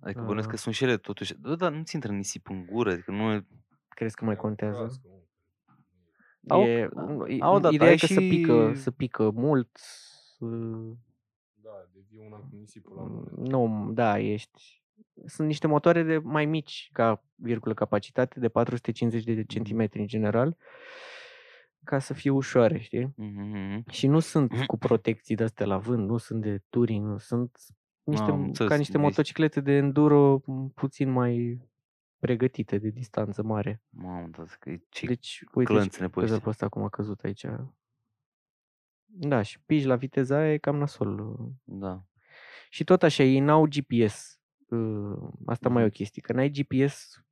adică 0.00 0.20
bănuiesc 0.22 0.48
că 0.48 0.54
Ah. 0.54 0.60
sunt 0.60 0.74
și 0.74 0.84
ele 0.84 0.96
totuși, 0.96 1.34
da, 1.38 1.54
dar 1.54 1.72
nu 1.72 1.82
ți 1.82 1.94
intră 1.94 2.12
nisip 2.12 2.48
în 2.48 2.66
gură, 2.66 2.90
adică 2.90 3.10
nu 3.10 3.32
e... 3.32 3.46
crezi 3.88 4.14
că 4.16 4.24
mai 4.24 4.36
contează? 4.36 4.76
Proastă, 4.76 5.08
mă. 5.08 5.21
Au- 6.48 6.62
e, 6.66 6.88
da. 6.94 7.02
nu, 7.02 7.26
e- 7.26 7.40
Au, 7.40 7.58
da, 7.58 7.68
ideea 7.68 7.88
ai 7.90 7.94
e 7.94 7.98
că 7.98 8.06
să 8.06 8.20
pică, 8.20 8.72
și- 8.74 8.80
să 8.80 8.90
pică 8.90 9.30
mult. 9.30 9.78
uh, 10.38 10.90
Da, 11.62 11.70
devie 11.92 12.26
una 12.26 12.36
cu 12.36 12.48
nisipul 12.60 12.96
la 12.96 13.02
un 13.02 13.10
moment. 13.12 13.48
Nu, 13.48 13.92
da, 13.92 14.18
ești... 14.18 14.82
Sunt 15.26 15.46
niște 15.46 15.66
motoare 15.66 16.02
de 16.02 16.18
mai 16.18 16.44
mici 16.46 16.88
ca 16.92 17.24
virgulă 17.34 17.74
capacitate, 17.74 18.40
de 18.40 18.48
450 18.48 19.24
de 19.24 19.44
centimetri 19.44 20.00
în 20.00 20.06
general, 20.06 20.56
ca 21.84 21.98
să 21.98 22.14
fie 22.14 22.30
ușoare, 22.30 22.78
știi? 22.78 23.12
Mhm, 23.16 23.40
mhm. 23.42 23.90
Și 23.90 24.06
nu 24.06 24.18
sunt 24.18 24.64
cu 24.66 24.78
protecții 24.88 25.34
de 25.34 25.42
astea 25.44 25.66
la 25.66 25.76
vânt, 25.78 26.08
nu 26.08 26.16
sunt 26.16 26.42
de 26.42 26.62
touring, 26.68 27.06
nu 27.06 27.18
sunt 27.18 27.56
niște, 28.04 28.30
Am 28.30 28.40
înțeles, 28.42 28.70
ca 28.70 28.76
niște 28.76 28.92
deci- 28.92 29.00
motociclete 29.02 29.60
de 29.60 29.72
enduro 29.72 30.40
m, 30.46 30.68
puțin 30.74 31.10
mai 31.10 31.60
pregătite 32.26 32.78
de 32.78 32.88
distanță 32.88 33.42
mare. 33.42 33.82
Mamă, 33.88 34.28
da, 34.36 34.44
că 34.58 34.70
e 34.70 34.82
ce 34.88 35.06
Deci, 35.06 35.44
uite, 35.54 35.72
clănțene 35.72 36.08
pe 36.08 36.20
vezi 36.20 36.32
ăștia. 36.32 36.44
pe 36.44 36.48
ăsta 36.50 36.68
cum 36.68 36.82
a 36.82 36.88
căzut 36.88 37.20
aici. 37.20 37.46
Da, 39.06 39.42
și 39.42 39.60
pigi 39.66 39.86
la 39.86 39.96
viteza 39.96 40.36
aia 40.36 40.52
e 40.52 40.58
cam 40.58 40.76
nasol. 40.76 41.18
uh. 41.18 41.48
Da. 41.64 42.04
Și 42.70 42.84
tot 42.84 43.02
așa, 43.02 43.22
ei 43.22 43.38
n-au 43.40 43.66
GPS. 43.66 44.40
uh, 44.68 45.28
Asta 45.46 45.68
mai 45.68 45.80
e 45.82 45.84
o 45.84 45.88
Mhm. 45.88 45.94
chestie, 45.96 46.22
că 46.22 46.32
n-ai 46.32 46.50
GPS 46.50 47.24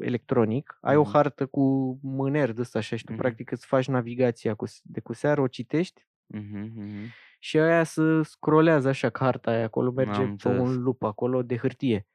electronic, 0.00 0.78
ai 0.80 0.96
o 0.96 1.00
Mhm. 1.02 1.10
hartă 1.12 1.46
cu 1.46 1.62
mâner 2.02 2.52
de 2.52 2.60
ăsta 2.60 2.78
așa 2.78 2.96
și 2.96 3.04
tu 3.04 3.12
Mhm. 3.12 3.20
practic 3.20 3.50
îți 3.50 3.66
faci 3.66 3.88
navigația 3.88 4.54
cu, 4.54 4.66
s- 4.66 4.80
de 4.82 5.00
cu 5.00 5.12
seară, 5.12 5.40
o 5.40 5.46
citești 5.48 6.06
Mhm, 6.26 6.58
mhm. 6.74 7.06
și 7.38 7.58
aia 7.58 7.84
să 7.84 8.22
scrolează 8.22 8.88
așa, 8.88 9.10
că 9.10 9.24
harta 9.24 9.50
aia 9.50 9.64
acolo 9.64 9.90
merge 9.90 10.20
Am 10.20 10.24
pe 10.24 10.30
înțeles. 10.30 10.60
un 10.60 10.82
lup 10.82 11.02
acolo 11.02 11.42
de 11.42 11.56
hârtie. 11.56 12.06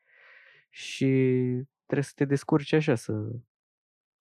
Și 0.69 1.07
trebuie 1.85 2.03
să 2.05 2.11
te 2.15 2.25
descurci 2.25 2.73
așa, 2.73 2.95
să 2.95 3.11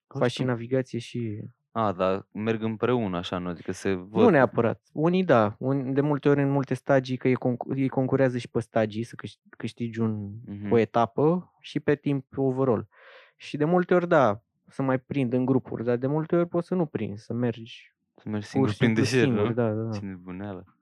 faci 0.07 0.31
și 0.31 0.41
Asta- 0.41 0.45
navigație 0.53 0.99
și... 0.99 1.41
A, 1.77 1.93
dar 1.93 2.27
merg 2.33 2.63
împreună 2.63 3.17
așa, 3.17 3.39
nu? 3.39 3.49
Adică 3.49 3.73
se 3.73 3.93
văd. 3.95 4.23
Nu 4.23 4.29
neapărat. 4.29 4.83
Unii 4.93 5.25
da. 5.25 5.57
Un, 5.59 5.93
de 5.93 6.01
multe 6.01 6.29
ori 6.29 6.43
în 6.43 6.51
multe 6.51 6.75
stagii, 6.75 7.17
că 7.17 7.29
ei, 7.29 7.35
concu- 7.35 7.75
ei 7.77 7.89
concurează 7.89 8.39
și 8.39 8.49
pe 8.49 8.61
stagii, 8.61 9.03
să 9.03 9.15
câș- 9.17 9.41
câștigi 9.57 10.01
un, 10.01 10.31
Mhm. 10.47 10.71
o 10.73 10.79
etapă 10.79 11.53
și 11.61 11.81
pe 11.81 11.95
timp 11.95 12.27
overall. 12.39 12.89
Și 13.37 13.57
de 13.57 13.65
multe 13.65 13.95
ori 13.95 14.09
da, 14.09 14.43
să 14.69 14.83
mai 14.83 14.99
prind 14.99 15.33
în 15.33 15.45
grupuri, 15.45 15.85
dar 15.85 15.97
de 15.97 16.07
multe 16.07 16.37
ori 16.37 16.49
poți 16.49 16.67
să 16.67 16.75
nu 16.75 16.87
prind, 16.87 17.19
să 17.19 17.33
mergi 17.33 17.95
Să 18.17 18.29
mergi 18.29 18.41
pur 18.47 18.51
singur 18.51 18.71
și 18.71 18.77
prin 18.77 18.95
simplu 18.95 19.05
deșert, 19.05 19.25
singur. 19.31 19.47
nu? 19.49 19.53
Da, 19.55 19.73
da, 19.75 19.83
da. 19.83 19.99
Ce 19.99 20.05
nebuneală. 20.05 20.77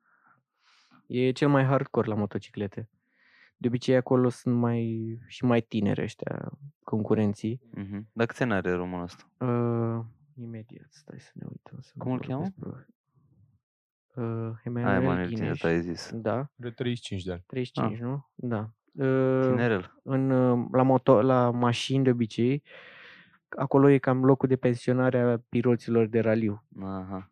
E 1.07 1.31
cel 1.31 1.49
mai 1.49 1.65
hardcore 1.65 2.09
la 2.09 2.15
motociclete. 2.15 2.89
De 3.63 3.69
obicei 3.69 3.97
acolo 3.97 4.29
sunt 4.29 4.55
mai 4.55 5.19
și 5.27 5.45
mai 5.45 5.61
tineri 5.61 6.03
ăștia 6.03 6.53
concurenții. 6.85 7.61
Mhm. 7.75 8.09
Dar 8.13 8.27
câți 8.27 8.43
ani 8.43 8.53
are 8.53 8.73
românul 8.73 9.03
ăsta? 9.05 9.25
Uh, 9.47 10.05
imediat, 10.35 10.87
stai 10.91 11.21
să 11.21 11.31
ne 11.35 11.47
uităm. 11.51 11.79
Să 11.81 11.91
nu 11.95 12.03
Cum 12.03 12.13
îl 12.13 12.19
vorbesc 12.27 12.53
pro- 12.61 12.85
Uh, 14.15 14.25
Ai, 14.25 14.61
Emanuel 14.65 15.03
Manuel 15.03 15.27
Ghineș. 15.27 15.59
Tineret, 15.59 15.65
ai 15.65 15.81
zis. 15.81 16.11
Da, 16.15 16.35
Are 16.61 16.71
35 16.71 17.23
de 17.25 17.33
ani. 17.33 17.43
35, 17.47 17.99
nu? 17.99 18.29
Da. 18.35 18.71
Uh, 18.93 19.41
Tinerel. 19.47 19.99
în, 20.03 20.31
uh, 20.31 20.67
la, 20.73 20.83
moto, 20.83 21.23
la 21.23 21.51
mașini 21.51 22.05
de 22.05 22.11
obicei, 22.11 22.63
acolo 23.49 23.89
e 23.89 23.99
cam 23.99 24.25
locul 24.25 24.49
de 24.49 24.57
pensionare 24.57 25.21
a 25.21 25.39
piloților 25.49 26.07
de 26.07 26.21
raliu. 26.21 26.65
Aha. 26.83 27.32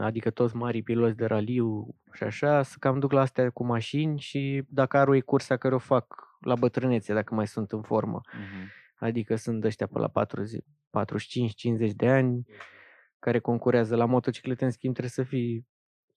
Adică 0.00 0.30
toți 0.30 0.56
marii 0.56 0.82
piloți 0.82 1.16
de 1.16 1.24
raliu 1.24 1.94
și 2.12 2.22
așa, 2.22 2.62
să 2.62 2.76
cam 2.78 2.98
duc 2.98 3.12
la 3.12 3.20
astea 3.20 3.50
cu 3.50 3.64
mașini 3.64 4.18
și 4.20 4.64
dacă 4.68 4.96
are 4.96 5.16
o 5.16 5.20
cursa 5.24 5.56
care 5.56 5.74
o 5.74 5.78
fac 5.78 6.28
la 6.40 6.54
bătrânețe, 6.54 7.14
dacă 7.14 7.34
mai 7.34 7.46
sunt 7.46 7.72
în 7.72 7.82
formă. 7.82 8.20
Mhm. 8.32 8.70
Adică 8.98 9.36
sunt 9.36 9.64
ăștia 9.64 9.86
pe 9.86 9.98
la 9.98 10.08
40, 10.08 10.64
45-50 10.90 11.94
de 11.94 12.08
ani 12.08 12.46
care 13.18 13.38
concurează 13.38 13.96
la 13.96 14.04
motociclete, 14.04 14.64
în 14.64 14.70
schimb 14.70 14.94
trebuie 14.94 15.12
să 15.14 15.22
fii 15.22 15.66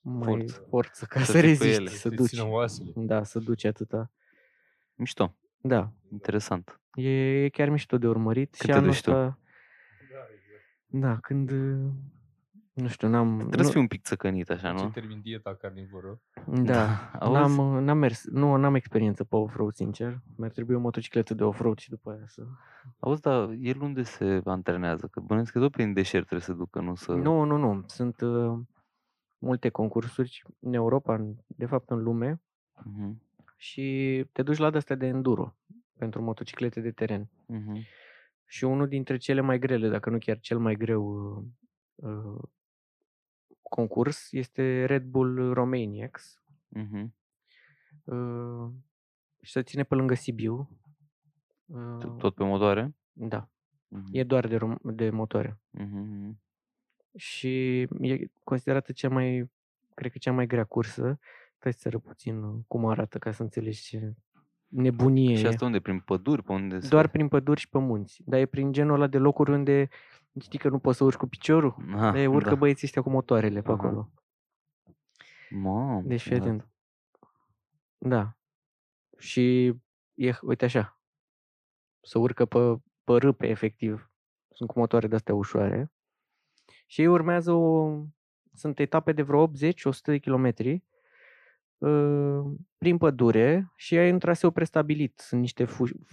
mai 0.01 0.23
Forță. 0.27 0.53
forță, 0.53 0.67
forță 0.69 1.05
ca 1.05 1.19
Să 1.19 1.25
să, 1.25 1.31
fii 1.31 1.41
pe 1.41 1.47
reziști, 1.47 1.75
ele, 1.79 1.89
să 1.89 1.97
Să 1.97 2.09
duci. 2.09 2.27
țină 2.27 2.47
oasele. 2.47 2.91
Da, 2.95 3.23
să 3.23 3.39
duci 3.39 3.63
atâta. 3.65 4.11
Mișto. 4.95 5.35
Da, 5.57 5.91
Interesant. 6.11 6.81
e, 6.93 7.09
e 7.43 7.49
chiar 7.49 7.69
mișto 7.69 7.97
de 7.97 8.07
urmărit. 8.07 8.49
Când 8.49 8.61
și 8.61 8.65
te 8.67 8.71
anul 8.73 8.85
duci 8.89 9.01
tu? 9.01 9.11
ăsta, 9.11 9.39
da, 10.85 11.17
când, 11.21 11.51
uh, 11.51 11.89
nu 12.73 12.87
știu, 12.87 13.07
n-am... 13.07 13.37
Trebuie 13.37 13.57
nu, 13.57 13.63
să 13.63 13.71
fii 13.71 13.79
un 13.81 13.87
pic 13.87 14.01
țăcănit 14.03 14.49
așa, 14.49 14.73
Ce 14.73 14.83
nu? 14.83 14.89
termin 14.89 15.21
dieta 15.21 15.55
carnivoră. 15.55 16.21
Da, 16.47 16.87
Auzi? 17.19 17.39
n-am, 17.57 17.75
uh, 17.75 17.81
n-am 17.81 17.97
mers, 17.97 18.25
nu, 18.25 18.55
n-am 18.55 18.75
experiență 18.75 19.23
pe 19.23 19.35
off-road, 19.35 19.73
sincer. 19.73 20.19
Mi-ar 20.37 20.51
trebui 20.51 20.75
o 20.75 20.79
motocicletă 20.79 21.33
de 21.33 21.43
off-road 21.43 21.77
și 21.77 21.89
după 21.89 22.11
aia 22.11 22.23
să... 22.25 22.43
Auzi, 22.99 23.21
dar 23.21 23.49
el 23.59 23.81
unde 23.81 24.03
se 24.03 24.41
antrenează? 24.45 25.07
Că 25.07 25.19
bănuiesc 25.19 25.51
că 25.51 25.59
tot 25.59 25.71
prin 25.71 25.93
deșert 25.93 26.25
trebuie 26.25 26.47
să 26.47 26.53
ducă, 26.53 26.79
nu 26.81 26.95
să... 26.95 27.11
Nu, 27.11 27.43
nu, 27.43 27.57
nu. 27.57 27.83
Sunt 27.87 28.21
uh, 28.21 28.59
multe 29.37 29.69
concursuri 29.69 30.43
în 30.59 30.73
Europa, 30.73 31.13
în, 31.15 31.35
de 31.45 31.65
fapt 31.65 31.89
în 31.89 32.03
lume, 32.03 32.41
Mhm. 32.85 33.21
și 33.57 34.25
te 34.31 34.41
duci 34.41 34.57
la 34.57 34.69
de-astea 34.69 34.95
de 34.95 35.05
enduro 35.05 35.55
pentru 35.97 36.21
motociclete 36.21 36.79
de 36.81 36.91
teren. 36.91 37.29
Mhm. 37.45 37.79
Și 38.45 38.63
unul 38.63 38.87
dintre 38.87 39.17
cele 39.17 39.41
mai 39.41 39.59
grele, 39.59 39.89
dacă 39.89 40.09
nu 40.09 40.17
chiar 40.17 40.39
cel 40.39 40.59
mai 40.59 40.75
greu 40.75 41.03
uh, 41.05 41.43
uh, 42.09 42.41
concurs 43.75 44.31
este 44.31 44.85
Red 44.85 45.03
Bull 45.03 45.53
Romaniacs. 45.53 46.43
Mhm. 46.67 47.15
Uh, 48.03 48.69
și 49.41 49.51
se 49.51 49.61
ține 49.63 49.83
pe 49.83 49.95
lângă 49.95 50.13
Sibiu. 50.13 50.69
Tot- 51.99 52.03
Uh, 52.09 52.15
Tot 52.17 52.35
pe 52.35 52.43
motoare? 52.43 52.95
Da, 53.11 53.49
Mhm. 53.87 54.07
e 54.11 54.23
doar 54.23 54.47
de, 54.47 54.57
rom- 54.57 54.81
de 54.95 55.09
motoare. 55.09 55.59
Mhm, 55.69 55.97
mhm. 55.97 56.41
și 57.15 57.79
e 57.81 58.31
considerată 58.43 58.91
cea 58.91 59.09
mai, 59.09 59.51
cred 59.93 60.11
că 60.11 60.17
cea 60.17 60.31
mai 60.31 60.47
grea 60.47 60.63
cursă. 60.63 61.19
Stai 61.57 61.73
să 61.73 61.79
țără 61.81 61.97
puțin 61.99 62.43
uh, 62.43 62.59
cum 62.67 62.85
arată 62.85 63.17
ca 63.17 63.31
să 63.31 63.41
înțelegi 63.41 63.81
ce 63.81 64.13
nebunie 64.67 65.35
Și 65.35 65.43
e. 65.45 65.47
asta 65.47 65.65
unde? 65.65 65.79
Prin 65.79 65.99
păduri? 65.99 66.43
Pe 66.43 66.51
unde 66.51 66.79
se- 66.79 66.87
Doar 66.87 67.07
prin 67.07 67.27
păduri 67.27 67.59
și 67.59 67.69
pe 67.69 67.77
munți. 67.79 68.21
Dar 68.25 68.39
e 68.39 68.45
prin 68.45 68.71
genul 68.71 68.93
ăla 68.95 69.07
de 69.07 69.17
locuri 69.17 69.51
unde 69.51 69.87
știi 70.41 70.59
că 70.59 70.69
nu 70.69 70.79
poți 70.79 70.97
să 70.97 71.03
urci 71.03 71.17
cu 71.17 71.27
piciorul. 71.27 71.75
Aha, 71.93 72.11
Dar 72.11 72.15
e 72.15 72.27
urcă 72.27 72.49
da. 72.49 72.55
băieții 72.55 72.87
ăștia 72.87 73.01
cu 73.01 73.09
motoarele 73.09 73.61
pe 73.61 73.71
Aha. 73.71 73.83
acolo. 73.83 74.11
Mamă, 75.49 76.01
Deci 76.01 76.21
fii 76.21 76.37
da. 76.37 76.41
atent. 76.41 76.67
Da. 77.97 78.37
Și 79.17 79.73
e, 80.13 80.31
uite 80.41 80.65
așa, 80.65 80.99
să 82.01 82.19
urcă 82.19 82.45
pe, 82.45 82.57
pe 83.03 83.13
râpe, 83.13 83.47
efectiv. 83.47 84.11
Sunt 84.49 84.69
cu 84.69 84.79
motoare 84.79 85.07
de-astea 85.07 85.33
ușoare. 85.33 85.91
Și 86.85 87.01
ei 87.01 87.07
urmează 87.07 87.51
o... 87.51 87.99
Sunt 88.55 88.79
etape 88.79 89.11
de 89.11 89.21
vreo 89.21 89.47
80-100 89.47 89.51
de 90.03 90.17
kilometri 90.17 90.83
uh, 91.77 92.43
prin 92.77 92.97
pădure 92.97 93.71
și 93.75 93.97
ai 93.97 94.11
un 94.11 94.19
traseu 94.19 94.51
prestabilit. 94.51 95.19
Sunt 95.19 95.41
niște 95.41 95.65
fu- 95.65 96.05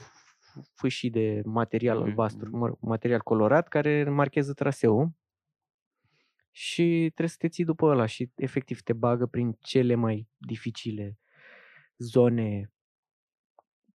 fâșii 0.74 1.11
de 1.11 1.42
material 1.44 1.98
Mhm, 1.98 2.05
albastru, 2.07 2.48
mhm. 2.48 2.59
mă 2.59 2.66
rog, 2.66 2.78
material 2.80 3.20
colorat 3.20 3.68
care 3.68 4.05
marchează 4.11 4.53
traseul 4.53 5.11
și 6.51 6.82
trebuie 7.14 7.28
să 7.28 7.36
te 7.38 7.48
ții 7.48 7.64
după 7.64 7.86
ăla 7.86 8.07
și 8.07 8.30
efectiv 8.36 8.80
te 8.80 8.92
bagă 8.92 9.26
prin 9.26 9.57
cele 9.61 9.94
mai 9.94 10.28
dificile 10.36 11.18
zone, 11.98 12.72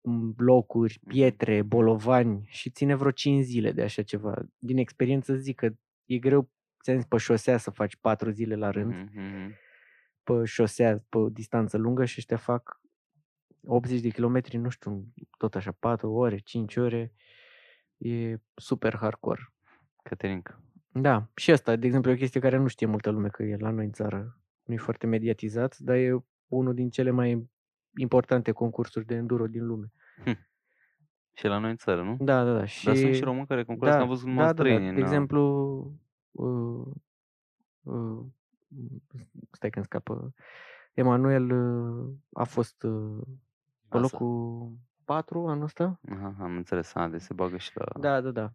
m, 0.03 0.35
locuri, 0.37 1.01
Mhm, 1.03 1.07
pietre, 1.07 1.61
mhm. 1.61 1.69
bolovani 1.69 2.45
și 2.49 2.71
ține 2.71 2.95
vreo 2.95 3.11
5 3.11 3.45
zile 3.45 3.73
de 3.73 3.83
așa 3.83 4.03
ceva. 4.03 4.35
Din 4.59 4.77
experiență 4.79 5.35
zic 5.35 5.57
că 5.57 5.71
e 6.05 6.19
greu, 6.19 6.51
ți-am 6.83 6.97
zis, 6.97 7.07
pe 7.07 7.17
șosea 7.17 7.57
să 7.57 7.71
faci 7.71 7.97
4 7.97 8.31
zile 8.31 8.55
la 8.57 8.71
rând, 8.71 8.93
Mhm, 8.93 9.11
mhm. 9.15 9.59
pe 10.23 10.45
șosea, 10.45 11.05
pe 11.09 11.19
o 11.19 11.29
distanță 11.29 11.77
lungă 11.77 12.05
și 12.05 12.15
ăștia 12.19 12.37
fac 12.37 12.81
80 13.67 14.01
de 14.01 14.09
kilometri, 14.09 14.57
nu 14.57 14.69
știu, 14.69 15.05
tot 15.39 15.55
așa, 15.55 15.73
4 15.79 16.13
ore, 16.13 16.39
5 16.39 16.77
ore. 16.77 17.13
E 17.97 18.37
super 18.55 18.97
hardcore. 18.97 19.53
Caterinca. 20.03 20.63
Da, 20.93 21.29
și 21.35 21.51
asta, 21.51 21.77
de 21.77 21.87
exemplu, 21.87 22.11
e 22.11 22.15
o 22.15 22.17
chestie 22.17 22.41
care 22.41 22.57
nu 22.57 22.67
știe 22.67 22.87
multă 22.87 23.11
lume 23.11 23.29
că 23.29 23.43
e 23.43 23.57
la 23.57 23.71
noi 23.71 23.85
în 23.85 23.93
țară. 23.93 24.39
Nu 24.65 24.75
e 24.75 24.77
foarte 24.77 25.07
mediatizat, 25.07 25.79
dar 25.79 25.97
e 25.97 26.25
unul 26.47 26.75
din 26.75 26.91
cele 26.91 27.11
mai 27.11 27.49
importante 27.97 28.53
concursuri 28.53 29.07
de 29.07 29.15
enduro 29.15 29.47
din 29.47 29.67
lume. 29.67 29.93
Și 31.37 31.47
la 31.47 31.59
noi 31.59 31.71
în 31.71 31.77
țară, 31.77 32.03
nu? 32.03 32.17
Da, 32.21 32.45
da, 32.45 32.53
da. 32.53 32.65
Și, 32.65 32.85
Dar 32.85 32.97
sunt 32.97 33.15
și 33.15 33.23
români 33.23 33.47
care 33.47 33.65
concurează, 33.65 33.99
da, 33.99 34.03
am 34.03 34.09
văzut 34.11 34.27
numai 34.27 34.45
da, 34.45 34.53
da, 34.53 34.63
da. 34.63 34.69
străini. 34.69 34.85
De 34.85 34.91
în, 34.91 34.97
uh, 34.97 35.03
exemplu, 35.03 35.43
uh, 36.31 36.87
uh, 37.83 38.25
stai 39.51 39.71
când 39.71 39.85
scapă, 39.85 40.35
Emanuel 40.93 41.51
uh, 41.51 42.15
a 42.33 42.45
fost 42.45 42.83
uh, 42.83 43.23
pe 43.99 44.05
Asta. 44.05 44.19
locul 44.19 44.73
4 45.05 45.47
anul 45.47 45.63
ăsta. 45.65 46.01
Aha, 46.11 46.35
am 46.41 46.57
înțeles. 46.57 46.95
A, 46.95 47.09
de 47.09 47.19
se 47.19 47.33
bagă 47.35 47.57
și 47.57 47.71
la... 47.75 47.85
Da, 48.01 48.21
da, 48.21 48.31
da. 48.31 48.53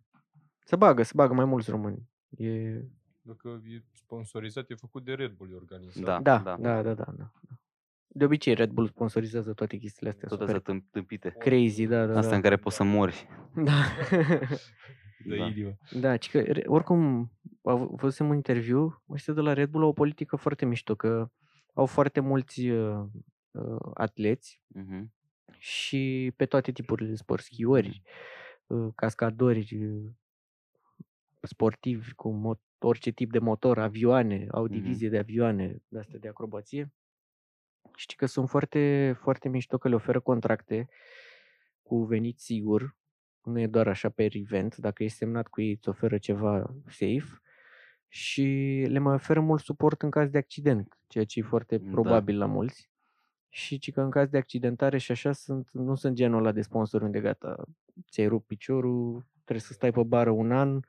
Se 0.64 0.76
bagă, 0.76 1.04
se 1.04 1.12
bagă 1.16 1.34
mai 1.34 1.46
mulți 1.46 1.70
români. 1.70 2.10
E... 2.30 2.82
Dacă 3.22 3.62
e 3.66 3.84
sponsorizat, 3.94 4.70
e 4.70 4.76
făcut 4.76 5.04
de 5.04 5.14
Red 5.14 5.32
Bull, 5.32 5.52
e 5.52 5.56
organizat. 5.56 6.04
Da, 6.04 6.20
Da, 6.20 6.38
da. 6.38 6.56
da, 6.62 6.82
da, 6.82 6.94
da, 6.94 6.94
da, 6.94 7.12
da. 7.18 7.32
De 8.08 8.26
obicei 8.26 8.54
Red 8.54 8.70
Bull 8.72 8.88
sponsorizează 8.88 9.54
toate 9.54 9.78
chestiile 9.78 10.10
astea. 10.10 10.28
Tot 10.28 10.40
super 10.40 10.56
astea 10.56 10.74
tâmp- 10.76 10.90
tâmpite. 10.92 11.30
crazy, 11.30 11.86
da, 11.86 12.06
da, 12.06 12.12
Astea 12.18 12.30
da. 12.30 12.36
în 12.36 12.42
care 12.42 12.56
poți 12.58 12.76
să 12.76 12.84
mori. 12.84 13.28
Da. 13.56 13.72
De 15.26 15.38
Da. 15.38 15.46
inimă. 15.46 15.78
da, 16.00 16.18
ci 16.18 16.30
că, 16.32 16.40
re- 16.40 16.64
oricum, 16.68 17.32
au 17.64 17.96
văzusem 17.96 18.30
un 18.30 18.36
interviu, 18.36 19.04
ăștia 19.10 19.34
de 19.34 19.42
la 19.42 19.54
Red 19.54 19.70
Bull 19.70 19.84
au 19.84 19.90
o 19.90 19.94
politică 19.94 20.36
foarte 20.36 20.66
mișto, 20.66 20.96
că 20.96 21.30
au 21.74 21.86
foarte 21.86 22.20
mulți 22.20 22.68
uh, 22.70 23.04
uh, 23.52 23.78
atleți 23.94 24.62
Mhm. 24.68 25.14
Și 25.60 26.34
pe 26.36 26.46
toate 26.46 26.72
tipurile 26.72 27.10
de 27.10 27.16
sport, 27.16 27.44
schiori, 27.44 28.02
uh, 28.68 28.90
cascadori, 28.96 29.78
uh, 29.86 30.10
sportivi 31.42 32.14
cu 32.14 32.30
mo- 32.42 32.68
orice 32.80 33.12
tip 33.12 33.32
de 33.32 33.40
motor, 33.40 33.80
avioane, 33.80 34.48
au 34.52 34.64
Mhm. 34.64 34.72
divizie 34.74 35.10
de 35.10 35.18
avioane 35.18 35.82
de 35.88 36.00
astea 36.00 36.20
de 36.20 36.28
acrobație. 36.28 36.94
Știi 37.96 38.18
că 38.18 38.26
sunt 38.26 38.50
foarte, 38.50 39.14
foarte 39.22 39.50
mișto 39.50 39.78
că 39.78 39.88
le 39.90 39.96
oferă 39.96 40.20
contracte 40.20 40.88
cu 41.82 42.04
venit 42.04 42.40
sigur, 42.40 42.98
nu 43.44 43.60
e 43.60 43.68
doar 43.68 43.88
așa 43.88 44.10
pe 44.10 44.30
event, 44.34 44.76
dacă 44.76 45.04
ești 45.04 45.18
semnat 45.18 45.48
cu 45.48 45.62
ei 45.62 45.72
îți 45.72 45.90
oferă 45.90 46.18
ceva 46.18 46.76
safe 46.88 47.42
și 48.08 48.44
le 48.90 49.00
mai 49.00 49.14
oferă 49.14 49.40
mult 49.40 49.62
suport 49.62 50.02
în 50.02 50.10
caz 50.10 50.30
de 50.30 50.38
accident, 50.38 50.98
ceea 51.08 51.26
ce 51.26 51.40
e 51.40 51.44
foarte 51.44 51.78
Da. 51.78 51.90
probabil 51.92 52.38
la 52.38 52.46
mulți. 52.46 52.90
Și 53.50 53.78
ci 53.80 53.92
că 53.92 54.02
în 54.02 54.10
caz 54.10 54.30
de 54.30 54.38
accidentare 54.38 54.98
și 54.98 55.12
așa 55.12 55.32
sunt, 55.32 55.70
nu 55.72 55.96
sunt 55.96 56.16
genul 56.16 56.40
ăla 56.40 56.52
de 56.52 56.62
sponsor 56.62 57.02
unde 57.02 57.22
gata, 57.22 57.64
ți-ai 58.12 58.28
rupt 58.28 58.48
piciorul, 58.48 59.26
trebuie 59.34 59.60
să 59.66 59.74
stai 59.74 59.92
pe 59.92 60.04
bară 60.04 60.30
un 60.30 60.52
an, 60.52 60.80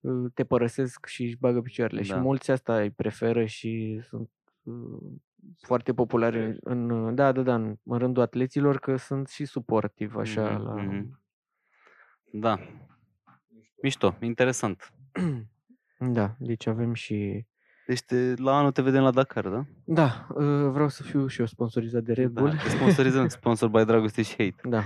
uh, 0.00 0.30
te 0.34 0.44
părăsesc 0.44 1.06
și 1.06 1.22
își 1.24 1.36
bagă 1.36 1.60
picioarele. 1.60 2.02
Și 2.02 2.10
Da. 2.10 2.20
mulți 2.20 2.50
asta 2.50 2.80
îi 2.80 2.90
preferă 2.90 3.44
și 3.44 4.00
sunt 4.02 4.30
uh, 4.62 5.12
foarte 5.60 5.94
populare 5.94 6.56
în, 6.60 6.90
în, 6.90 7.14
da, 7.14 7.32
da, 7.32 7.42
da, 7.42 7.54
în, 7.54 7.76
în 7.82 7.98
rândul 7.98 8.22
atleților 8.22 8.78
că 8.78 8.96
sunt 8.96 9.28
și 9.28 9.44
suportiv 9.44 10.16
așa 10.16 10.50
Mhm, 10.50 10.62
la... 10.62 10.74
mhm. 10.74 11.20
Da. 12.32 12.58
Mișto, 13.82 14.16
interesant. 14.20 14.92
Da, 15.98 16.36
deci 16.38 16.66
avem 16.66 16.94
și... 16.94 17.46
Deci 17.86 18.00
te, 18.02 18.34
la 18.36 18.56
anul 18.56 18.72
te 18.72 18.82
vedem 18.82 19.02
la 19.02 19.10
Dakar, 19.10 19.48
da? 19.48 19.64
Da, 19.84 20.26
uh, 20.28 20.70
vreau 20.70 20.88
să 20.88 21.02
fiu 21.02 21.26
și 21.26 21.40
eu 21.40 21.46
sponsorizat 21.46 22.02
de 22.02 22.12
Red 22.12 22.28
Bull. 22.28 22.48
Da, 22.50 22.56
te 22.62 22.68
sponsorizăm, 22.68 23.28
sponsor 23.28 23.68
by 23.68 23.84
Dragoste 23.84 24.22
și 24.22 24.30
Hate. 24.30 24.54
Da. 24.68 24.82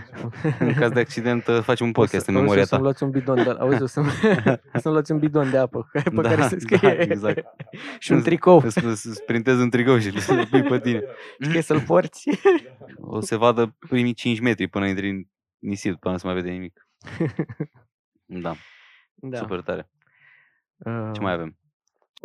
În 0.58 0.72
caz 0.74 0.90
de 0.92 1.00
accident 1.00 1.46
uh, 1.46 1.60
facem 1.62 1.86
un 1.86 1.92
O 1.92 1.94
să- 1.94 2.00
podcast 2.00 2.26
în 2.26 2.34
auzi, 2.34 2.44
memoria 2.44 2.62
o 2.62 2.66
să-mi 2.66 2.80
ta. 2.80 2.86
luați 2.86 3.02
un 3.02 3.10
bidon 3.10 3.42
de 3.42 3.50
auzi, 3.58 3.82
o 3.82 3.86
să-mi, 3.86 4.10
să-mi 4.82 4.94
luați 4.94 5.12
un 5.12 5.18
bidon 5.18 5.50
de 5.50 5.56
apă 5.58 5.88
care- 5.92 6.10
pe 6.10 6.20
Da, 6.22 6.28
care 6.28 6.42
se 6.42 6.56
da, 6.56 6.76
scrie 6.76 7.00
exact. 7.10 7.44
și 7.98 8.12
un 8.12 8.22
tricou. 8.22 8.62
Îți, 8.64 8.84
îți, 8.84 9.06
îți 9.06 9.24
printezi 9.24 9.60
un 9.60 9.70
tricou 9.70 9.98
și 9.98 10.06
îl 10.28 10.46
pui 10.50 10.62
pe 10.62 10.80
tine. 10.80 11.02
Știi 11.40 11.62
să-l 11.62 11.80
porți? 11.80 12.30
O 13.00 13.20
să 13.20 13.36
vadă 13.36 13.76
primii 13.88 14.14
5 14.14 14.40
metri 14.40 14.68
până 14.68 14.86
intri 14.88 15.08
în 15.10 15.22
nisip, 15.58 15.98
până 15.98 16.12
nu 16.12 16.18
se 16.20 16.26
mai 16.26 16.34
vede 16.34 16.50
nimic. 16.50 16.88
Da, 18.24 18.54
Da. 19.14 19.36
super 19.36 19.60
tare. 19.60 19.90
Uh, 20.76 21.10
Ce 21.12 21.20
mai 21.20 21.32
avem? 21.32 21.56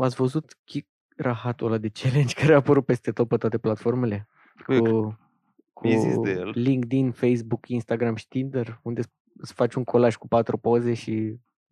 Ați 0.04 0.16
văzut 0.16 0.54
chi- 0.56 0.88
rahatul 1.16 1.68
ăla 1.68 1.78
de 1.78 1.90
challenge 1.94 2.34
care 2.42 2.54
a 2.54 2.56
apărut 2.56 2.86
peste 2.86 3.12
tot 3.12 3.28
pe 3.28 3.38
toate 3.38 3.58
platformele? 3.58 4.28
Băi, 4.68 4.80
Cu, 4.80 5.18
cu 5.74 5.88
mi-ai 5.88 6.00
zis 6.00 6.18
de 6.20 6.32
el. 6.32 6.52
LinkedIn, 6.54 7.12
Facebook, 7.12 7.68
Instagram 7.68 8.16
și 8.16 8.28
Tinder, 8.28 8.80
unde 8.84 9.02
îți 9.38 9.54
faci 9.54 9.74
un 9.74 9.84
colaj 9.84 10.16
cu 10.16 10.28
patru 10.28 10.58
poze 10.58 10.94
și 10.94 11.12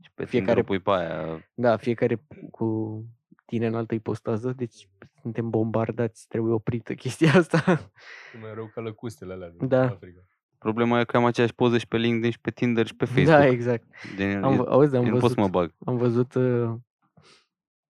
Și 0.01 0.11
pe 0.13 0.25
fiecare- 0.25 0.27
fiecare 0.27 0.63
pui 0.63 0.79
pe 0.79 0.91
aia. 0.91 1.49
da, 1.53 1.77
fiecare 1.77 2.21
cu 2.51 3.03
tine 3.45 3.67
în 3.67 3.75
altă 3.75 3.93
ipostază, 3.93 4.53
deci 4.55 4.89
suntem 5.21 5.49
bombardați, 5.49 6.27
trebuie 6.27 6.53
oprită 6.53 6.93
chestia 6.93 7.31
asta. 7.33 7.91
E 8.35 8.39
mai 8.41 8.51
rău 8.53 8.71
ca 8.73 8.81
lăcustele 8.81 9.33
alea 9.33 9.49
din 9.57 9.67
Da. 9.67 9.81
Africa. 9.81 10.19
Problema 10.57 10.99
e 10.99 11.03
că 11.05 11.17
am 11.17 11.25
aceeași 11.25 11.53
poză 11.53 11.77
și 11.77 11.87
pe 11.87 11.97
LinkedIn 11.97 12.31
și 12.31 12.39
pe 12.39 12.51
Tinder 12.51 12.85
și 12.87 12.95
pe 12.95 13.05
Facebook. 13.05 13.27
Da, 13.37 13.47
exact. 13.47 13.83
Gen, 14.15 14.43
Am, 14.43 14.53
e- 14.53 14.55
vă- 14.55 14.69
auzi, 14.69 14.95
am 14.95 15.03
eu 15.05 15.07
nu 15.07 15.11
pot 15.11 15.21
văzut, 15.21 15.35
să 15.37 15.41
mă 15.41 15.47
bag. 15.47 15.73
am 15.85 15.97
văzut, 15.97 16.33
uh, 16.33 16.73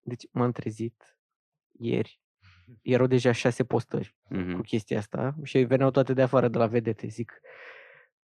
deci 0.02 0.28
m-am 0.32 0.52
trezit 0.52 1.18
ieri, 1.80 2.22
erau 2.82 3.08
deja 3.08 3.32
șase 3.32 3.64
postări 3.64 4.16
cu 4.24 4.34
Mhm. 4.36 4.62
chestia 4.62 4.98
asta 4.98 5.36
și 5.44 5.60
veneau 5.60 5.92
toate 5.92 6.14
de 6.14 6.22
afară 6.22 6.48
de 6.48 6.58
la 6.58 6.66
vedete, 6.68 7.08
zic. 7.08 7.42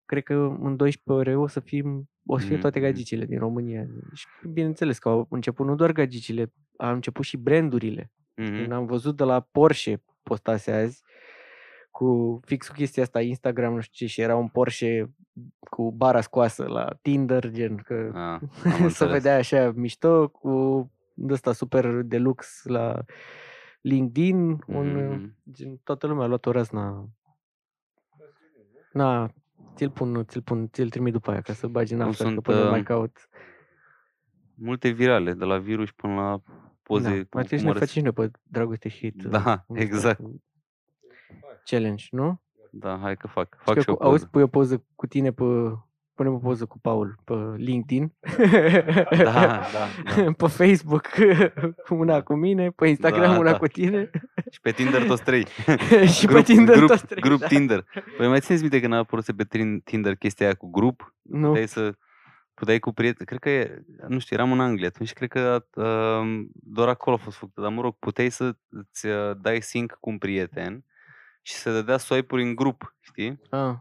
Cred 0.06 0.24
că 0.24 0.34
în 0.34 0.76
12 0.78 1.30
ore 1.30 1.36
o 1.36 1.48
să 1.48 1.60
fim, 1.60 2.10
o 2.26 2.38
să 2.38 2.46
fie 2.46 2.58
toate 2.58 2.80
Mhm. 2.80 2.88
gagicile 2.88 3.26
din 3.26 3.40
România. 3.40 3.88
Și 4.14 4.26
bineînțeles 4.54 5.00
că 5.00 5.10
au 5.10 5.28
început 5.30 5.66
nu 5.66 5.76
doar 5.76 5.92
gagicile, 5.92 6.54
au 6.78 6.94
început 6.94 7.26
și 7.26 7.38
brandurile. 7.38 8.12
Mhm. 8.36 8.72
Am 8.72 8.86
văzut 8.86 9.18
de 9.18 9.24
la 9.24 9.40
Porsche 9.40 10.04
postase 10.24 10.72
azi 10.72 11.02
cu 11.92 12.40
fix 12.46 12.68
cu 12.68 12.74
chestia 12.74 13.04
asta 13.04 13.22
Instagram, 13.22 13.74
nu 13.74 13.80
știu 13.80 14.06
ce, 14.06 14.14
și 14.14 14.22
era 14.22 14.36
un 14.36 14.48
Porsche 14.48 15.14
cu 15.70 15.92
bara 15.92 16.22
scoasă 16.22 16.64
la 16.66 16.98
Tinder, 17.02 17.50
gen 17.52 17.76
că 17.76 18.12
Ah, 18.14 18.40
am 18.74 18.78
să 18.78 18.84
înțeles. 18.84 19.12
vedea 19.12 19.38
așa 19.38 19.72
mișto 19.76 20.28
cu 20.30 20.92
ăsta 21.30 21.52
super 21.52 22.02
deluxe 22.02 22.70
la 22.72 23.04
LinkedIn, 23.82 24.64
un, 24.68 25.08
Mhm. 25.10 25.36
gen, 25.52 25.78
toată 25.84 26.08
lumea 26.08 26.24
a 26.24 26.28
luat 26.28 26.46
o 26.46 26.52
razna. 26.52 27.10
Na, 28.94 29.34
ți-l 29.76 29.90
pun, 29.90 30.24
ți-l 30.26 30.42
pun, 30.42 30.68
ți-l 30.70 30.90
trimit 30.90 31.14
după 31.14 31.32
aia 31.32 31.42
ca 31.42 31.54
să 31.54 31.68
bagi 31.68 31.94
în 31.94 32.00
Cum 32.00 32.08
after, 32.08 32.26
că 32.26 32.32
sunt, 32.32 32.44
până 32.44 32.64
nu 32.64 32.70
mai 32.70 32.80
uh, 32.80 32.86
caut. 32.86 33.30
Multe 34.56 34.90
virale, 34.90 35.34
de 35.34 35.46
la 35.46 35.58
virus 35.58 35.92
până 35.92 36.14
la 36.14 36.42
poze 36.84 37.04
da. 37.04 37.10
cu 37.10 37.28
Mai 37.32 37.44
trebuie 37.44 37.60
să 37.60 37.66
cum 37.66 37.66
ne 37.66 37.70
arăți. 37.70 37.80
facem 37.86 37.96
și 37.96 38.02
noi 38.02 38.12
pe 38.30 38.40
Dragoste 38.44 38.90
Hit. 38.90 39.24
Da, 39.24 39.64
un 39.68 39.76
ăsta 39.78 39.82
exact. 39.96 40.20
cu 40.20 40.44
Challenge, 41.64 42.06
nu? 42.12 42.42
Da, 42.72 42.98
hai 42.98 43.18
că 43.18 43.28
fac. 43.28 43.54
Și 43.58 43.64
Fac 43.64 43.76
că 43.76 43.82
și 43.82 43.90
o 43.90 43.96
cu, 43.96 44.04
auzi, 44.04 44.18
poză. 44.20 44.30
pui 44.32 44.42
o 44.42 44.48
poză 44.48 44.86
cu 44.96 45.08
tine 45.08 45.32
pe... 45.32 45.44
Pune 46.16 46.30
o 46.30 46.38
poză 46.38 46.66
cu 46.66 46.80
Paul 46.80 47.16
pe 47.24 47.34
LinkedIn, 47.56 48.14
Da, 49.10 49.16
da, 49.24 49.62
da. 50.16 50.32
pe 50.38 50.48
Facebook 50.48 51.08
una 51.90 52.22
cu 52.22 52.34
mine, 52.34 52.70
pe 52.70 52.88
Instagram 52.88 53.32
Da, 53.32 53.40
una 53.40 53.52
da. 53.52 53.58
cu 53.58 53.68
tine 53.68 54.10
Și 54.52 54.60
pe 54.62 54.72
Tinder 54.72 55.06
toți 55.06 55.24
trei. 55.24 55.46
și 56.18 56.26
pe 56.28 56.42
Tinder 56.42 56.76
grup, 56.76 56.88
toți 56.90 57.06
trei. 57.06 57.22
grup 57.22 57.40
da. 57.40 57.48
Tinder. 57.48 57.86
Păi 58.18 58.28
mai 58.28 58.40
țineți 58.40 58.62
minte 58.62 58.80
când 58.80 58.94
a 58.94 58.98
apărut 58.98 59.32
pe 59.36 59.44
Trin- 59.44 59.84
Tinder 59.84 60.16
chestia 60.16 60.46
aia 60.46 60.56
cu 60.56 60.70
grup? 60.72 61.16
Nu, 61.22 61.48
Puteai 61.48 61.68
să 61.68 61.94
puteai 62.54 62.80
cu 62.80 62.92
prieteni, 62.94 63.26
cred 63.28 63.40
că 63.40 63.50
e, 63.50 63.84
nu 64.08 64.20
știu, 64.20 64.36
eram 64.36 64.52
în 64.52 64.60
Anglia 64.60 64.88
atunci 64.88 65.08
și 65.08 65.14
cred 65.14 65.30
că 65.30 65.66
uh, 65.76 66.46
doar 66.54 66.88
acolo 66.88 67.16
a 67.16 67.20
fost 67.20 67.38
făcută, 67.38 67.62
dar 67.62 67.72
mă 67.72 67.82
rog, 67.82 67.96
puteai 68.00 68.30
să 68.30 68.56
îți 68.70 69.06
uh, 69.08 69.32
dai 69.42 69.62
sync 69.62 69.98
cu 70.00 70.10
un 70.10 70.18
prieten 70.18 70.86
și 71.42 71.54
să 71.54 71.72
dădea 71.72 71.98
swipe-uri 71.98 72.44
în 72.44 72.56
grup, 72.56 72.96
știi? 73.00 73.40
ah, 73.50 73.74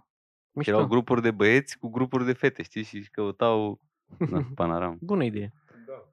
Și 0.61 0.69
erau 0.69 0.81
mișto. 0.81 0.95
grupuri 0.95 1.23
de 1.23 1.31
băieți 1.31 1.79
cu 1.79 1.89
grupuri 1.89 2.25
de 2.25 2.33
fete, 2.33 2.63
știi? 2.63 2.83
Și 2.83 3.09
căutau 3.11 3.81
na, 4.31 4.47
panoram. 4.55 4.99
Bună 5.01 5.25
idee. 5.25 5.53
Da. 5.87 6.09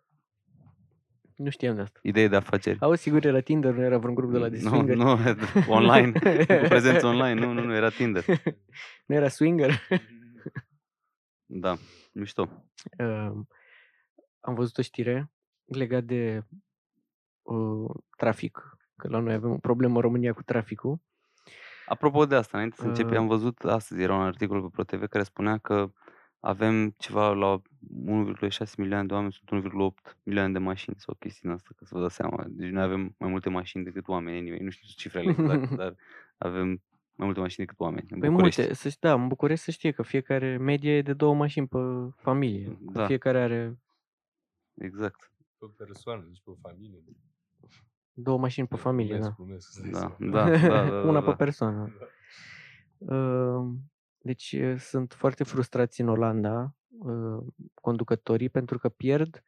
Nu 1.36 1.50
știam 1.50 1.76
de 1.76 1.82
asta. 1.82 2.00
Idei 2.04 2.30
de 2.30 2.36
afaceri. 2.36 2.80
Auzi, 2.80 3.02
sigur 3.02 3.26
era 3.26 3.40
Tinder, 3.40 3.74
nu 3.74 3.82
era 3.82 3.98
vreun 3.98 4.16
grup 4.16 4.32
de 4.32 4.38
la 4.38 4.50
de 4.50 4.60
nu, 4.62 4.70
swinger. 4.70 4.96
nu, 4.96 5.18
online, 5.78 6.12
cu 6.12 6.20
prezență 6.74 7.06
online, 7.06 7.46
nu, 7.46 7.52
nu, 7.54 7.64
nu, 7.64 7.74
era 7.76 7.90
Tinder. 7.90 8.26
Nu 9.06 9.16
era 9.16 9.28
swinger? 9.28 9.82
Da, 11.46 11.78
mișto. 12.14 12.50
Uh, 13.00 13.32
am 14.40 14.54
văzut 14.54 14.78
o 14.78 14.82
știre 14.82 15.32
legat 15.66 16.04
de 16.04 16.44
uh, 17.42 17.90
trafic, 18.18 18.78
că 18.96 19.08
la 19.08 19.20
noi 19.20 19.34
avem 19.34 19.52
o 19.52 19.58
problemă 19.58 19.96
în 19.96 20.02
România 20.02 20.34
cu 20.34 20.44
traficul. 20.44 21.00
Apropo 21.90 22.26
de 22.26 22.36
asta, 22.36 22.58
înainte 22.58 22.76
să 22.80 22.88
începe, 22.88 23.12
Uh, 23.12 23.18
am 23.18 23.28
văzut 23.28 23.60
astăzi, 23.60 24.02
era 24.02 24.16
un 24.16 24.22
articol 24.22 24.62
pe 24.62 24.68
ProTV 24.72 25.08
care 25.08 25.24
spunea 25.24 25.58
că 25.58 25.92
avem 26.40 26.90
ceva 26.98 27.34
la 27.34 27.62
1,6 27.62 28.76
milioane 28.78 29.06
de 29.06 29.14
oameni, 29.14 29.32
sunt 29.32 29.64
1,8 29.64 30.18
milioane 30.24 30.54
de 30.54 30.60
mașini 30.60 30.96
sau 30.98 31.16
chestii 31.20 31.42
din 31.42 31.52
asta, 31.52 31.70
ca 31.76 31.86
să 31.86 31.96
vă 31.96 32.02
dați 32.02 32.16
seama. 32.16 32.46
Deci 32.48 32.70
noi 32.70 32.84
avem 32.84 33.16
mai 33.18 33.30
multe 33.30 33.50
mașini 33.50 33.84
decât 33.84 34.08
oameni, 34.08 34.38
anyway. 34.38 34.60
nu 34.60 34.70
știu 34.70 34.88
cifrele 34.96 35.30
exacte, 35.30 35.76
dar 35.82 35.96
avem 36.38 36.68
mai 37.16 37.26
multe 37.28 37.40
mașini 37.40 37.66
decât 37.66 37.80
oameni 37.80 38.08
în 38.10 38.20
Păi 38.20 38.30
București. 38.30 38.60
multe, 38.62 38.76
să, 38.76 38.98
da, 39.00 39.14
în 39.14 39.28
București 39.28 39.64
să 39.64 39.72
știe 39.72 39.92
că 39.92 40.02
fiecare 40.02 40.58
medie 40.58 40.92
e 40.92 41.02
de 41.02 41.14
două 41.14 41.34
mașini 41.36 41.68
pe 41.68 41.78
familie. 42.16 42.66
Că 42.66 42.92
Da. 42.92 43.06
Fiecare 43.06 43.42
are 43.42 43.80
Exact. 44.74 45.32
Pe 45.58 45.66
persoană, 45.78 46.24
deci 46.28 46.42
pe 46.44 46.52
familie. 46.62 47.04
Două 48.22 48.38
mașini 48.38 48.68
pe 48.68 48.76
familie, 48.76 49.18
glumesc, 49.18 49.30
da. 49.38 49.44
glumesc, 49.44 49.68
să 49.72 49.82
dai 49.82 49.92
Da, 49.92 49.98
seama. 49.98 50.16
da, 50.20 50.50
da, 50.68 50.90
da, 50.90 51.02
Una 51.02 51.12
da, 51.12 51.20
pe 51.20 51.30
da. 51.30 51.36
persoană. 51.36 51.94
Uh, 52.98 53.68
Deci 54.22 54.52
uh, 54.60 54.76
sunt 54.78 55.14
foarte 55.14 55.44
frustrați 55.44 56.02
în 56.02 56.08
Olanda 56.10 56.76
uh, 56.88 57.44
conducătorii 57.74 58.50
pentru 58.50 58.78
că 58.78 58.90
pierd 58.90 59.44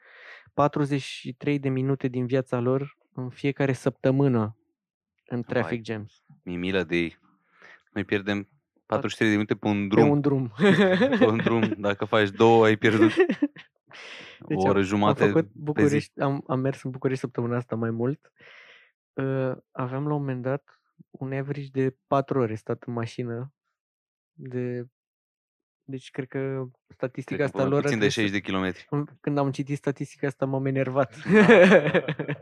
43 0.53 1.59
de 1.59 1.69
minute 1.69 2.07
din 2.07 2.25
viața 2.25 2.59
lor 2.59 2.97
în 3.13 3.29
fiecare 3.29 3.73
săptămână 3.73 4.57
în 5.25 5.41
traffic 5.41 5.85
jams. 5.85 6.23
Mi-e 6.43 6.57
milă 6.57 6.83
de 6.83 6.95
ei. 6.95 7.17
Noi 7.93 8.03
pierdem 8.03 8.47
43 8.85 9.27
de 9.29 9.35
minute 9.35 9.55
pe 9.55 9.67
un 9.67 9.87
Pe 9.87 9.95
drum. 9.95 10.09
un 10.09 10.21
drum. 10.21 10.51
Pe 11.19 11.25
un 11.27 11.37
drum. 11.37 11.73
Dacă 11.77 12.05
faci 12.05 12.29
două, 12.29 12.65
ai 12.65 12.75
pierdut 12.75 13.11
Deci 14.47 14.57
o 14.57 14.67
oră 14.67 14.77
am, 14.77 14.83
jumate 14.83 15.23
am 15.23 15.27
făcut 15.29 15.43
pe 15.45 15.51
zi. 15.53 15.63
București, 15.63 16.21
am, 16.21 16.43
am 16.47 16.59
mers 16.59 16.83
în 16.83 16.91
București 16.91 17.21
săptămâna 17.23 17.55
asta 17.57 17.75
mai 17.75 17.91
mult. 17.91 18.31
Uh, 19.13 19.51
aveam 19.71 20.07
la 20.07 20.13
un 20.13 20.19
moment 20.19 20.41
dat 20.41 20.79
un 21.09 21.31
average 21.33 21.67
de 21.71 21.95
4 22.07 22.39
ore 22.39 22.55
stat 22.55 22.83
în 22.83 22.93
mașină. 22.93 23.53
De, 24.33 24.85
deci 25.83 26.09
cred 26.11 26.27
că 26.27 26.37
Cred 26.39 26.97
statistica 26.97 27.35
că 27.37 27.43
asta 27.43 27.57
până 27.57 27.69
lor 27.69 27.77
ar 27.77 27.83
puțin 27.83 27.99
de 27.99 28.07
trebui 28.07 28.13
să- 28.13 28.19
60 28.21 28.39
de 28.41 28.47
kilometri. 28.51 28.87
În- 28.89 29.05
Când 29.21 29.37
am 29.37 29.51
citit 29.51 29.77
statistica 29.77 30.27
asta 30.27 30.45
m-am 30.45 30.65
enervat. 30.65 31.15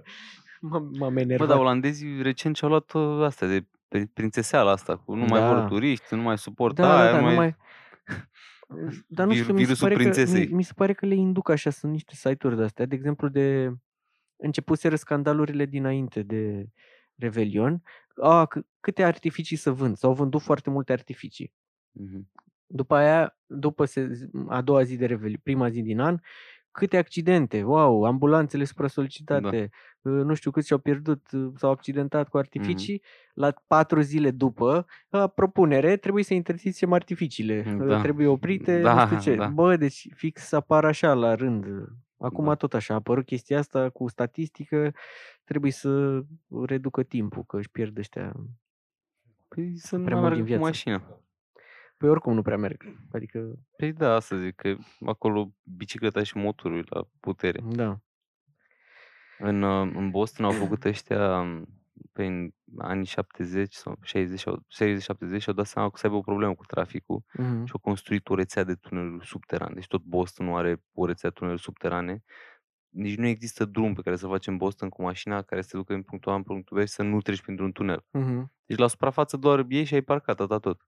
m-am, 0.61 0.91
m-am 0.97 1.13
Bă, 1.13 1.19
enervat. 1.19 1.47
dar 1.47 1.57
olandezii 1.57 2.21
recent 2.21 2.55
și-au 2.55 2.69
luat 2.69 2.91
uh, 2.93 3.23
astea 3.25 3.47
de 3.47 3.61
pri- 3.61 4.13
prințeseala 4.13 4.71
asta, 4.71 4.97
cu 4.97 5.15
nu 5.15 5.25
mai 5.25 5.41
vor 5.47 5.55
Da. 5.55 5.65
turiști, 5.65 6.15
nu 6.15 6.21
mai 6.21 6.37
suportă 6.37 6.81
da, 6.81 6.99
aia, 6.99 7.11
da, 7.11 7.17
da, 7.17 7.19
nu 7.23 7.29
nu 7.29 7.35
mai... 7.35 7.45
mai... 7.45 7.55
Dar 9.07 9.25
nu 9.27 9.33
Vir- 9.33 9.41
știu, 9.41 9.53
mi 9.53 9.59
se, 9.59 9.65
virusul 9.65 9.87
pare 9.87 9.95
că, 9.95 10.07
mi, 10.07 10.09
prințesei. 10.13 10.47
mi 10.47 10.63
se 10.63 10.73
pare 10.75 10.93
că 10.93 11.05
le 11.05 11.15
induc 11.15 11.49
așa, 11.49 11.69
sunt 11.69 11.91
niște 11.91 12.15
site-uri 12.15 12.55
de 12.55 12.63
astea. 12.63 12.85
De 12.85 12.95
exemplu, 12.95 13.27
de 13.27 13.73
începuseră 14.41 14.95
scandalurile 14.95 15.65
dinainte 15.65 16.21
de 16.21 16.67
Revelion. 17.15 17.81
A, 18.21 18.47
c- 18.47 18.61
câte 18.79 19.03
artificii 19.03 19.55
să 19.57 19.71
vând? 19.71 19.97
S-au 19.97 20.13
vândut 20.13 20.41
foarte 20.41 20.69
multe 20.69 20.91
artificii. 20.91 21.53
Mhm. 21.91 22.29
După 22.67 22.95
aia, 22.95 23.37
după 23.45 23.85
se, 23.85 24.29
a 24.47 24.61
doua 24.61 24.83
zi 24.83 24.95
de 24.97 25.05
Revelion, 25.05 25.39
prima 25.43 25.69
zi 25.69 25.81
din 25.81 25.99
an, 25.99 26.17
câte 26.71 26.97
accidente, 26.97 27.63
wow, 27.63 28.03
ambulanțele 28.03 28.63
supra-solicitate, 28.63 29.69
uh, 30.01 30.11
nu 30.23 30.33
știu 30.33 30.51
câți 30.51 30.67
și-au 30.67 30.79
pierdut, 30.79 31.31
uh, 31.31 31.51
s-au 31.55 31.71
accidentat 31.71 32.29
cu 32.29 32.37
artificii, 32.37 33.03
la 33.33 33.53
patru 33.67 33.99
zile 34.01 34.31
după, 34.31 34.85
a, 35.09 35.27
propunere, 35.27 35.97
trebuie 35.97 36.23
să 36.23 36.33
interzicem 36.33 36.93
artificiile, 36.93 37.63
uh, 37.79 37.87
Da. 37.87 38.01
trebuie 38.01 38.27
oprite, 38.27 38.77
nu 38.77 38.83
Da, 38.83 39.05
știu 39.05 39.19
ce. 39.19 39.35
da. 39.35 39.47
Bă, 39.47 39.75
deci 39.77 40.07
fix 40.15 40.51
apar 40.51 40.85
așa 40.85 41.13
la 41.13 41.35
rând. 41.35 41.65
Acum 42.19 42.45
Da. 42.45 42.55
tot 42.55 42.73
așa, 42.73 42.93
a 42.93 42.97
apărut 42.97 43.25
chestia 43.25 43.57
asta 43.59 43.89
cu 43.89 44.07
statistică, 44.07 44.93
trebuie 45.43 45.71
să 45.71 46.21
reducă 46.65 47.03
timpul, 47.03 47.43
că 47.43 47.57
își 47.57 47.69
pierd 47.69 47.97
ăștia. 47.97 48.33
Păi 49.47 49.77
să 49.77 49.97
nu 49.97 50.03
Prea 50.03 50.15
mai 50.17 50.29
mult 50.29 50.35
din 50.35 50.43
meargă 50.43 50.43
cu 50.43 50.45
viață. 50.45 50.63
mașina. 50.65 51.21
Păi 51.97 52.09
oricum 52.09 52.33
nu 52.33 52.41
prea 52.41 52.57
merg. 52.57 52.83
Adică, 53.11 53.53
Păi 53.77 53.93
da, 53.93 54.13
asta 54.15 54.37
zic, 54.37 54.55
că 54.55 54.75
acolo 55.05 55.53
bicicleta 55.63 56.23
și 56.23 56.37
motorul 56.37 56.77
e 56.77 56.83
la 56.89 57.07
putere. 57.19 57.59
da. 57.71 57.99
În, 59.41 59.61
uh, 59.61 59.91
în 59.95 60.09
Boston 60.09 60.45
au 60.45 60.51
făcut 60.51 60.83
ăștia 60.85 61.39
um, 61.39 61.78
prin 62.11 62.53
anii 62.77 63.05
70 63.05 63.73
sau 63.73 63.97
60, 64.01 64.39
sau 64.39 64.65
60-70 64.67 65.37
și 65.41 65.49
au 65.49 65.53
dat 65.55 65.65
seama 65.65 65.89
că 65.89 65.97
să 65.97 66.05
aibă 66.05 66.17
o 66.17 66.21
problemă 66.21 66.55
cu 66.55 66.65
traficul 66.65 67.23
Mhm. 67.33 67.65
și 67.65 67.71
au 67.73 67.79
construit 67.79 68.29
o 68.29 68.35
rețea 68.35 68.63
de 68.63 68.75
tuneluri 68.75 69.25
subterane. 69.27 69.73
Deci 69.73 69.87
tot 69.87 70.01
Boston 70.03 70.49
are 70.55 70.83
o 70.93 71.05
rețea 71.05 71.29
de 71.29 71.35
tuneluri 71.35 71.61
subterane. 71.63 72.23
Nici 72.89 73.17
nu 73.17 73.25
există 73.25 73.65
drum 73.65 73.93
pe 73.93 74.01
care 74.01 74.15
să 74.15 74.27
faci 74.27 74.47
în 74.47 74.57
Boston 74.57 74.89
cu 74.89 75.01
mașina 75.01 75.41
care 75.41 75.61
să 75.61 75.67
te 75.71 75.77
ducă 75.77 75.93
din 75.93 76.03
punctul 76.03 76.31
A 76.31 76.35
în 76.35 76.43
punctul 76.43 76.77
B 76.77 76.81
și 76.81 76.87
să 76.87 77.03
nu 77.03 77.21
treci 77.21 77.41
printr-un 77.41 77.71
tunel. 77.71 78.05
Mhm. 78.11 78.51
Deci 78.65 78.77
la 78.77 78.87
suprafață 78.87 79.37
doar 79.37 79.65
iei 79.69 79.83
și 79.83 79.93
ai 79.93 80.01
parcat, 80.01 80.39
atât 80.39 80.61
tot. 80.61 80.87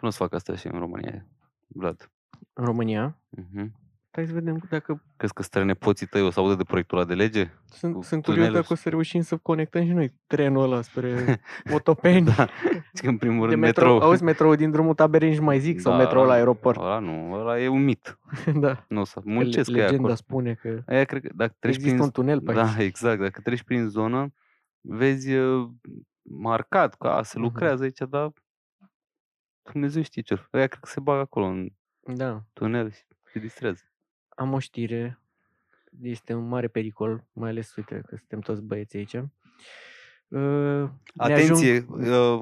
Nu 0.00 0.08
o 0.08 0.10
să 0.10 0.16
fac 0.16 0.32
asta 0.34 0.56
și 0.56 0.66
în 0.66 0.78
România, 0.78 1.26
Vlad. 1.66 2.10
În 2.52 2.64
România. 2.64 3.18
Mhm. 3.28 3.74
Hai 4.12 4.26
să 4.26 4.32
vedem 4.32 4.60
dacă 4.70 5.02
Crezi 5.16 5.32
că 5.32 5.42
strănepoții 5.42 6.06
tăi 6.06 6.22
o 6.22 6.30
să 6.30 6.40
audă 6.40 6.54
de 6.54 6.62
proiectul 6.62 6.98
ăla 6.98 7.06
de 7.06 7.14
lege? 7.14 7.50
sunt, 7.66 7.94
Cu 7.94 8.02
sunt 8.02 8.22
curios 8.24 8.36
tuneluri. 8.44 8.60
dacă 8.60 8.72
o 8.72 8.76
să 8.76 8.88
reușim 8.88 9.20
să 9.22 9.36
conectăm 9.36 9.84
și 9.84 9.92
noi 9.92 10.14
trenul 10.26 10.62
ăla 10.62 10.80
spre 10.82 11.40
Otopeni. 11.74 12.24
Da. 12.24 12.48
Zic 12.92 13.04
că 13.04 13.08
în 13.08 13.16
primul 13.16 13.44
De 13.46 13.50
rând 13.52 13.64
metro, 13.64 13.84
metrou. 13.92 14.08
auzi 14.08 14.22
metrou 14.22 14.54
din 14.54 14.70
drumul 14.70 14.94
taberei 14.94 15.28
nici 15.28 15.38
nu 15.38 15.44
mai 15.44 15.58
zic, 15.58 15.80
sau 15.80 15.92
Da, 15.92 15.98
metrou 15.98 16.24
la 16.24 16.28
ăla- 16.32 16.36
aeroport. 16.36 16.78
Ăla 16.78 16.98
nu, 16.98 17.32
ăla 17.32 17.60
e 17.60 17.68
un 17.68 17.84
mit. 17.84 18.18
da. 18.60 18.84
Nu 18.88 19.00
o 19.00 19.04
să 19.04 19.20
Că 19.20 19.28
muncesc 19.28 19.70
le- 19.70 19.76
ea 19.78 19.84
legenda 19.84 20.02
acolo. 20.02 20.14
spune 20.14 20.54
că 20.54 20.82
Aia 20.86 21.04
cred 21.04 21.22
că 21.22 21.30
dacă 21.34 21.54
treci 21.58 21.74
există 21.74 21.94
prin... 21.94 22.04
un 22.06 22.10
tunel 22.10 22.40
pe 22.40 22.52
Da, 22.52 22.62
aici. 22.64 22.78
exact. 22.86 23.20
Dacă 23.20 23.40
treci 23.40 23.62
prin 23.62 23.88
zonă, 23.88 24.32
vezi 24.80 25.32
uh, 25.34 25.68
marcat 26.22 26.94
că 26.94 27.08
a, 27.08 27.22
se 27.22 27.38
Mhm. 27.38 27.46
lucrează 27.46 27.82
aici, 27.82 27.98
dar 28.08 28.32
Dumnezeu 29.72 30.02
știe 30.02 30.22
ce 30.22 30.34
Aia 30.34 30.66
cred 30.66 30.80
că 30.80 30.88
se 30.88 31.00
bagă 31.00 31.20
acolo 31.20 31.46
în 31.46 31.68
Da. 32.14 32.42
tunel 32.52 32.90
și 32.90 33.00
se 33.32 33.38
distrează. 33.38 33.82
Am 34.40 34.52
o 34.52 34.58
știre. 34.58 35.20
Este 36.02 36.34
un 36.34 36.48
mare 36.48 36.68
pericol, 36.68 37.24
mai 37.32 37.50
ales, 37.50 37.74
uite, 37.76 38.02
că 38.06 38.16
suntem 38.16 38.40
toți 38.40 38.62
băieți 38.62 38.96
aici. 38.96 39.14
Uh, 39.14 39.30
ne 40.28 40.90
Atenție, 41.16 41.72
ajung- 41.76 42.40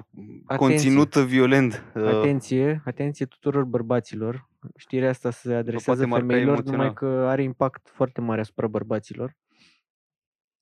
uh, 0.49 0.57
conținut 0.57 1.17
violent. 1.17 1.85
uh, 1.95 2.05
Atenție, 2.05 2.83
atenție 2.85 3.27
tuturor 3.27 3.65
bărbaților. 3.65 4.49
Știrea 4.77 5.09
asta 5.09 5.31
se 5.31 5.55
adresează 5.55 6.07
marca 6.07 6.27
femeilor, 6.27 6.63
numai 6.63 6.85
emoțional. 6.87 6.95
că 7.23 7.29
are 7.29 7.43
impact 7.43 7.89
foarte 7.89 8.21
mare 8.21 8.41
asupra 8.41 8.67
bărbaților. 8.67 9.37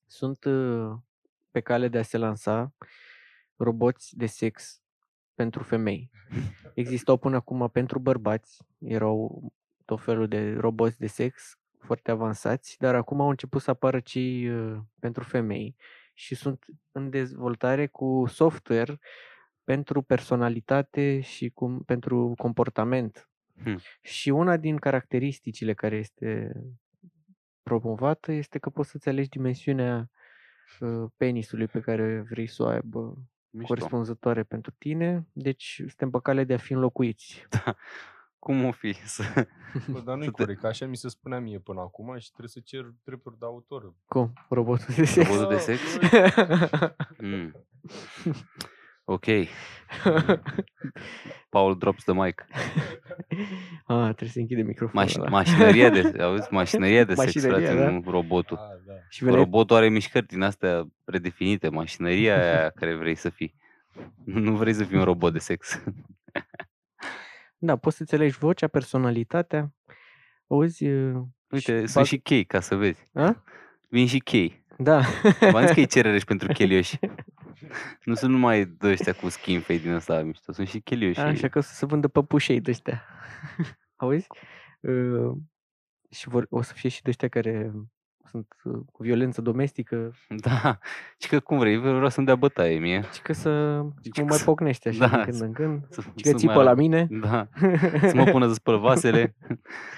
Sunt 0.06 0.44
uh, 0.44 0.92
pe 1.50 1.60
cale 1.60 1.88
de 1.88 1.98
a 1.98 2.02
se 2.02 2.16
lansa 2.18 2.74
roboți 3.56 4.16
de 4.16 4.26
sex 4.26 4.82
pentru 5.34 5.62
femei. 5.62 6.10
Existau 6.74 7.16
până 7.16 7.36
acum 7.36 7.68
pentru 7.72 7.98
bărbați, 7.98 8.62
erau 8.78 9.52
tot 9.86 10.02
felul 10.02 10.28
de 10.28 10.52
roboți 10.52 10.98
de 10.98 11.06
sex 11.06 11.58
foarte 11.78 12.10
avansați, 12.10 12.76
dar 12.78 12.94
acum 12.94 13.20
au 13.20 13.28
început 13.28 13.62
să 13.62 13.70
apară 13.70 14.00
cei 14.00 14.48
uh, 14.48 14.78
pentru 14.98 15.22
femei 15.24 15.76
și 16.14 16.34
sunt 16.34 16.64
în 16.92 17.10
dezvoltare 17.10 17.86
cu 17.86 18.24
software 18.28 18.98
pentru 19.64 20.02
personalitate 20.02 21.20
și 21.20 21.48
cum, 21.48 21.82
pentru 21.82 22.34
comportament. 22.36 23.28
Hmm. 23.62 23.78
Și 24.02 24.30
una 24.30 24.56
din 24.56 24.76
caracteristicile 24.76 25.74
care 25.74 25.96
este 25.96 26.52
promovată 27.62 28.32
este 28.32 28.58
că 28.58 28.70
poți 28.70 28.90
să-ți 28.90 29.08
alegi 29.08 29.28
dimensiunea 29.28 30.10
uh, 30.80 31.10
penisului 31.16 31.66
pe 31.66 31.80
care 31.80 32.20
vrei 32.30 32.46
să 32.46 32.62
o 32.62 32.66
aibă 32.66 33.14
mișto. 33.50 33.74
corespunzătoare 33.74 34.42
pentru 34.42 34.70
tine, 34.78 35.26
deci 35.32 35.74
suntem 35.76 36.10
pe 36.10 36.18
cale 36.22 36.44
de 36.44 36.54
a 36.54 36.58
fi 36.58 36.72
înlocuiți. 36.72 37.46
Cum 38.46 38.64
o 38.64 38.70
fi? 38.72 38.92
Să... 39.04 39.22
Bă, 39.90 40.00
dar 40.06 40.16
nu 40.16 40.22
e 40.22 40.24
Să 40.24 40.30
te- 40.30 40.42
corect, 40.42 40.60
că 40.60 40.66
așa 40.66 40.86
mi 40.86 40.96
se 40.96 41.08
spunea 41.08 41.40
mie 41.40 41.58
până 41.58 41.80
acum 41.80 42.18
și 42.18 42.28
trebuie 42.28 42.48
să 42.48 42.60
cer 42.64 42.92
drepturi 43.04 43.38
de 43.38 43.44
autor. 43.44 43.94
Cum? 44.08 44.32
Robotul 44.48 44.86
de 44.96 45.04
sex? 45.04 45.28
Robotul 45.28 45.48
de 45.48 45.54
Da, 45.54 45.60
sex? 45.60 45.80
băi, 45.98 46.32
Mm. 47.18 47.52
Ok. 49.04 49.24
Paul 51.50 51.78
drops 51.78 52.04
the 52.04 52.12
mic. 52.14 52.44
ah, 53.86 54.04
trebuie 54.04 54.28
să 54.28 54.38
închide 54.38 54.62
microfonul 54.62 55.08
Maș- 55.08 55.16
ăla. 55.16 55.28
mașinăria 55.28 55.90
de, 55.90 56.22
auzi? 56.22 56.48
Mașinăria 56.62 57.04
de 57.04 57.14
sex, 57.14 57.34
Mașinăria, 57.34 57.66
frate, 57.70 57.82
da. 57.84 57.90
nu 57.90 58.02
robotul. 58.10 58.56
Ah, 58.56 58.84
da. 58.86 58.92
Și 59.08 59.24
veneai, 59.24 59.42
Robotul 59.42 59.76
are 59.76 59.88
mișcări 59.88 60.26
din 60.26 60.42
astea 60.42 60.86
predefinite, 61.04 61.68
mașinăria 61.68 62.42
aia 62.42 62.70
care 62.70 62.94
vrei 62.94 63.14
să 63.14 63.28
fii. 63.30 63.54
Nu 64.24 64.56
vrei 64.56 64.72
să 64.74 64.84
fii 64.84 64.96
un 64.98 65.04
robot 65.04 65.32
de 65.32 65.38
sex. 65.38 65.82
Da, 67.58 67.76
poți 67.76 67.96
să-ți 67.96 68.14
alegi 68.14 68.38
vocea, 68.38 68.68
personalitatea. 68.68 69.72
Auzi, 70.46 70.86
uh, 70.86 71.22
Uite, 71.50 71.80
și 71.80 71.86
sunt 71.86 72.04
bag- 72.04 72.08
și 72.08 72.18
chei, 72.18 72.44
ca 72.44 72.60
să 72.60 72.76
vezi. 72.76 73.02
A? 73.14 73.42
Vin 73.88 74.06
și 74.06 74.18
chei. 74.18 74.64
Da. 74.78 75.02
V-am 75.40 75.62
zis 75.66 75.74
că 75.74 75.80
e 75.80 75.84
cerere 75.84 76.18
și 76.18 76.24
pentru 76.24 76.52
chelioși. 76.58 76.98
Nu 78.04 78.14
sunt 78.14 78.30
numai 78.30 78.64
de 78.64 78.88
ăștia 78.88 79.12
cu 79.12 79.28
skin 79.28 79.60
fade 79.60 79.78
din 79.78 79.92
ăsta 79.92 80.22
mișto, 80.22 80.52
sunt 80.52 80.68
și 80.68 80.80
chelioși. 80.80 81.20
Așa 81.20 81.48
că 81.48 81.58
o 81.58 81.60
să 81.60 81.74
se 81.74 81.86
vândă 81.86 82.08
păpușei 82.08 82.60
de 82.60 82.70
ăștia. 82.70 83.04
Auzi? 83.96 84.26
Uh, 84.80 85.36
și 86.10 86.28
vor, 86.28 86.46
o 86.50 86.62
să 86.62 86.72
fie 86.72 86.88
și 86.88 87.02
de 87.02 87.08
ăștia 87.08 87.28
care 87.28 87.72
sunt 88.30 88.46
uh, 88.64 88.72
cu 88.92 89.02
violență 89.02 89.40
domestică. 89.40 90.12
Da. 90.28 90.78
Și 91.18 91.28
că 91.28 91.40
cum 91.40 91.58
vrei, 91.58 91.78
vreau 91.78 92.08
să-mi 92.08 92.26
dea 92.26 92.36
bătaie 92.36 92.78
mie. 92.78 93.04
Și 93.14 93.22
că 93.22 93.32
să 93.32 93.82
și 94.04 94.10
că 94.10 94.20
mă 94.20 94.26
mai 94.28 94.38
să- 94.38 94.44
pocnește 94.44 94.88
așa 94.88 95.06
da, 95.06 95.16
din 95.16 95.22
când 95.24 95.34
să- 95.36 95.44
în 95.44 95.52
când. 95.52 95.82
Să, 95.90 96.00
Și 96.00 96.22
că 96.22 96.28
să 96.28 96.34
țipă 96.34 96.52
mai 96.52 96.64
la 96.64 96.70
arăt- 96.70 96.76
mine. 96.78 97.06
Da. 97.10 97.48
Să 98.08 98.12
mă 98.14 98.24
pună 98.24 98.46
să 98.46 98.52
spăl 98.54 98.78
vasele. 98.78 99.36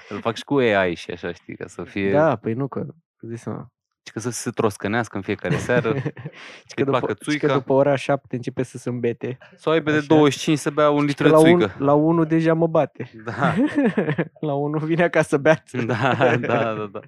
Îl 0.09 0.21
fac 0.21 0.37
și 0.37 0.45
cu 0.45 0.57
AI 0.57 0.95
și 0.95 1.11
așa, 1.11 1.33
știi, 1.33 1.57
ca 1.57 1.67
să 1.67 1.83
fie... 1.85 2.13
Da, 2.13 2.37
păi 2.37 2.53
nu 2.55 2.69
că, 2.69 2.79
îți 3.19 3.27
dai 3.29 3.39
seama. 3.39 3.73
Și 4.07 4.15
că 4.15 4.21
să 4.21 4.31
se 4.31 4.51
troscănească 4.51 5.17
în 5.17 5.23
fiecare 5.23 5.57
seară. 5.57 5.95
și, 5.99 6.03
Să-i 6.03 6.75
că 6.75 6.85
după, 6.85 6.99
placă 6.99 7.07
și 7.13 7.15
că 7.19 7.25
țuica. 7.25 7.53
după 7.53 7.73
ora 7.73 7.97
7 7.97 8.37
începe 8.37 8.63
să 8.63 8.79
se 8.79 8.89
îmbete. 8.89 9.39
Să 9.57 9.69
o 9.69 9.73
aibă 9.73 9.91
de 9.91 9.97
Așa. 9.97 10.07
25 10.09 10.59
să 10.59 10.71
bea 10.71 10.91
un 10.91 11.01
Și 11.01 11.07
litru 11.07 11.23
că 11.25 11.29
de 11.29 11.35
la, 11.35 11.41
un, 11.51 11.59
țuică. 11.59 11.75
la 11.79 11.93
1 11.93 12.25
deja 12.25 12.55
mă 12.55 12.67
bate. 12.67 13.11
Da, 13.25 13.55
la 14.49 14.55
1 14.55 14.79
vine 14.79 15.03
acasă 15.03 15.37
beat. 15.39 15.71
da, 15.73 16.15
da, 16.19 16.37
da, 16.37 16.89
da. 16.93 17.01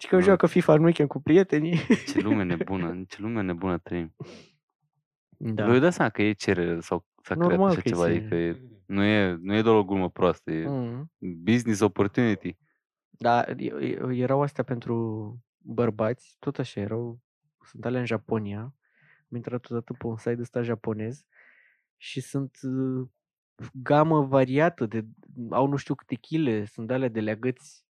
Și 0.00 0.08
că 0.08 0.16
Da. 0.16 0.22
joacă 0.22 0.46
FIFA 0.46 0.72
în 0.74 0.82
weekend 0.84 1.08
cu 1.08 1.20
prietenii. 1.20 1.76
Ce 2.12 2.20
lume 2.20 2.42
nebună, 2.56 2.88
în 2.88 3.04
ce 3.04 3.20
lume 3.22 3.40
nebună 3.42 3.78
trăim. 3.78 4.14
Da. 5.36 5.66
Vă 5.66 5.78
dați 5.78 5.96
seama 5.96 6.10
că 6.10 6.22
e 6.22 6.32
cerere 6.32 6.80
sau 6.80 7.06
s-a 7.22 7.34
creat 7.34 7.48
Normal 7.50 7.68
așa 7.70 7.80
că 7.80 7.88
e 7.88 7.90
ceva, 7.90 8.02
cerere. 8.06 8.18
adică 8.20 8.34
e, 8.34 8.60
nu, 8.86 9.02
e, 9.04 9.38
nu 9.40 9.54
e 9.54 9.62
doar 9.62 9.76
o 9.76 9.84
glumă 9.84 10.10
proastă, 10.10 10.50
e 10.50 10.66
Mm. 10.68 11.10
business 11.18 11.80
opportunity. 11.80 12.56
Da, 13.10 13.44
e- 13.56 13.74
e- 13.80 13.98
erau 14.16 14.42
astea 14.42 14.64
pentru 14.64 15.38
bărbați, 15.58 16.36
tot 16.38 16.58
așa 16.58 16.80
erau, 16.80 17.20
sunt 17.64 17.84
alea 17.84 18.00
în 18.00 18.06
Japonia. 18.06 18.60
Am 19.30 19.36
intrat 19.36 19.70
odată 19.70 19.92
pe 19.92 20.06
un 20.06 20.16
site 20.16 20.40
ăsta 20.40 20.62
japonez 20.62 21.24
și 21.96 22.20
sunt 22.20 22.58
uh, 22.62 23.08
gamă 23.72 24.20
variată, 24.26 24.86
de, 24.86 25.04
au 25.50 25.66
nu 25.66 25.76
știu 25.76 25.94
câte 25.94 26.14
chile, 26.14 26.64
sunt 26.64 26.86
de 26.86 26.94
alea 26.94 27.08
de 27.08 27.20
leagăți, 27.20 27.84
Mhm. 27.84 27.89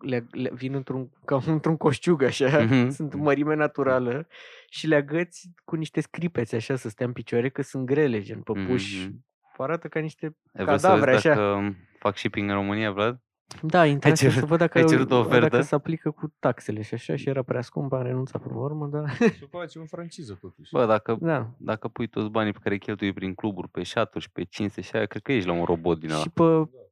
Le, 0.00 0.26
le, 0.30 0.50
vin 0.54 0.74
într-un, 0.74 1.10
ca 1.24 1.40
într-un 1.46 1.76
coșciug 1.76 2.22
așa, 2.22 2.62
Mhm. 2.62 2.88
sunt 2.90 3.12
în 3.12 3.20
mărime 3.20 3.54
naturală 3.54 4.26
și 4.70 4.86
leagăți 4.86 5.50
cu 5.64 5.76
niște 5.76 6.00
scripeți 6.00 6.54
așa 6.54 6.76
să 6.76 6.88
stea 6.88 7.06
în 7.06 7.12
picioare, 7.12 7.48
că 7.48 7.62
sunt 7.62 7.86
grele, 7.86 8.20
gen 8.20 8.40
păpuși. 8.40 9.06
Mhm. 9.06 9.24
Arată 9.56 9.88
ca 9.88 10.00
niște 10.00 10.36
Ai 10.54 10.64
vrut 10.64 10.80
să 10.80 10.86
cadavre 10.86 11.10
vezi 11.12 11.28
așa. 11.28 11.36
dacă 11.40 11.74
fac 11.98 12.16
shipping 12.16 12.48
în 12.48 12.54
România, 12.54 12.92
Vlad? 12.92 13.18
Da, 13.62 13.86
intrasem 13.86 14.28
să 14.28 14.34
cerut- 14.34 14.48
văd 14.48 14.58
dacă, 14.58 14.78
ai 14.78 14.84
cerut 14.84 15.10
o 15.10 15.14
dacă 15.22 15.28
ofertă? 15.28 15.60
se 15.60 15.74
aplică 15.74 16.10
cu 16.10 16.34
taxele 16.38 16.82
și 16.82 16.94
așa 16.94 17.16
și 17.16 17.28
era 17.28 17.42
prea 17.42 17.60
scump, 17.60 17.92
am 17.92 18.02
renunțat 18.02 18.42
până 18.42 18.54
la 18.54 18.60
urmă, 18.60 18.86
dar 18.86 19.10
Să 19.16 19.46
faci 19.50 19.74
în 19.74 19.86
franciză 19.86 20.38
totuși. 20.40 20.70
Bă, 20.72 20.86
dacă, 20.86 21.16
da. 21.20 21.50
dacă 21.58 21.88
pui 21.88 22.06
toți 22.06 22.30
banii 22.30 22.52
pe 22.52 22.58
care 22.62 22.74
îi 22.74 22.80
cheltui 22.80 23.12
prin 23.12 23.34
cluburi, 23.34 23.68
pe 23.68 23.82
șaturi 23.82 24.24
și 24.24 24.30
pe 24.30 24.42
cinste 24.44 24.80
și 24.80 24.96
aia, 24.96 25.06
cred 25.06 25.22
că 25.22 25.32
ești 25.32 25.48
la 25.48 25.54
un 25.54 25.64
robot 25.64 25.98
din 25.98 26.10
ăla. 26.10 26.20
Și 26.20 26.30
pe, 26.30 26.42